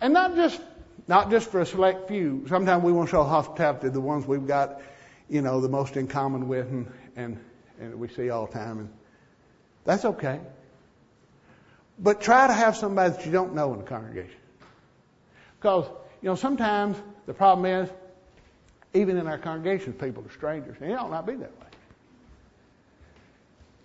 And 0.02 0.12
not 0.12 0.36
just, 0.36 0.60
not 1.08 1.30
just 1.30 1.50
for 1.50 1.62
a 1.62 1.66
select 1.66 2.08
few. 2.08 2.44
Sometimes 2.50 2.84
we 2.84 2.92
want 2.92 3.08
to 3.08 3.12
show 3.12 3.24
hospitality 3.24 3.86
to 3.86 3.90
the 3.90 4.02
ones 4.02 4.26
we've 4.26 4.46
got, 4.46 4.82
you 5.30 5.40
know, 5.40 5.62
the 5.62 5.68
most 5.70 5.96
in 5.96 6.06
common 6.06 6.46
with 6.46 6.68
and, 6.68 6.92
and, 7.16 7.40
and 7.80 7.98
we 7.98 8.08
see 8.08 8.28
all 8.28 8.44
the 8.44 8.52
time. 8.52 8.80
And 8.80 8.90
that's 9.84 10.04
okay. 10.04 10.38
But 11.98 12.20
try 12.20 12.48
to 12.48 12.52
have 12.52 12.76
somebody 12.76 13.14
that 13.14 13.24
you 13.24 13.32
don't 13.32 13.54
know 13.54 13.72
in 13.72 13.78
the 13.78 13.86
congregation. 13.86 14.40
Because, 15.58 15.86
you 16.20 16.28
know, 16.28 16.34
sometimes 16.34 16.98
the 17.24 17.32
problem 17.32 17.64
is, 17.64 17.88
even 18.92 19.16
in 19.16 19.26
our 19.26 19.38
congregations, 19.38 19.98
people 19.98 20.22
are 20.26 20.32
strangers. 20.32 20.76
And 20.82 20.90
it 20.90 20.98
ought 20.98 21.10
not 21.10 21.26
be 21.26 21.36
that 21.36 21.58
way. 21.58 21.71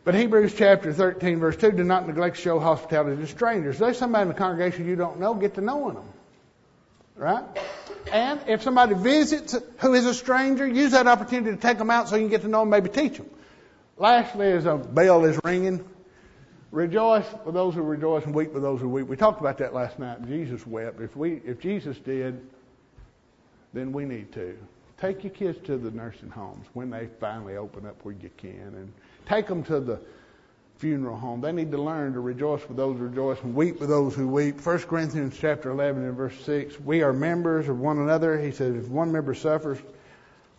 But 0.08 0.16
Hebrews 0.16 0.54
chapter 0.54 0.94
13 0.94 1.40
verse 1.40 1.58
2, 1.58 1.74
do 1.74 1.84
not 1.84 2.08
neglect 2.08 2.38
to 2.38 2.42
show 2.42 2.62
hospitality 2.62 3.22
to 3.22 3.28
strangers. 3.28 3.78
There's 3.78 3.98
somebody 3.98 4.22
in 4.22 4.28
the 4.30 4.36
congregation 4.36 4.88
you 4.88 4.96
don't 4.96 5.20
know, 5.20 5.34
get 5.34 5.56
to 5.56 5.62
knowing 5.62 5.96
them. 5.96 6.06
Right? 7.18 7.44
And 8.10 8.40
if 8.48 8.64
somebody 8.64 8.94
visits 8.94 9.54
who 9.80 9.94
is 9.94 10.06
a 10.06 10.14
stranger, 10.14 10.66
use 10.66 10.94
that 10.94 11.08
opportunity 11.08 11.54
to 11.54 11.62
take 11.62 11.78
them 11.78 11.90
out 11.90 12.08
so 12.08 12.16
you 12.16 12.22
can 12.22 12.30
get 12.30 12.44
to 12.44 12.48
know 12.48 12.62
them, 12.62 12.70
maybe 12.70 12.88
teach 12.88 13.18
them. 13.18 13.30
Lastly, 13.98 14.50
as 14.50 14.66
a 14.66 14.78
bell 14.78 15.26
is 15.26 15.38
ringing, 15.44 15.84
rejoice 16.72 17.26
for 17.44 17.52
those 17.52 17.74
who 17.76 17.82
rejoice 17.82 18.24
and 18.24 18.34
weep 18.34 18.54
for 18.54 18.62
those 18.62 18.80
who 18.80 18.88
weep. 18.88 19.08
We 19.08 19.18
talked 19.18 19.42
about 19.42 19.58
that 19.58 19.74
last 19.74 20.00
night. 20.00 20.26
Jesus 20.26 20.66
wept. 20.66 21.02
If 21.02 21.18
we, 21.18 21.42
if 21.44 21.60
Jesus 21.60 21.98
did, 21.98 22.40
then 23.74 23.92
we 23.92 24.06
need 24.06 24.32
to. 24.36 24.58
Take 25.02 25.26
your 25.26 25.34
kids 25.34 25.58
to 25.66 25.76
the 25.76 25.92
nursing 25.92 26.30
homes 26.30 26.66
when 26.72 26.92
they 26.92 27.10
finally 27.20 27.58
open 27.58 27.86
up 27.86 28.06
where 28.06 28.16
you 28.16 28.32
can 28.38 28.74
and 28.74 28.94
Take 29.28 29.48
them 29.48 29.64
to 29.66 29.80
the 29.80 30.00
funeral 30.78 31.18
home. 31.18 31.42
They 31.42 31.52
need 31.52 31.72
to 31.72 31.82
learn 31.82 32.14
to 32.14 32.20
rejoice 32.20 32.62
with 32.68 32.78
those 32.78 32.98
who 32.98 33.06
rejoice 33.06 33.42
and 33.42 33.54
weep 33.54 33.80
with 33.80 33.90
those 33.90 34.16
who 34.16 34.28
weep. 34.28 34.64
1 34.66 34.80
Corinthians 34.80 35.38
chapter 35.38 35.72
11 35.72 36.04
and 36.04 36.16
verse 36.16 36.40
6. 36.46 36.80
We 36.82 37.02
are 37.02 37.12
members 37.12 37.68
of 37.68 37.80
one 37.80 37.98
another. 37.98 38.40
He 38.40 38.52
says, 38.52 38.76
if 38.76 38.88
one 38.88 39.12
member 39.12 39.34
suffers, 39.34 39.80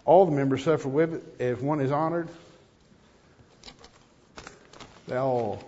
all 0.04 0.26
the 0.26 0.32
members 0.32 0.64
suffer 0.64 0.88
with 0.88 1.14
it. 1.14 1.22
If 1.38 1.62
one 1.62 1.80
is 1.80 1.92
honored, 1.92 2.28
they 5.06 5.16
all 5.16 5.62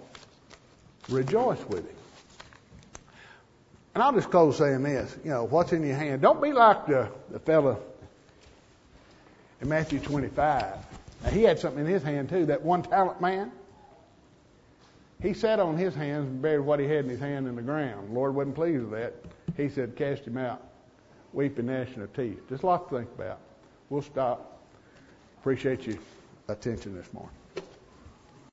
rejoice 1.09 1.63
with 1.69 1.87
it. 1.87 1.97
And 3.95 4.03
I'll 4.03 4.13
just 4.13 4.31
close 4.31 4.59
saying 4.59 4.83
this. 4.83 5.17
You 5.25 5.31
know, 5.31 5.45
what's 5.45 5.73
in 5.73 5.85
your 5.85 5.97
hand? 5.97 6.23
Don't 6.23 6.43
be 6.43 6.53
like 6.53 6.87
the, 6.87 7.09
the 7.31 7.39
fellow 7.39 7.81
in 9.61 9.69
Matthew 9.69 10.01
25 10.01 10.90
now, 11.23 11.31
he 11.31 11.43
had 11.43 11.59
something 11.59 11.85
in 11.85 11.91
his 11.91 12.03
hand 12.03 12.29
too, 12.29 12.47
that 12.47 12.63
one 12.63 12.83
talent 12.83 13.21
man. 13.21 13.53
He 15.23 15.35
sat 15.35 15.61
on 15.61 15.77
his 15.77 15.95
hands 15.95 16.27
and 16.27 16.41
buried 16.41 16.61
what 16.61 16.81
he 16.81 16.87
had 16.87 17.05
in 17.05 17.11
his 17.11 17.21
hand 17.21 17.47
in 17.47 17.55
the 17.55 17.63
ground. 17.63 18.09
The 18.09 18.15
Lord 18.15 18.35
wasn't 18.35 18.55
pleased 18.55 18.85
with 18.85 18.93
that. 18.93 19.15
He 19.57 19.69
said, 19.69 19.95
cast 19.95 20.25
him 20.25 20.39
out, 20.39 20.67
weeping, 21.33 21.67
gnashing 21.67 22.01
of 22.01 22.13
teeth. 22.15 22.41
Just 22.49 22.63
a 22.63 22.67
lot 22.67 22.89
to 22.89 22.99
think 22.99 23.11
about. 23.15 23.39
We'll 23.91 24.03
stop. 24.03 24.63
Appreciate 25.41 25.87
your 25.87 25.99
attention 26.49 26.95
this 26.95 27.13
morning. 27.13 27.40